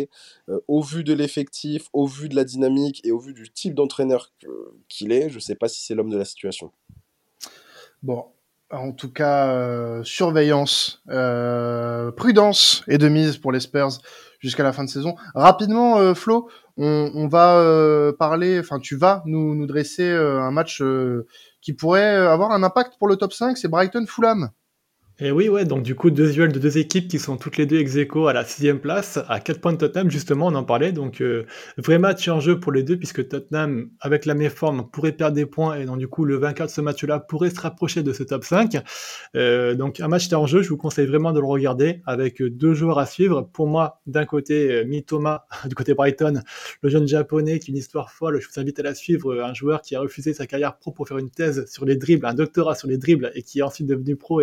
euh, 0.48 0.60
au 0.68 0.82
vu 0.82 1.02
de 1.02 1.12
l'effectif, 1.12 1.88
au 1.92 2.06
vu 2.06 2.28
de 2.28 2.36
la 2.36 2.44
dynamique 2.44 3.00
et 3.04 3.10
au 3.10 3.18
vu 3.18 3.32
du 3.34 3.50
type 3.50 3.74
d'entraîneur 3.74 4.32
qu'il 4.88 5.12
est, 5.12 5.28
je 5.28 5.36
ne 5.36 5.40
sais 5.40 5.56
pas 5.56 5.68
si 5.68 5.84
c'est 5.84 5.94
l'homme 5.94 6.10
de 6.10 6.16
la 6.16 6.24
situation. 6.24 6.70
Bon, 8.02 8.26
En 8.70 8.92
tout 8.92 9.12
cas, 9.12 10.02
surveillance, 10.04 11.02
prudence 12.16 12.84
et 12.88 12.98
de 12.98 13.08
mise 13.08 13.36
pour 13.36 13.52
les 13.52 13.60
Spurs 13.60 13.98
jusqu'à 14.38 14.62
la 14.62 14.72
fin 14.72 14.84
de 14.84 14.88
saison. 14.88 15.14
Rapidement, 15.34 16.14
Flo, 16.14 16.48
on, 16.76 17.28
va 17.28 18.12
parler, 18.18 18.58
enfin 18.60 18.78
tu 18.78 18.96
vas 18.96 19.22
nous, 19.26 19.54
nous 19.54 19.66
dresser 19.66 20.08
un 20.08 20.50
match 20.52 20.82
qui 21.60 21.72
pourrait 21.74 22.16
avoir 22.16 22.52
un 22.52 22.62
impact 22.62 22.94
pour 22.98 23.08
le 23.08 23.16
top 23.16 23.32
5, 23.32 23.56
c'est 23.56 23.68
Brighton-Fulham. 23.68 24.50
Et 25.18 25.30
oui, 25.30 25.50
ouais, 25.50 25.66
donc 25.66 25.82
du 25.82 25.94
coup, 25.94 26.10
deux 26.10 26.32
duels 26.32 26.52
de 26.52 26.58
deux 26.58 26.78
équipes 26.78 27.06
qui 27.06 27.18
sont 27.18 27.36
toutes 27.36 27.58
les 27.58 27.66
deux 27.66 27.78
ex 27.78 27.96
à 27.96 28.32
la 28.32 28.44
sixième 28.44 28.80
place, 28.80 29.18
à 29.28 29.40
4 29.40 29.60
points 29.60 29.74
de 29.74 29.76
Tottenham, 29.76 30.10
justement, 30.10 30.46
on 30.46 30.54
en 30.54 30.64
parlait. 30.64 30.90
Donc, 30.90 31.20
euh, 31.20 31.44
vrai 31.76 31.98
match 31.98 32.26
en 32.28 32.40
jeu 32.40 32.58
pour 32.58 32.72
les 32.72 32.82
deux, 32.82 32.96
puisque 32.96 33.28
Tottenham, 33.28 33.90
avec 34.00 34.24
la 34.24 34.32
méforme, 34.32 34.88
pourrait 34.90 35.12
perdre 35.12 35.36
des 35.36 35.44
points, 35.44 35.76
et 35.76 35.84
donc 35.84 35.98
du 35.98 36.08
coup, 36.08 36.24
le 36.24 36.36
vainqueur 36.36 36.66
de 36.66 36.72
ce 36.72 36.80
match-là 36.80 37.20
pourrait 37.20 37.50
se 37.50 37.60
rapprocher 37.60 38.02
de 38.02 38.14
ce 38.14 38.22
top 38.22 38.42
5. 38.42 38.78
Euh, 39.36 39.74
donc, 39.74 40.00
un 40.00 40.08
match 40.08 40.32
en 40.32 40.46
jeu, 40.46 40.62
je 40.62 40.70
vous 40.70 40.78
conseille 40.78 41.06
vraiment 41.06 41.32
de 41.32 41.40
le 41.40 41.46
regarder, 41.46 42.00
avec 42.06 42.42
deux 42.42 42.72
joueurs 42.72 42.98
à 42.98 43.04
suivre. 43.04 43.42
Pour 43.52 43.66
moi, 43.66 44.00
d'un 44.06 44.24
côté, 44.24 44.72
euh, 44.72 44.84
Mitoma, 44.86 45.44
du 45.68 45.74
côté 45.74 45.92
Brighton, 45.92 46.40
le 46.80 46.88
jeune 46.88 47.06
japonais 47.06 47.58
qui 47.58 47.70
a 47.70 47.72
une 47.72 47.78
histoire 47.78 48.10
folle, 48.10 48.40
je 48.40 48.48
vous 48.48 48.58
invite 48.58 48.80
à 48.80 48.82
la 48.82 48.94
suivre, 48.94 49.42
un 49.42 49.52
joueur 49.52 49.82
qui 49.82 49.94
a 49.94 50.00
refusé 50.00 50.32
sa 50.32 50.46
carrière 50.46 50.78
pro 50.78 50.90
pour 50.90 51.06
faire 51.06 51.18
une 51.18 51.30
thèse 51.30 51.66
sur 51.70 51.84
les 51.84 51.96
dribbles, 51.96 52.24
un 52.24 52.34
doctorat 52.34 52.74
sur 52.76 52.88
les 52.88 52.96
dribbles, 52.96 53.30
et 53.34 53.42
qui 53.42 53.58
est 53.58 53.62
ensuite 53.62 53.86
devenu 53.86 54.16
pro 54.16 54.40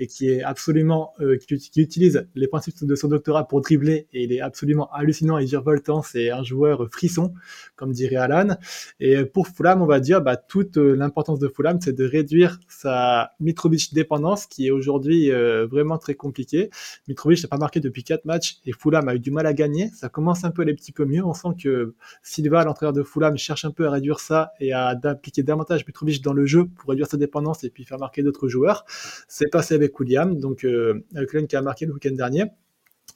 et 0.01 0.07
qui 0.07 0.29
est 0.29 0.41
absolument 0.41 1.13
euh, 1.21 1.37
qui, 1.37 1.79
utilise 1.79 2.27
les 2.33 2.47
principes 2.47 2.83
de 2.83 2.95
son 2.95 3.07
doctorat 3.07 3.47
pour 3.47 3.61
dribbler 3.61 4.07
et 4.13 4.23
il 4.23 4.33
est 4.33 4.41
absolument 4.41 4.91
hallucinant 4.91 5.37
et 5.37 5.45
virevoltant. 5.45 6.01
C'est 6.01 6.31
un 6.31 6.41
joueur 6.41 6.89
frisson, 6.91 7.35
comme 7.75 7.91
dirait 7.91 8.15
Alan. 8.15 8.57
Et 8.99 9.23
pour 9.25 9.47
Fulham, 9.47 9.83
on 9.83 9.85
va 9.85 9.99
dire 9.99 10.21
bah, 10.21 10.37
toute 10.37 10.77
euh, 10.77 10.95
l'importance 10.95 11.37
de 11.37 11.47
Fulham, 11.47 11.77
c'est 11.79 11.93
de 11.93 12.03
réduire 12.03 12.59
sa 12.67 13.33
Mitrovic 13.39 13.93
dépendance 13.93 14.47
qui 14.47 14.65
est 14.65 14.71
aujourd'hui 14.71 15.31
euh, 15.31 15.67
vraiment 15.67 15.99
très 15.99 16.15
compliquée. 16.15 16.71
Mitrovic 17.07 17.43
n'a 17.43 17.49
pas 17.49 17.57
marqué 17.57 17.79
depuis 17.79 18.03
quatre 18.03 18.25
matchs 18.25 18.57
et 18.65 18.71
Fulham 18.73 19.07
a 19.07 19.13
eu 19.13 19.19
du 19.19 19.29
mal 19.29 19.45
à 19.45 19.53
gagner. 19.53 19.89
Ça 19.93 20.09
commence 20.09 20.43
un 20.43 20.51
peu 20.51 20.63
les 20.63 20.73
petits 20.73 20.93
peu 20.93 21.05
mieux. 21.05 21.23
On 21.23 21.35
sent 21.35 21.49
que 21.61 21.93
Silva, 22.23 22.63
l'entraîneur 22.63 22.93
de 22.93 23.03
Fulham, 23.03 23.37
cherche 23.37 23.65
un 23.65 23.71
peu 23.71 23.85
à 23.85 23.91
réduire 23.91 24.19
ça 24.19 24.53
et 24.59 24.73
à 24.73 24.97
appliquer 25.03 25.43
davantage 25.43 25.85
Mitrovic 25.85 26.23
dans 26.23 26.33
le 26.33 26.47
jeu 26.47 26.65
pour 26.65 26.89
réduire 26.89 27.05
sa 27.05 27.17
dépendance 27.17 27.63
et 27.63 27.69
puis 27.69 27.83
faire 27.83 27.99
marquer 27.99 28.23
d'autres 28.23 28.47
joueurs. 28.47 28.83
C'est 29.27 29.51
passé 29.51 29.75
avec 29.75 29.90
William, 29.99 30.39
donc 30.39 30.63
euh, 30.63 31.01
qui 31.47 31.55
a 31.55 31.61
marqué 31.61 31.85
le 31.85 31.93
week-end 31.93 32.15
dernier. 32.15 32.45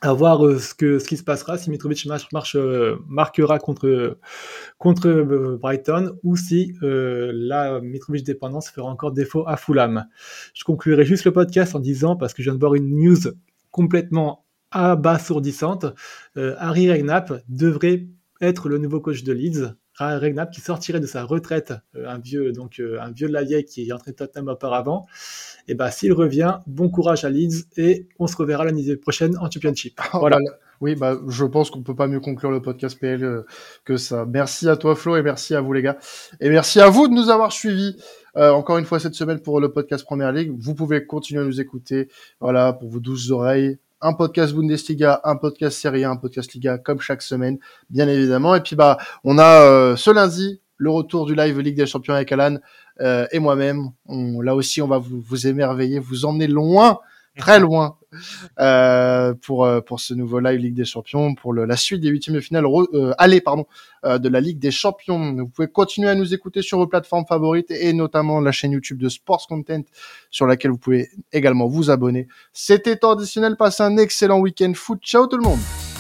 À 0.02 0.12
voir 0.12 0.46
euh, 0.46 0.60
ce 0.60 0.74
qui 0.76 1.18
se 1.18 1.24
passera, 1.24 1.58
si 1.58 1.70
Mitrovic 1.70 2.06
marche, 2.06 2.56
euh, 2.56 2.98
marquera 3.08 3.60
contre, 3.60 4.18
contre 4.78 5.08
euh, 5.08 5.58
Brighton 5.58 6.18
ou 6.22 6.36
si 6.36 6.74
la 6.82 7.80
Mitrovic 7.80 8.26
dépendance 8.26 8.70
fera 8.70 8.90
encore 8.90 9.14
défaut 9.14 9.48
à 9.48 9.56
Fulham. 9.56 10.06
Je 10.54 10.64
conclurai 10.64 11.06
juste 11.06 11.24
le 11.24 11.32
podcast 11.32 11.76
en 11.76 11.80
disant, 11.80 12.18
parce 12.18 12.34
que 12.34 12.44
je 12.44 12.50
viens 12.50 12.56
de 12.56 12.60
voir 12.60 12.76
une 12.76 12.90
news 12.90 13.32
complètement 13.72 14.46
abasourdissante, 14.72 15.86
Harry 16.36 16.92
Regnap 16.92 17.34
devrait 17.48 18.08
être 18.42 18.68
le 18.68 18.78
nouveau 18.78 19.00
coach 19.00 19.24
de 19.24 19.32
Leeds. 19.32 19.76
Regnap 20.00 20.52
qui 20.52 20.62
sortirait 20.62 21.00
de 21.00 21.08
sa 21.08 21.24
retraite, 21.24 21.74
un 21.96 22.18
vieux 22.18 22.52
donc 22.52 22.82
un 23.00 23.12
vieux 23.12 23.28
de 23.28 23.34
la 23.34 23.44
vieille 23.44 23.66
qui 23.66 23.88
est 23.88 23.92
entré 23.94 24.14
Tottenham 24.14 24.50
auparavant, 24.50 25.08
et 25.68 25.74
bah 25.74 25.92
s'il 25.92 26.14
revient, 26.14 26.60
bon 26.68 26.90
courage 26.90 27.24
à 27.24 27.30
Leeds 27.30 27.66
et 27.78 28.08
on 28.20 28.28
se 28.28 28.36
reverra 28.36 28.66
l'année 28.66 28.96
prochaine 28.96 29.38
en 29.38 29.50
Championship. 29.50 30.00
Voilà. 30.14 30.38
Oui, 30.82 30.96
bah, 30.96 31.18
je 31.28 31.46
pense 31.46 31.70
qu'on 31.70 31.84
peut 31.84 31.96
pas 31.96 32.08
mieux 32.08 32.20
conclure 32.20 32.52
le 32.52 32.62
podcast 32.62 33.00
PL 33.00 33.24
euh, 33.24 33.46
que 33.86 33.96
ça. 33.98 34.26
Merci 34.26 34.68
à 34.68 34.76
toi 34.76 34.96
Flo 34.96 35.16
et 35.16 35.22
merci 35.22 35.56
à 35.56 35.62
vous 35.62 35.72
les 35.72 35.82
gars. 35.82 35.98
Et 36.42 36.50
merci 36.50 36.82
à 36.82 36.90
vous 36.90 37.08
de 37.08 37.14
nous 37.14 37.30
avoir 37.30 37.52
suivis 37.52 37.96
euh, 38.36 38.52
encore 38.52 38.78
une 38.78 38.86
fois 38.86 39.00
cette 39.00 39.16
semaine 39.16 39.40
pour 39.40 39.62
le 39.62 39.72
podcast 39.72 40.04
Première 40.04 40.32
Ligue. 40.32 40.54
Vous 40.58 40.76
pouvez 40.76 41.06
continuer 41.06 41.42
à 41.42 41.46
nous 41.46 41.62
écouter. 41.62 42.10
Voilà, 42.42 42.74
pour 42.74 42.90
vos 42.90 43.00
douces 43.00 43.32
oreilles. 43.32 43.80
Un 44.06 44.14
podcast 44.14 44.54
Bundesliga, 44.54 45.20
un 45.24 45.36
podcast 45.36 45.80
Serie 45.80 46.04
A, 46.04 46.12
un 46.12 46.16
podcast 46.16 46.54
Liga, 46.54 46.78
comme 46.78 47.00
chaque 47.02 47.24
semaine, 47.24 47.58
bien 47.90 48.08
évidemment. 48.08 48.54
Et 48.54 48.62
puis 48.62 48.76
bah, 48.76 49.00
on 49.24 49.40
a 49.40 49.62
euh, 49.64 49.96
ce 49.96 50.12
lundi 50.12 50.62
le 50.78 50.92
retour 50.92 51.26
du 51.26 51.34
live 51.34 51.60
Ligue 51.60 51.78
des 51.78 51.88
Champions 51.88 52.14
avec 52.14 52.32
Alan 52.32 52.58
euh, 53.02 53.26
et 53.32 53.40
moi-même. 53.40 53.90
Là 54.08 54.54
aussi, 54.54 54.80
on 54.84 54.88
va 54.88 55.00
vous, 55.00 55.22
vous 55.22 55.48
émerveiller, 55.48 55.98
vous 55.98 56.26
emmener 56.26 56.46
loin, 56.46 57.00
très 57.36 57.60
loin, 57.66 57.98
euh, 58.60 59.34
pour 59.42 59.66
euh, 59.66 59.82
pour 59.82 60.00
ce 60.00 60.14
nouveau 60.14 60.40
live 60.40 60.60
Ligue 60.60 60.76
des 60.76 60.86
Champions, 60.86 61.36
pour 61.36 61.54
le, 61.54 61.66
la 61.66 61.78
suite 61.78 62.02
des 62.02 62.10
huitièmes 62.10 62.36
de 62.36 62.42
finale 62.42 62.66
euh, 62.66 63.14
aller 63.18 63.42
pardon 63.42 63.66
euh, 64.06 64.18
de 64.18 64.30
la 64.30 64.42
Ligue 64.42 64.60
des 64.60 64.72
Champions. 64.72 65.36
Vous 65.36 65.48
pouvez 65.48 65.68
continuer 65.68 66.10
à 66.10 66.16
nous 66.16 66.34
écouter 66.34 66.62
sur 66.62 66.78
vos 66.78 66.88
plateformes 66.88 67.26
favorites 67.26 67.72
et 67.72 67.94
notamment 67.94 68.40
la 68.40 68.52
chaîne 68.52 68.72
YouTube 68.72 69.00
de 69.00 69.10
Sports 69.10 69.48
Content 69.48 69.84
sur 70.30 70.46
laquelle 70.46 70.72
vous 70.72 70.78
pouvez 70.78 71.10
également 71.32 71.68
vous 71.68 71.90
abonner. 71.90 72.28
C'était 72.54 72.96
traditionnel. 72.96 73.56
Passez 73.58 73.84
un 73.84 73.98
excellent 73.98 74.40
week-end 74.40 74.74
foot. 74.76 75.00
Ciao 75.02 75.28
tout 75.28 75.38
le 75.38 75.44
monde. 75.44 75.95